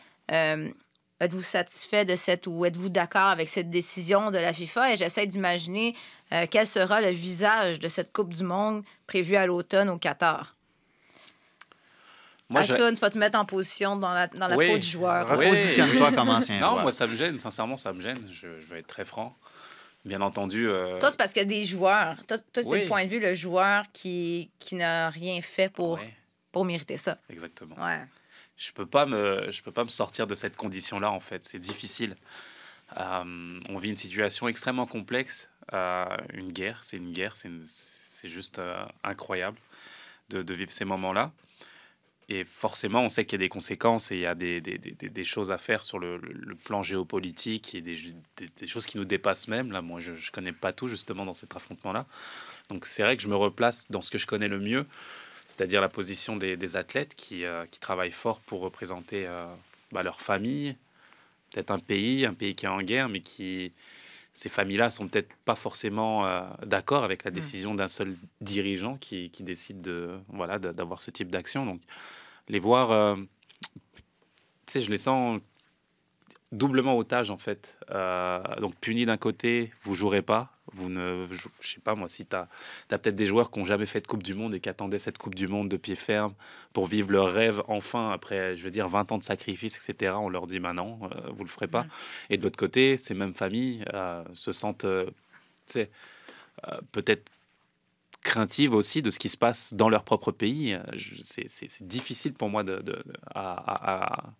Êtes-vous 1.25 1.41
satisfait 1.41 2.05
de 2.05 2.15
cette 2.15 2.45
ou 2.47 2.65
êtes-vous 2.65 2.89
d'accord 2.89 3.27
avec 3.29 3.49
cette 3.49 3.69
décision 3.71 4.29
de 4.31 4.37
la 4.37 4.53
FIFA? 4.53 4.93
Et 4.93 4.97
j'essaie 4.97 5.25
d'imaginer 5.25 5.95
euh, 6.31 6.45
quel 6.49 6.67
sera 6.67 7.01
le 7.01 7.09
visage 7.09 7.79
de 7.79 7.87
cette 7.87 8.13
Coupe 8.13 8.31
du 8.33 8.43
Monde 8.43 8.83
prévue 9.07 9.35
à 9.35 9.45
l'automne 9.47 9.89
au 9.89 9.97
Qatar. 9.97 10.55
Moi, 12.49 12.61
je- 12.61 12.73
Hassoun, 12.73 12.93
tu 12.93 13.01
vas 13.01 13.09
te 13.09 13.17
mettre 13.17 13.39
en 13.39 13.45
position 13.45 13.95
dans 13.95 14.11
la, 14.13 14.27
dans 14.27 14.47
la 14.47 14.55
Oui. 14.55 14.69
peau 14.69 14.77
du 14.77 14.87
joueur. 14.87 15.25
Oui. 15.31 15.45
Repositionne-toi 15.47 16.11
comme 16.11 16.29
ancien 16.29 16.59
Non, 16.59 16.69
joueur. 16.71 16.81
moi, 16.83 16.91
ça 16.91 17.07
me 17.07 17.15
gêne. 17.15 17.39
Sincèrement, 17.39 17.75
ça 17.77 17.91
me 17.91 18.01
gêne. 18.01 18.27
Je, 18.31 18.59
je 18.61 18.65
vais 18.67 18.79
être 18.79 18.87
très 18.87 19.05
franc. 19.05 19.35
Bien 20.03 20.21
entendu. 20.21 20.69
euh, 20.69 20.99
Toi, 20.99 21.09
c'est 21.09 21.17
parce 21.17 21.33
qu'il 21.33 21.41
y 21.41 21.45
a 21.45 21.47
des 21.47 21.65
joueurs. 21.65 22.17
Toi, 22.27 22.37
toi, 22.53 22.61
c'est 22.61 22.69
Oui. 22.69 22.81
le 22.81 22.87
point 22.87 23.03
de 23.05 23.09
vue, 23.09 23.19
le 23.19 23.33
joueur 23.33 23.85
qui, 23.91 24.51
qui 24.59 24.75
n'a 24.75 25.09
rien 25.09 25.41
fait 25.41 25.69
pour, 25.69 25.99
pour 26.51 26.65
mériter 26.65 26.97
ça. 26.97 27.17
exactement. 27.31 27.75
Ouais. 27.83 28.01
Je 28.57 28.71
peux 28.71 28.85
pas 28.85 29.05
me 29.05 29.51
je 29.51 29.61
peux 29.61 29.71
pas 29.71 29.83
me 29.83 29.89
sortir 29.89 30.27
de 30.27 30.35
cette 30.35 30.55
condition 30.55 30.99
là 30.99 31.11
en 31.11 31.19
fait. 31.19 31.43
C'est 31.45 31.59
difficile. 31.59 32.15
Euh, 32.97 33.59
on 33.69 33.77
vit 33.79 33.89
une 33.89 33.97
situation 33.97 34.47
extrêmement 34.47 34.85
complexe 34.85 35.49
euh, 35.73 36.05
une 36.33 36.51
guerre. 36.51 36.79
C'est 36.83 36.97
une 36.97 37.11
guerre 37.11 37.35
c'est 37.35 38.29
juste 38.29 38.59
euh, 38.59 38.85
incroyable 39.03 39.57
de, 40.29 40.53
vivre 40.53 40.71
ces 40.71 40.85
moments 40.85 41.13
là 41.13 41.31
et 42.29 42.43
forcément 42.43 43.01
on 43.01 43.09
sait 43.09 43.25
qu'il 43.25 43.33
y 43.39 43.41
a 43.43 43.45
des 43.45 43.49
conséquences 43.49 44.11
et 44.11 44.15
il 44.15 44.21
y 44.21 44.25
a 44.25 44.33
des, 44.33 44.59
des, 44.61 44.79
des- 44.79 45.09
des 45.09 45.25
choses 45.25 45.51
à 45.51 45.59
faire 45.59 45.83
sur 45.83 45.99
le, 45.99 46.17
le- 46.17 46.33
le 46.33 46.55
plan 46.55 46.81
géopolitique 46.81 47.75
et 47.75 47.81
des, 47.81 47.95
choses 48.67 48.87
qui 48.87 48.97
nous 48.97 49.05
dépassent 49.05 49.47
même. 49.47 49.71
Là 49.71 49.81
moi 49.81 49.99
je, 49.99 50.15
je 50.15 50.31
connais 50.31 50.51
pas 50.53 50.73
tout 50.73 50.87
justement 50.87 51.25
dans 51.25 51.33
cet 51.35 51.55
affrontement 51.55 51.91
là 51.91 52.05
donc 52.69 52.85
c'est 52.87 53.03
vrai 53.03 53.15
que 53.17 53.23
je 53.23 53.27
me 53.27 53.35
replace 53.35 53.91
dans 53.91 54.01
ce 54.01 54.09
que 54.09 54.17
je 54.17 54.25
connais 54.25 54.47
le 54.47 54.59
mieux 54.59 54.85
c'est-à-dire 55.45 55.81
la 55.81 55.89
position 55.89 56.35
des, 56.37 56.57
des 56.57 56.75
athlètes 56.75 57.15
qui, 57.15 57.45
euh, 57.45 57.65
qui 57.69 57.79
travaillent 57.79 58.11
fort 58.11 58.39
pour 58.41 58.61
représenter 58.61 59.25
euh, 59.27 59.45
bah, 59.91 60.03
leur 60.03 60.21
famille, 60.21 60.75
peut-être 61.51 61.71
un 61.71 61.79
pays, 61.79 62.25
un 62.25 62.33
pays 62.33 62.55
qui 62.55 62.65
est 62.65 62.69
en 62.69 62.81
guerre, 62.81 63.09
mais 63.09 63.21
qui 63.21 63.71
ces 64.33 64.49
familles-là 64.49 64.91
sont 64.91 65.07
peut-être 65.07 65.33
pas 65.45 65.55
forcément 65.55 66.25
euh, 66.25 66.41
d'accord 66.65 67.05
avec 67.05 67.23
la 67.23 67.31
décision 67.31 67.73
d'un 67.73 67.87
seul 67.87 68.17
dirigeant 68.41 68.97
qui, 68.97 69.29
qui 69.29 69.43
décide 69.43 69.81
de 69.81 70.19
voilà 70.27 70.59
d'avoir 70.59 70.99
ce 70.99 71.09
type 71.09 71.29
d'action. 71.31 71.65
Donc 71.65 71.79
les 72.49 72.59
voir, 72.59 73.15
tu 73.15 73.23
sais, 74.67 74.81
je 74.81 74.91
les 74.91 74.97
sens 74.97 75.39
doublement 76.51 76.97
otages 76.97 77.29
en 77.31 77.37
fait. 77.37 77.77
Euh, 77.91 78.41
donc 78.61 78.75
punis 78.75 79.05
d'un 79.05 79.17
côté, 79.17 79.71
vous 79.83 79.93
jouerez 79.95 80.21
pas. 80.21 80.51
Vous 80.73 80.89
ne, 80.89 81.27
je 81.31 81.47
je 81.61 81.67
sais 81.69 81.79
pas 81.79 81.95
moi, 81.95 82.09
si 82.09 82.25
tu 82.25 82.35
as, 82.35 82.47
peut-être 82.89 83.15
des 83.15 83.25
joueurs 83.27 83.51
qui 83.51 83.59
n'ont 83.59 83.65
jamais 83.65 83.85
fait 83.85 84.01
de 84.01 84.07
Coupe 84.07 84.23
du 84.23 84.33
Monde 84.33 84.55
et 84.55 84.59
qui 84.59 84.67
attendaient 84.69 84.99
cette 84.99 85.17
Coupe 85.17 85.35
du 85.35 85.47
Monde 85.47 85.69
de 85.69 85.77
pied 85.77 85.95
ferme 85.95 86.33
pour 86.73 86.87
vivre 86.87 87.11
leur 87.11 87.31
rêve 87.31 87.61
enfin 87.67 88.11
après, 88.11 88.57
je 88.57 88.63
veux 88.63 88.71
dire, 88.71 88.89
20 88.89 89.11
ans 89.11 89.17
de 89.19 89.23
sacrifice, 89.23 89.77
etc. 89.77 90.15
On 90.19 90.27
leur 90.29 90.47
dit, 90.47 90.59
maintenant, 90.59 90.97
non, 91.01 91.09
euh, 91.11 91.29
vous 91.37 91.43
le 91.43 91.49
ferez 91.49 91.67
pas. 91.67 91.85
Et 92.29 92.37
de 92.37 92.43
l'autre 92.43 92.57
côté, 92.57 92.97
ces 92.97 93.13
mêmes 93.13 93.33
familles 93.35 93.85
euh, 93.93 94.23
se 94.33 94.51
sentent, 94.51 94.85
euh, 94.85 95.05
peut-être 96.91 97.29
craintives 98.23 98.73
aussi 98.73 99.01
de 99.01 99.09
ce 99.09 99.19
qui 99.19 99.29
se 99.29 99.37
passe 99.37 99.73
dans 99.73 99.89
leur 99.89 100.03
propre 100.03 100.31
pays. 100.31 100.77
C'est 101.27 101.83
difficile 101.87 102.33
pour 102.33 102.49
moi 102.49 102.63
de, 102.63 102.77
de- 102.81 103.03
à, 103.33 103.51
à- 103.53 104.03
à- 104.27 104.33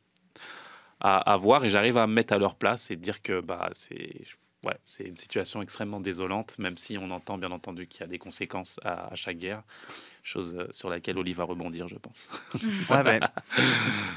à- 0.99 1.17
à 1.33 1.37
voir 1.37 1.63
et 1.65 1.69
j'arrive 1.69 1.97
à 1.97 2.07
me 2.07 2.13
mettre 2.13 2.33
à 2.33 2.37
leur 2.37 2.55
place 2.55 2.89
et 2.91 2.95
dire 2.95 3.21
que 3.21 3.41
bah, 3.41 3.69
c'est 3.73 4.21
ouais, 4.63 4.77
c'est 4.83 5.03
une 5.03 5.17
situation 5.17 5.61
extrêmement 5.61 5.99
désolante, 5.99 6.57
même 6.57 6.77
si 6.77 6.97
on 6.97 7.11
entend 7.11 7.37
bien 7.37 7.51
entendu 7.51 7.85
qu'il 7.87 8.01
y 8.01 8.03
a 8.03 8.07
des 8.07 8.17
conséquences 8.17 8.79
à, 8.83 9.07
à 9.11 9.15
chaque 9.15 9.37
guerre, 9.37 9.61
chose 10.23 10.55
euh, 10.57 10.67
sur 10.71 10.89
laquelle 10.89 11.19
Oli 11.19 11.33
va 11.33 11.43
rebondir, 11.43 11.87
je 11.87 11.97
pense. 11.97 12.27
Ouais, 12.89 13.03
ben, 13.03 13.19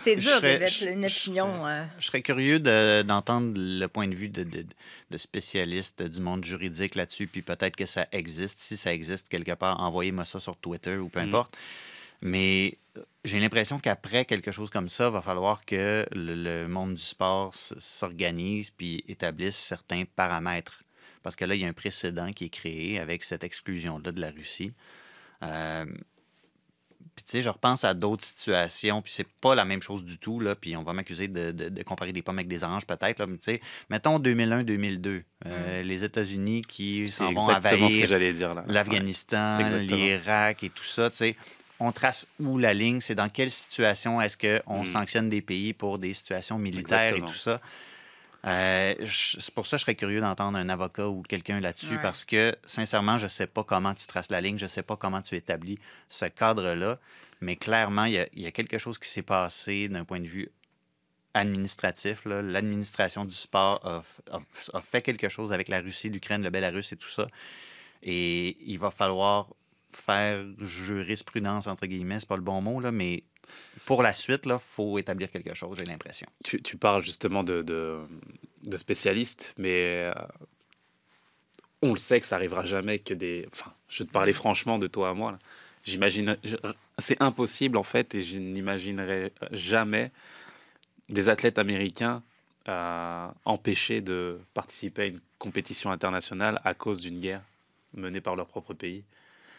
C'est 0.00 0.16
dur 0.16 0.40
je- 0.40 0.86
une 0.90 1.04
opinion. 1.04 1.66
euh, 1.66 1.84
Je 1.98 2.06
serais 2.06 2.22
curieux 2.22 2.58
de- 2.60 3.02
d'entendre 3.02 3.52
le 3.56 3.86
point 3.88 4.08
de 4.08 4.14
vue 4.14 4.30
de, 4.30 4.42
de- 4.42 4.64
de 5.10 5.18
spécialistes 5.18 6.02
du 6.02 6.20
monde 6.20 6.44
juridique 6.46 6.94
là-dessus, 6.94 7.26
puis 7.26 7.42
peut-être 7.42 7.76
que 7.76 7.84
ça 7.86 8.06
existe. 8.12 8.58
Si 8.60 8.78
ça 8.78 8.94
existe 8.94 9.28
quelque 9.28 9.52
part, 9.52 9.78
envoyez-moi 9.82 10.24
ça 10.24 10.40
sur 10.40 10.56
Twitter 10.56 10.96
ou 10.96 11.08
peu 11.10 11.20
Mm. 11.20 11.24
importe. 11.24 11.58
Mais 12.22 12.78
euh, 12.96 13.02
j'ai 13.24 13.38
l'impression 13.40 13.78
qu'après 13.78 14.24
quelque 14.24 14.50
chose 14.52 14.70
comme 14.70 14.88
ça, 14.88 15.11
va 15.11 15.22
falloir 15.22 15.64
que 15.64 16.04
le, 16.12 16.35
le 16.35 16.68
monde 16.68 16.94
du 16.94 17.02
sport 17.02 17.54
s'organise 17.54 18.70
puis 18.70 19.04
établisse 19.09 19.57
certains 19.57 20.04
paramètres. 20.16 20.83
Parce 21.22 21.37
que 21.37 21.44
là, 21.44 21.54
il 21.54 21.61
y 21.61 21.64
a 21.64 21.68
un 21.68 21.72
précédent 21.72 22.33
qui 22.33 22.46
est 22.46 22.48
créé 22.50 22.98
avec 22.98 23.22
cette 23.24 23.44
exclusion-là 23.44 24.12
de 24.12 24.20
la 24.20 24.31
Russie. 24.31 24.72
Euh, 25.42 25.85
puis, 27.14 27.24
tu 27.24 27.33
sais, 27.33 27.42
je 27.42 27.48
repense 27.48 27.83
à 27.83 27.94
d'autres 27.94 28.24
situations, 28.24 29.02
puis 29.02 29.12
c'est 29.12 29.26
pas 29.26 29.57
la 29.57 29.64
même 29.64 29.83
chose 29.83 30.04
du 30.04 30.18
tout, 30.18 30.38
là, 30.38 30.54
puis 30.54 30.76
on 30.76 30.85
va 30.85 30.92
m'accuser 30.92 31.26
de, 31.26 31.50
de- 31.50 31.68
de 31.68 31.83
comparer 31.83 32.12
des 32.12 32.22
pommes 32.22 32.38
avec 32.38 32.46
des 32.48 32.62
oranges, 32.62 32.87
peut-être, 32.87 33.18
là, 33.18 33.26
mais 33.26 33.38
tu 33.38 33.50
sais, 33.52 33.61
mettons 33.90 34.20
2001-2002, 34.20 35.22
euh, 35.46 35.83
les 35.83 36.04
États-Unis 36.04 36.61
qui 36.62 37.11
s'en 37.11 37.33
vont 37.33 37.48
exactement 37.50 37.88
ce 37.88 37.94
que 37.94 37.98
envahir 37.98 38.07
j'allais 38.07 38.33
dire 38.33 38.54
là. 38.54 38.64
l'Afghanistan, 38.68 39.59
l'Irak 39.96 40.62
et 40.62 40.70
tout 40.70 40.85
ça, 40.85 41.11
tu 41.11 41.16
sais, 41.16 41.37
on 41.80 41.92
trace 41.92 42.26
où 42.40 42.58
la 42.58 42.74
ligne, 42.74 43.00
c'est 43.00 43.14
dans 43.14 43.28
quelle 43.28 43.50
situation 43.50 44.20
est-ce 44.20 44.36
qu'on 44.36 44.82
Mm. 44.82 44.86
sanctionne 44.86 45.28
des 45.28 45.40
pays 45.42 45.72
pour 45.72 45.98
des 45.98 46.12
situations 46.14 46.58
militaires 46.58 47.14
Exactement. 47.14 47.26
et 47.28 47.30
tout 47.30 47.38
ça. 47.38 47.60
Euh, 48.46 48.94
c'est 49.06 49.52
pour 49.52 49.66
ça 49.66 49.76
que 49.76 49.80
je 49.80 49.84
serais 49.84 49.94
curieux 49.96 50.20
d'entendre 50.20 50.58
un 50.58 50.68
avocat 50.68 51.08
ou 51.08 51.22
quelqu'un 51.22 51.58
là-dessus 51.60 51.94
Ouais. 51.96 52.02
parce 52.02 52.24
que, 52.24 52.56
sincèrement, 52.64 53.18
je 53.18 53.24
ne 53.24 53.28
sais 53.28 53.48
pas 53.48 53.64
comment 53.64 53.94
tu 53.94 54.06
traces 54.06 54.30
la 54.30 54.40
ligne, 54.40 54.58
je 54.58 54.64
ne 54.64 54.70
sais 54.70 54.82
pas 54.82 54.96
comment 54.96 55.20
tu 55.22 55.34
établis 55.34 55.78
ce 56.08 56.24
cadre-là, 56.26 56.98
mais 57.40 57.56
clairement, 57.56 58.04
il 58.04 58.12
y 58.12 58.18
a, 58.18 58.26
il 58.32 58.42
y 58.42 58.46
a 58.46 58.52
quelque 58.52 58.78
chose 58.78 58.98
qui 58.98 59.08
s'est 59.08 59.22
passé 59.22 59.88
d'un 59.88 60.04
point 60.04 60.20
de 60.20 60.28
vue 60.28 60.48
administratif. 61.34 62.22
L'administration 62.24 63.24
du 63.24 63.34
sport 63.34 63.80
a, 63.84 64.00
f- 64.00 64.32
a- 64.32 64.76
a 64.78 64.80
fait 64.82 65.02
quelque 65.02 65.28
chose 65.28 65.52
avec 65.52 65.68
la 65.68 65.80
Russie, 65.80 66.08
l'Ukraine, 66.10 66.42
le 66.42 66.50
Bélarus 66.50 66.92
et 66.92 66.96
tout 66.96 67.08
ça. 67.10 67.26
Et 68.02 68.56
il 68.64 68.78
va 68.78 68.90
falloir 68.90 69.48
faire 69.92 70.44
jurisprudence, 70.61 71.66
entre 71.66 71.87
guillemets, 71.87 72.20
c'est 72.20 72.29
pas 72.29 72.37
le 72.37 72.42
bon 72.42 72.61
mot, 72.61 72.81
là, 72.81 72.92
mais 72.92 73.22
pour 73.87 74.03
la 74.03 74.12
suite, 74.12 74.42
il 74.46 74.57
faut 74.59 74.98
établir 74.98 75.31
quelque 75.31 75.55
chose, 75.55 75.79
j'ai 75.79 75.85
l'impression. 75.85 76.27
tu, 76.44 76.62
tu 76.62 76.77
parles 76.77 77.03
justement 77.03 77.42
de, 77.44 77.62
de, 77.62 78.77
spécialistes, 78.77 79.55
mais 79.57 80.11
euh, 80.11 80.12
on 81.83 81.92
le 81.92 81.98
sait 81.98 82.20
que 82.20 82.27
ça 82.27 82.37
arrivera 82.37 82.66
jamais 82.66 82.98
que 82.98 83.14
des. 83.14 83.48
Enfin, 83.53 83.72
je 83.88 84.03
vais 84.03 84.07
te 84.07 84.12
parler 84.12 84.33
franchement 84.33 84.79
de 84.79 84.87
toi 84.87 85.11
à 85.11 85.14
moi. 85.14 85.38
J'imagine, 85.85 86.37
c'est 86.98 87.20
impossible 87.22 87.77
en 87.79 87.83
fait, 87.83 88.14
et 88.14 88.22
je 88.22 88.37
n'imaginerai 88.37 89.33
jamais 89.53 90.11
des 91.09 91.29
athlètes 91.29 91.59
américains 91.59 92.22
euh, 92.68 93.29
empêchés 93.46 94.03
de 94.03 94.38
participer 94.53 95.03
à 95.03 95.07
une 95.07 95.20
compétition 95.38 95.90
internationale 95.90 96.61
à 96.64 96.74
cause 96.74 97.01
d'une 97.01 97.20
guerre 97.20 97.42
menée 97.94 98.20
par 98.20 98.37
leur 98.37 98.46
propre 98.46 98.74
pays. 98.74 99.05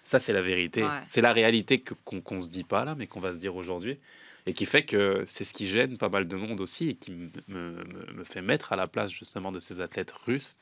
Ça, 0.10 0.18
c'est 0.18 0.34
la 0.34 0.42
vérité. 0.42 0.84
Ouais. 0.84 1.02
C'est 1.06 1.22
la 1.22 1.34
réalité 1.34 1.82
que- 1.82 1.94
qu'on 1.94 2.42
se 2.42 2.50
dit 2.50 2.64
pas 2.64 2.84
là, 2.84 2.96
mais 2.96 3.06
qu'on 3.06 3.20
va 3.20 3.32
se 3.36 3.40
dire 3.40 3.56
aujourd'hui 3.56 4.00
et 4.48 4.54
qui 4.54 4.66
fait 4.66 4.84
que 4.84 5.22
c'est 5.28 5.44
ce 5.44 5.54
qui 5.54 5.68
gêne 5.68 6.00
pas 6.00 6.10
mal 6.10 6.28
de 6.28 6.36
monde 6.36 6.62
aussi 6.62 6.90
et 6.90 6.96
qui 6.96 7.12
me, 7.12 7.30
me- 7.48 7.84
me- 8.16 8.24
fait 8.24 8.42
mettre 8.42 8.74
à 8.74 8.76
la 8.76 8.88
place 8.88 9.12
justement 9.12 9.52
de 9.52 9.60
ces 9.60 9.82
athlètes 9.82 10.12
russes 10.26 10.58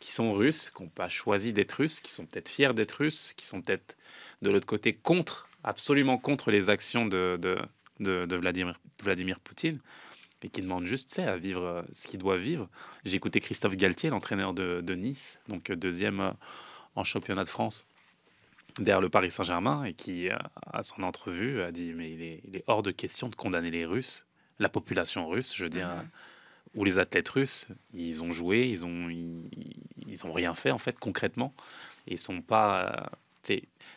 qui 0.00 0.10
sont 0.10 0.32
russes, 0.32 0.70
qui 0.76 0.82
n'ont 0.82 0.88
pas 0.88 1.08
choisi 1.08 1.52
d'être 1.52 1.72
russes, 1.74 2.00
qui 2.00 2.10
sont 2.10 2.26
peut-être 2.26 2.48
fiers 2.48 2.74
d'être 2.74 2.96
russes, 3.04 3.34
qui 3.36 3.46
sont 3.46 3.62
peut-être 3.62 3.96
de 4.42 4.50
l'autre 4.50 4.66
côté 4.66 4.94
contre, 4.94 5.48
absolument 5.62 6.18
contre 6.18 6.50
les 6.50 6.68
actions 6.68 7.06
de, 7.06 7.38
de, 7.40 7.58
de- 8.00 8.26
de 8.26 8.36
Vladimir, 8.36 8.80
Vladimir 9.00 9.38
Poutine 9.38 9.78
et 10.42 10.48
qui 10.48 10.60
demandent 10.60 10.86
juste 10.86 11.16
à 11.20 11.36
vivre 11.36 11.62
euh, 11.64 11.82
ce 11.92 12.08
qu'ils 12.08 12.18
doivent 12.18 12.40
vivre. 12.40 12.68
J'ai 13.04 13.14
écouté 13.14 13.38
Christophe 13.38 13.76
Galtier, 13.76 14.10
l'entraîneur 14.10 14.52
de, 14.54 14.80
de 14.80 14.94
Nice, 14.94 15.38
donc 15.46 15.70
euh, 15.70 15.76
deuxième 15.76 16.18
euh, 16.18 16.32
en 16.96 17.04
championnat 17.04 17.44
de 17.44 17.48
France 17.48 17.86
derrière 18.78 19.00
le 19.00 19.08
Paris 19.08 19.30
Saint-Germain 19.30 19.84
et 19.84 19.92
qui, 19.94 20.28
euh, 20.30 20.36
à 20.72 20.82
son 20.82 21.02
entrevue, 21.02 21.60
a 21.62 21.72
dit 21.72 21.92
mais 21.94 22.10
il 22.12 22.22
est, 22.22 22.40
il 22.44 22.56
est 22.56 22.64
hors 22.66 22.82
de 22.82 22.90
question 22.90 23.28
de 23.28 23.34
condamner 23.34 23.70
les 23.70 23.84
Russes, 23.84 24.26
la 24.58 24.68
population 24.68 25.28
russe, 25.28 25.54
je 25.56 25.64
veux 25.64 25.70
dire, 25.70 25.88
Mhm. 25.88 26.08
ou 26.74 26.84
les 26.84 26.98
athlètes 26.98 27.28
russes. 27.28 27.68
Ils 27.92 28.22
ont 28.22 28.32
joué, 28.32 28.68
ils 28.68 28.86
ont, 28.86 29.08
ils, 29.10 29.48
ils 30.08 30.26
ont 30.26 30.32
rien 30.32 30.54
fait 30.54 30.70
en 30.70 30.78
fait 30.78 30.98
concrètement. 30.98 31.54
Ils 32.06 32.18
sont 32.18 32.40
pas. 32.42 32.92
euh, 32.92 33.06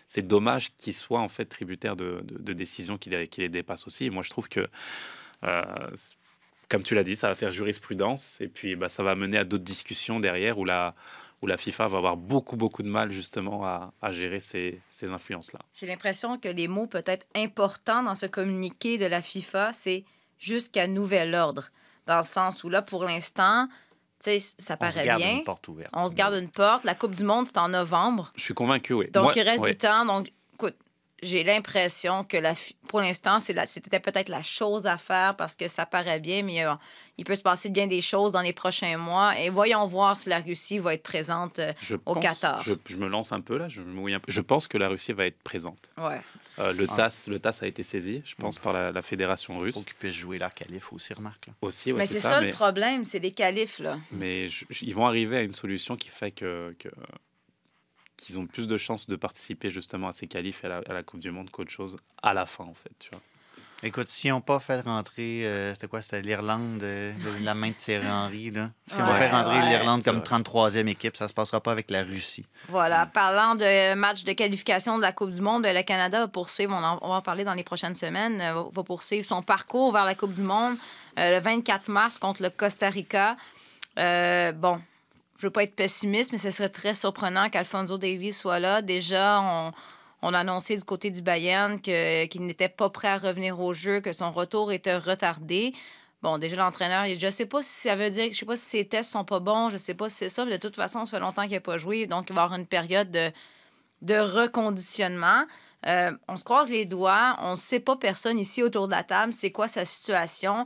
c'est- 0.07 0.21
dommage 0.23 0.75
qu'ils 0.77 0.93
soient 0.93 1.19
en 1.21 1.27
fait 1.29 1.45
tributaires 1.45 1.95
de, 1.95 2.21
de- 2.23 2.37
de 2.39 2.53
décisions 2.53 2.97
qui 2.97 3.09
les, 3.09 3.27
qui 3.27 3.41
les 3.41 3.49
dépassent 3.49 3.85
aussi. 3.87 4.05
Et 4.05 4.09
moi, 4.09 4.23
je 4.23 4.29
trouve 4.29 4.47
que 4.49 4.67
euh, 5.43 5.63
comme 6.69 6.81
tu 6.83 6.95
l'as 6.95 7.03
dit, 7.03 7.15
ça 7.15 7.27
va 7.27 7.35
faire 7.35 7.51
jurisprudence 7.51 8.41
et 8.41 8.47
puis 8.47 8.75
bah, 8.75 8.89
ça 8.89 9.03
va 9.03 9.13
mener 9.15 9.37
à 9.37 9.43
d'autres 9.43 9.63
discussions 9.63 10.19
derrière 10.19 10.57
où 10.57 10.65
la, 10.65 10.95
où 11.41 11.47
la 11.47 11.57
FIFA 11.57 11.87
va 11.89 11.97
avoir 11.97 12.17
beaucoup, 12.17 12.55
beaucoup 12.55 12.81
de 12.83 12.87
mal 12.87 13.11
justement 13.11 13.65
à, 13.65 13.93
à 14.01 14.11
gérer 14.11 14.41
ces, 14.41 14.81
ces 14.89 15.09
influences-là. 15.11 15.59
J'ai 15.73 15.85
l'impression 15.87 16.37
que 16.39 16.47
les 16.49 16.67
mots 16.67 16.87
peut-être 16.87 17.25
importants 17.35 18.03
dans 18.03 18.15
ce 18.15 18.25
communiqué 18.25 18.97
de 18.97 19.05
la 19.05 19.21
FIFA, 19.21 19.73
c'est 19.73 20.05
jusqu'à 20.39 20.87
nouvel 20.87 21.35
ordre. 21.35 21.69
Dans 22.05 22.17
le 22.17 22.23
sens 22.23 22.63
où 22.63 22.69
là, 22.69 22.81
pour 22.81 23.03
l'instant, 23.03 23.67
tu 24.23 24.31
sais, 24.31 24.39
ça 24.39 24.55
On 24.57 24.61
se 24.75 24.77
paraît 24.95 25.05
garde 25.05 25.21
bien. 25.21 25.37
une 25.37 25.43
porte 25.43 25.67
ouverte. 25.67 25.89
On 25.93 26.07
se 26.07 26.15
garde 26.15 26.35
une 26.35 26.49
porte. 26.49 26.83
La 26.85 26.95
Coupe 26.95 27.15
du 27.15 27.23
Monde, 27.23 27.45
c'est 27.47 27.57
en 27.57 27.69
novembre. 27.69 28.31
Je 28.35 28.41
suis 28.43 28.53
convaincu, 28.53 28.93
oui. 28.93 29.09
Donc, 29.11 29.23
Moi- 29.23 29.33
il 29.35 29.41
reste 29.41 29.63
du 29.65 29.75
temps. 29.77 30.05
Donc, 30.05 30.31
écoute, 30.53 30.75
j'ai 31.25 31.43
l'impression 31.43 32.23
que 32.23 32.37
la, 32.37 32.53
pour 32.87 33.01
l'instant, 33.01 33.39
la- 33.53 33.65
c'était 33.65 33.99
peut-être 33.99 34.29
la 34.29 34.43
chose 34.43 34.85
à 34.85 34.97
faire 34.97 35.35
parce 35.35 35.55
que 35.55 35.67
ça 35.67 35.85
paraît 35.85 36.19
bien, 36.19 36.43
mais 36.43 36.65
euh, 36.65 36.73
il 37.17 37.25
peut 37.25 37.35
se 37.35 37.41
passer 37.41 37.69
bien 37.69 37.87
des 37.87 38.01
choses 38.01 38.31
dans 38.31 38.41
les 38.41 38.53
prochains 38.53 38.97
mois. 38.97 39.37
Et 39.39 39.49
voyons 39.49 39.85
voir 39.87 40.17
si 40.17 40.29
la 40.29 40.39
Russie 40.39 40.79
va 40.79 40.93
être 40.93 41.03
présente. 41.03 41.59
euh, 41.59 41.73
Je 41.81 41.95
au 41.95 42.13
pense- 42.13 42.23
Qatar. 42.23 42.61
Je, 42.61 42.73
je 42.87 42.95
me 42.97 43.07
lance 43.07 43.31
un 43.31 43.41
peu 43.41 43.57
là, 43.57 43.67
je 43.69 43.81
me 43.81 43.91
mouille 43.91 44.13
un 44.13 44.19
peu. 44.19 44.31
Je 44.31 44.41
pense 44.41 44.67
que 44.67 44.77
la 44.77 44.87
Russie 44.89 45.13
va 45.13 45.25
être 45.25 45.41
présente. 45.43 45.91
ouais. 45.97 46.21
Euh, 46.57 46.71
le, 46.71 46.87
Ah. 46.89 46.95
TAS, 46.95 47.25
le 47.27 47.37
TAS 47.37 47.57
a 47.63 47.67
été 47.67 47.83
saisi, 47.83 48.21
je 48.25 48.33
pense, 48.35 48.57
par 48.59 48.71
la, 48.71 48.93
la 48.93 49.01
fédération 49.01 49.55
faut 49.55 49.59
russe 49.59 49.83
qu'ils 49.83 49.93
puissent 49.95 50.13
jouer 50.15 50.37
leur 50.39 50.53
calife 50.53 50.93
aussi, 50.93 51.13
remarque. 51.13 51.47
là. 51.47 51.53
aussi. 51.61 51.91
ouais, 51.91 51.97
mais 51.99 52.05
c'est 52.05 52.21
ça, 52.21 52.39
mais, 52.39 52.47
le 52.47 52.53
problème, 52.53 53.03
c'est 53.03 53.19
les 53.19 53.31
qualifs, 53.33 53.79
là. 53.79 53.97
mais 54.13 54.47
je- 54.47 54.63
je- 54.69 54.85
ils 54.85 54.95
vont 54.95 55.05
arriver 55.05 55.35
à 55.35 55.41
une 55.41 55.51
solution 55.51 55.97
qui 55.97 56.07
fait 56.07 56.31
que, 56.31 56.73
que- 56.79 56.87
qu'ils 58.17 58.39
ont 58.39 58.45
plus 58.47 58.67
de 58.67 58.77
chances 58.77 59.07
de 59.09 59.15
participer 59.15 59.69
justement 59.69 60.09
à 60.09 60.13
ces 60.13 60.27
qualifs 60.27 60.63
et 60.63 60.67
à 60.67 60.69
la, 60.69 60.77
à 60.89 60.93
la 60.93 61.03
Coupe 61.03 61.19
du 61.19 61.31
Monde 61.31 61.49
qu'autre 61.49 61.71
chose 61.71 61.97
à 62.23 62.33
la 62.33 62.45
fin, 62.45 62.63
en 62.63 62.73
fait. 62.73 62.91
Tu 62.99 63.09
vois. 63.11 63.21
Écoute, 63.83 64.07
si 64.09 64.31
on 64.31 64.39
pas 64.41 64.59
fait 64.61 64.79
rentrer, 64.81 65.45
euh, 65.45 65.73
c'était 65.73 65.87
quoi? 65.87 66.01
C'était 66.01 66.21
l'Irlande, 66.21 66.81
euh, 66.81 67.11
de 67.13 67.43
la 67.45 67.53
main 67.53 67.67
de 67.69 67.73
Thierry 67.73 68.07
Henry, 68.09 68.49
là. 68.49 68.71
Si 68.87 68.99
on 68.99 69.05
Ouais, 69.05 69.17
fait 69.17 69.29
rentrer 69.29 69.59
ouais. 69.59 69.69
l'Irlande 69.69 70.01
comme 70.03 70.19
vrai. 70.19 70.25
33e 70.25 70.87
équipe, 70.87 71.15
ça 71.17 71.27
se 71.27 71.33
passera 71.33 71.59
pas 71.61 71.71
avec 71.73 71.91
la 71.91 72.03
Russie. 72.03 72.45
Voilà. 72.69 73.05
Parlant 73.05 73.53
de 73.55 73.93
match 73.93 74.23
de 74.23 74.31
qualification 74.31 74.95
de 74.97 75.01
la 75.03 75.11
Coupe 75.11 75.29
du 75.31 75.41
Monde, 75.41 75.65
le 75.67 75.83
Canada 75.83 76.21
va 76.21 76.27
poursuivre, 76.29 76.73
on, 76.73 76.83
en- 76.83 76.99
on 77.01 77.09
va 77.09 77.15
en 77.15 77.21
parler 77.21 77.43
dans 77.43 77.53
les 77.53 77.65
prochaines 77.65 77.95
semaines, 77.95 78.39
euh, 78.41 78.63
va 78.73 78.83
poursuivre 78.83 79.25
son 79.25 79.43
parcours 79.43 79.91
vers 79.91 80.05
la 80.05 80.15
Coupe 80.15 80.33
du 80.33 80.41
Monde 80.41 80.77
euh, 81.19 81.31
le 81.31 81.39
24 81.39 81.89
mars 81.89 82.17
contre 82.17 82.41
le 82.43 82.49
Costa 82.49 82.89
Rica. 82.89 83.35
Euh, 83.99 84.51
bon, 84.53 84.81
je 85.37 85.47
veux 85.47 85.51
pas 85.51 85.63
être 85.63 85.75
pessimiste, 85.75 86.31
mais 86.31 86.37
ce 86.37 86.49
serait 86.49 86.69
très 86.69 86.93
surprenant 86.93 87.49
qu'Alfonso 87.49 87.97
Davies 87.97 88.33
soit 88.33 88.59
là. 88.59 88.81
Déjà, 88.81 89.41
on, 89.41 89.73
on 90.21 90.33
a 90.33 90.39
annoncé 90.39 90.75
du 90.77 90.83
côté 90.83 91.11
du 91.11 91.21
Bayern 91.21 91.79
qu'il 91.79 92.45
n'était 92.45 92.69
pas 92.69 92.89
prêt 92.89 93.09
à 93.09 93.17
revenir 93.17 93.59
au 93.59 93.73
jeu, 93.73 94.01
que 94.01 94.13
son 94.13 94.31
retour 94.31 94.71
était 94.71 94.97
retardé. 94.97 95.73
Bon, 96.21 96.37
déjà, 96.39 96.55
l'entraîneur, 96.55 97.05
je 97.19 97.29
sais 97.29 97.45
pas 97.45 97.61
si 97.61 97.87
ça 97.87 97.95
veut 97.95 98.09
dire, 98.09 98.31
je 98.31 98.39
sais 98.39 98.45
pas 98.45 98.57
si 98.57 98.65
ses 98.65 98.87
tests 98.87 99.11
sont 99.11 99.25
pas 99.25 99.39
bons, 99.39 99.69
je 99.69 99.77
sais 99.77 99.93
pas 99.93 100.09
si 100.09 100.15
c'est 100.17 100.29
ça, 100.29 100.45
de 100.45 100.57
toute 100.57 100.75
façon, 100.75 101.05
ça 101.05 101.11
fait 101.11 101.19
longtemps 101.19 101.43
qu'il 101.43 101.51
n'a 101.51 101.59
pas 101.59 101.77
joué, 101.77 102.07
donc 102.07 102.29
il 102.29 102.33
va 102.35 102.41
y 102.41 102.43
avoir 102.45 102.59
une 102.59 102.65
période 102.65 103.11
de, 103.11 103.31
de 104.01 104.15
reconditionnement. 104.15 105.45
Euh, 105.85 106.11
on 106.27 106.35
se 106.35 106.43
croise 106.43 106.71
les 106.71 106.85
doigts, 106.85 107.37
on 107.41 107.51
ne 107.51 107.55
sait 107.55 107.79
pas 107.79 107.95
personne 107.95 108.39
ici 108.39 108.63
autour 108.63 108.87
de 108.87 108.93
la 108.93 109.03
table, 109.03 109.33
c'est 109.33 109.51
quoi 109.51 109.67
sa 109.67 109.85
situation, 109.85 110.65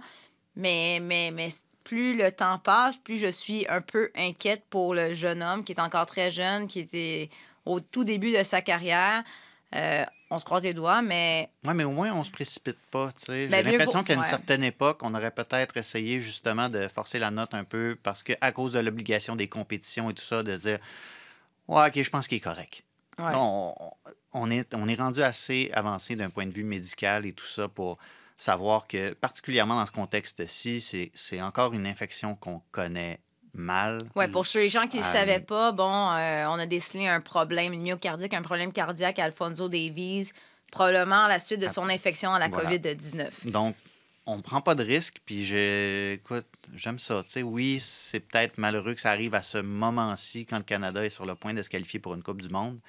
mais, 0.55 0.99
mais, 1.01 1.32
mais 1.32 1.49
plus 1.89 2.15
le 2.15 2.32
temps 2.32 2.60
passe, 2.60 2.97
plus 2.99 3.17
je 3.17 3.32
suis 3.32 3.65
un 3.67 3.82
peu 3.82 4.12
inquiète 4.15 4.63
pour 4.69 4.93
le 4.93 5.15
jeune 5.15 5.41
homme 5.41 5.63
qui 5.63 5.71
est 5.71 5.80
encore 5.82 6.06
très 6.06 6.30
jeune, 6.30 6.67
qui 6.67 6.82
était 6.82 7.32
au 7.65 7.80
tout 7.80 8.04
début 8.04 8.32
de 8.32 8.43
sa 8.43 8.62
carrière. 8.62 9.23
Euh, 9.75 10.06
on 10.30 10.38
se 10.38 10.45
croise 10.45 10.63
les 10.63 10.75
doigts, 10.75 11.02
mais 11.02 11.50
Oui, 11.65 11.73
mais 11.73 11.83
au 11.85 11.90
moins, 11.92 12.12
on 12.13 12.23
se 12.23 12.29
précipite 12.29 12.77
pas. 12.92 13.10
tu 13.17 13.25
sais. 13.25 13.42
J'ai 13.42 13.48
Ben, 13.48 13.65
mieux 13.65 13.71
l'impression 13.71 14.04
qu'à 14.04 14.13
une 14.13 14.19
ouais. 14.19 14.25
certaine 14.27 14.63
époque, 14.63 15.00
on 15.02 15.15
aurait 15.15 15.31
peut-être 15.31 15.77
essayé 15.77 16.19
justement 16.19 16.69
de 16.69 16.87
forcer 16.87 17.17
la 17.17 17.31
note 17.31 17.56
un 17.56 17.63
peu 17.63 17.98
parce 18.04 18.21
qu'à 18.21 18.52
cause 18.52 18.73
de 18.73 18.79
l'obligation 18.79 19.35
des 19.35 19.48
compétitions 19.48 20.12
et 20.12 20.13
tout 20.13 20.23
ça, 20.23 20.44
de 20.44 20.56
dire 20.56 20.77
Ouais, 21.67 21.87
OK, 21.87 22.04
je 22.04 22.10
pense 22.12 22.27
qu'il 22.27 22.37
est 22.37 22.42
correct. 22.42 22.83
Ouais. 23.17 23.31
On, 23.33 23.73
on 24.33 24.52
est, 24.52 24.73
on 24.75 24.87
est 24.87 24.96
rendu 24.96 25.23
assez 25.23 25.71
avancé 25.73 26.15
d'un 26.15 26.29
point 26.29 26.46
de 26.46 26.54
vue 26.54 26.63
médical 26.63 27.25
et 27.25 27.31
tout 27.31 27.46
ça 27.48 27.67
pour 27.67 27.98
savoir 28.40 28.87
que, 28.87 29.13
particulièrement 29.13 29.75
dans 29.75 29.85
ce 29.85 29.92
contexte-ci, 29.92 30.81
c'est- 31.13 31.42
encore 31.42 31.73
une 31.73 31.85
infection 31.85 32.35
qu'on 32.35 32.62
connaît 32.71 33.19
mal. 33.54 34.00
Ouais, 34.15 34.27
pour 34.29 34.46
ceux 34.46 34.62
les 34.62 34.69
gens 34.69 34.87
qui 34.87 34.98
ne 34.98 35.02
le 35.04 35.08
Euh, 35.08 35.12
savaient 35.12 35.40
pas, 35.42 35.71
bon, 35.73 36.12
euh, 36.12 36.46
on 36.48 36.58
a 36.58 36.65
décelé 36.65 37.08
un 37.08 37.19
problème 37.19 37.77
myocardique, 37.79 38.33
un 38.33 38.42
problème 38.42 38.71
cardiaque 38.71 39.19
à 39.19 39.25
Alfonso 39.25 39.67
Davies, 39.67 40.31
probablement 40.71 41.25
à 41.25 41.27
la 41.27 41.40
suite 41.40 41.60
de 41.60 41.67
son 41.67 41.90
infection 41.90 42.33
à 42.33 42.40
la 42.40 42.48
Voilà. 42.48 42.69
COVID-19. 42.69 43.46
Donc, 43.46 43.75
on 44.25 44.37
ne 44.37 44.42
prend 44.42 44.62
pas 44.62 44.75
de 44.75 44.83
risque, 44.83 45.17
puis 45.25 45.46
je, 45.46 46.13
écoute, 46.13 46.46
j'aime 46.75 47.00
ça. 47.00 47.23
Oui, 47.44 47.79
c'est 47.81 48.19
peut-être 48.21 48.58
malheureux 48.58 48.94
que 48.94 49.02
ça 49.02 49.10
arrive 49.12 49.33
à 49.35 49.42
ce 49.44 49.58
moment-ci, 49.58 50.46
quand 50.46 50.58
le 50.60 50.63
Canada 50.63 51.04
est 51.04 51.10
sur 51.10 51.25
le 51.25 51.35
point 51.35 51.54
de 51.54 51.62
se 51.63 51.69
qualifier 51.69 52.00
pour 52.00 52.13
une 52.13 52.23
Coupe 52.23 52.42
du 52.42 52.50
Monde. 52.50 52.79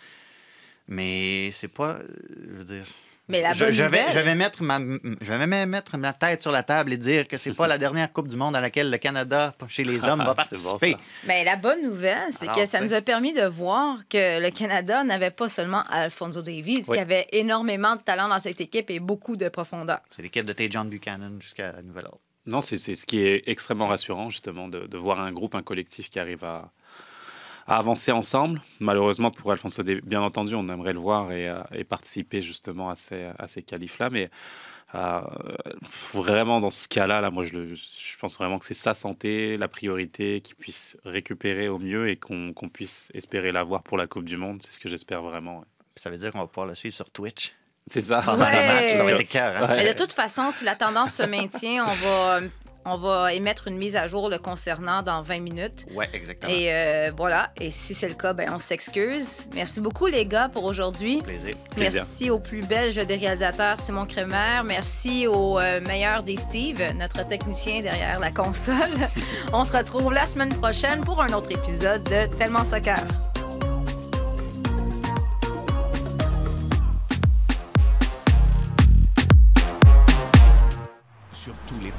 Mais 0.86 1.50
c'est 1.52 1.68
pas. 1.68 1.96
euh, 1.96 2.06
Je 2.46 2.52
veux 2.56 2.64
dire. 2.64 2.84
Mais 3.30 3.42
la 3.42 3.52
je, 3.52 3.64
bonne 3.64 3.72
je 3.72 3.84
vais, 3.84 3.98
nouvelle- 4.00 4.12
je 4.12 4.18
vais 4.18 4.34
mettre 4.34 4.62
ma, 4.62 4.78
je 4.78 5.32
vais 5.32 5.46
même 5.46 5.68
mettre 5.70 5.96
ma 5.96 6.12
tête 6.12 6.42
sur 6.42 6.50
la 6.52 6.62
table 6.62 6.92
et 6.92 6.96
dire 6.96 7.26
que 7.28 7.36
c'est 7.36 7.52
pas 7.54 7.66
la 7.66 7.78
dernière 7.78 8.12
Coupe 8.12 8.28
du 8.28 8.36
Monde 8.36 8.56
à 8.56 8.60
laquelle 8.60 8.90
le 8.90 8.98
Canada, 8.98 9.54
chez 9.68 9.84
les 9.84 10.06
hommes, 10.06 10.18
va 10.20 10.24
bon, 10.28 10.34
participer. 10.34 10.92
ça. 10.92 10.98
Mais 11.26 11.44
la 11.44 11.56
bonne 11.56 11.82
nouvelle, 11.82 12.28
c'est 12.30 12.48
que 12.48 12.66
ça 12.66 12.80
nous 12.80 12.92
a 12.94 13.00
permis 13.00 13.32
de 13.32 13.44
voir 13.46 13.98
que 14.08 14.40
le 14.40 14.50
Canada 14.50 15.02
n'avait 15.04 15.30
pas 15.30 15.48
seulement 15.48 15.82
Alfonso 15.88 16.42
Davies, 16.42 16.84
Oui. 16.88 16.96
qui 16.96 17.00
avait 17.02 17.26
énormément 17.32 17.96
de 17.96 18.00
talent 18.02 18.28
dans 18.28 18.38
cette 18.38 18.60
équipe 18.60 18.90
et 18.90 18.98
beaucoup 19.00 19.36
de 19.36 19.48
profondeur. 19.48 20.00
c'est 20.10 20.22
l'équipe 20.22 20.44
de 20.44 20.52
T. 20.52 20.68
John 20.70 20.88
Buchanan 20.88 21.38
jusqu'à 21.40 21.74
nouvel 21.82 22.06
ordre. 22.06 22.20
Non, 22.46 22.62
c'est 22.62 22.78
c'est 22.78 22.94
ce 22.94 23.04
qui 23.04 23.20
est 23.20 23.42
extrêmement 23.48 23.86
rassurant, 23.86 24.30
justement, 24.30 24.66
de, 24.66 24.86
de 24.86 24.96
voir 24.98 25.20
un 25.20 25.30
groupe, 25.30 25.54
un 25.54 25.62
collectif 25.62 26.08
qui 26.08 26.18
arrive 26.18 26.42
à, 26.42 26.70
à 27.70 27.76
avancer 27.78 28.12
ensemble. 28.12 28.60
Malheureusement, 28.80 29.30
pour 29.30 29.50
Alfonso, 29.52 29.82
bien 29.82 30.20
entendu, 30.22 30.54
on 30.54 30.68
aimerait 30.68 30.92
le 30.92 30.98
voir 30.98 31.30
et, 31.32 31.48
euh, 31.48 31.62
et 31.72 31.84
participer 31.84 32.42
justement 32.42 32.90
à 32.90 32.96
ces, 32.96 33.30
à 33.38 33.46
ces 33.46 33.62
qualifs-là. 33.62 34.10
Mais 34.10 34.28
euh, 34.94 35.20
vraiment, 36.12 36.60
dans 36.60 36.70
ce 36.70 36.88
cas-là, 36.88 37.20
là, 37.20 37.30
moi, 37.30 37.44
je, 37.44 37.52
le- 37.52 37.74
je 37.74 38.18
pense 38.20 38.36
vraiment 38.36 38.58
que 38.58 38.64
c'est 38.64 38.74
sa 38.74 38.94
santé, 38.94 39.56
la 39.56 39.68
priorité, 39.68 40.40
qu'il 40.40 40.56
puisse 40.56 40.96
récupérer 41.04 41.68
au 41.68 41.78
mieux 41.78 42.08
et 42.08 42.16
qu'on 42.16 42.52
puisse 42.72 43.08
espérer 43.14 43.52
l'avoir 43.52 43.82
pour 43.82 43.96
la 43.96 44.06
Coupe 44.06 44.24
du 44.24 44.36
Monde. 44.36 44.62
C'est 44.62 44.72
ce 44.72 44.80
que 44.80 44.88
j'espère 44.88 45.22
vraiment. 45.22 45.60
ouais. 45.60 45.64
Ça 45.96 46.10
veut 46.10 46.16
dire 46.16 46.32
qu'on 46.32 46.40
va 46.40 46.46
pouvoir 46.46 46.66
le 46.66 46.74
suivre 46.74 46.94
sur 46.94 47.10
Twitch 47.10 47.52
C'est 47.86 48.00
ça. 48.00 48.18
Ouais. 48.20 48.32
le 48.36 48.74
match. 48.74 48.88
Ça 48.88 49.04
va 49.04 49.10
être 49.12 49.20
écœurant. 49.20 49.68
Ouais. 49.68 49.76
Mais 49.84 49.92
de 49.92 49.98
toute 49.98 50.12
façon, 50.12 50.50
si 50.50 50.64
la 50.64 50.74
tendance 50.76 51.14
se 51.14 51.22
maintient, 51.22 51.84
on 51.86 51.92
va, 51.92 52.40
on 52.84 52.96
va 52.96 53.34
émettre 53.34 53.68
une 53.68 53.76
mise 53.76 53.96
à 53.96 54.08
jour 54.08 54.28
le 54.28 54.38
concernant 54.38 55.02
dans 55.02 55.22
20 55.22 55.40
minutes. 55.40 55.86
Ouais, 55.94 56.08
exactement. 56.12 56.52
Et 56.52 56.72
euh, 56.72 57.10
voilà. 57.16 57.50
Et 57.60 57.70
si 57.70 57.94
c'est 57.94 58.08
le 58.08 58.14
cas, 58.14 58.32
ben, 58.32 58.50
on 58.52 58.58
s'excuse. 58.58 59.46
Merci 59.54 59.80
beaucoup, 59.80 60.06
les 60.06 60.26
gars, 60.26 60.48
pour 60.48 60.64
aujourd'hui. 60.64 61.22
Plaisir. 61.22 61.54
Plaisir. 61.74 62.02
Merci 62.02 62.30
au 62.30 62.38
plus 62.38 62.60
belge 62.60 62.96
des 62.96 63.16
réalisateurs, 63.16 63.76
Simon 63.76 64.06
Kremer. 64.06 64.62
Merci 64.64 65.26
au 65.26 65.58
euh, 65.58 65.80
meilleur 65.80 66.22
des 66.22 66.36
Steve, 66.36 66.80
notre 66.96 67.26
technicien 67.26 67.82
derrière 67.82 68.18
la 68.18 68.30
console. 68.30 68.76
on 69.52 69.64
se 69.64 69.76
retrouve 69.76 70.12
la 70.12 70.26
semaine 70.26 70.54
prochaine 70.54 71.00
pour 71.02 71.20
un 71.20 71.32
autre 71.32 71.50
épisode 71.50 72.02
de 72.04 72.26
Tellement 72.36 72.64
Soccer. 72.64 73.04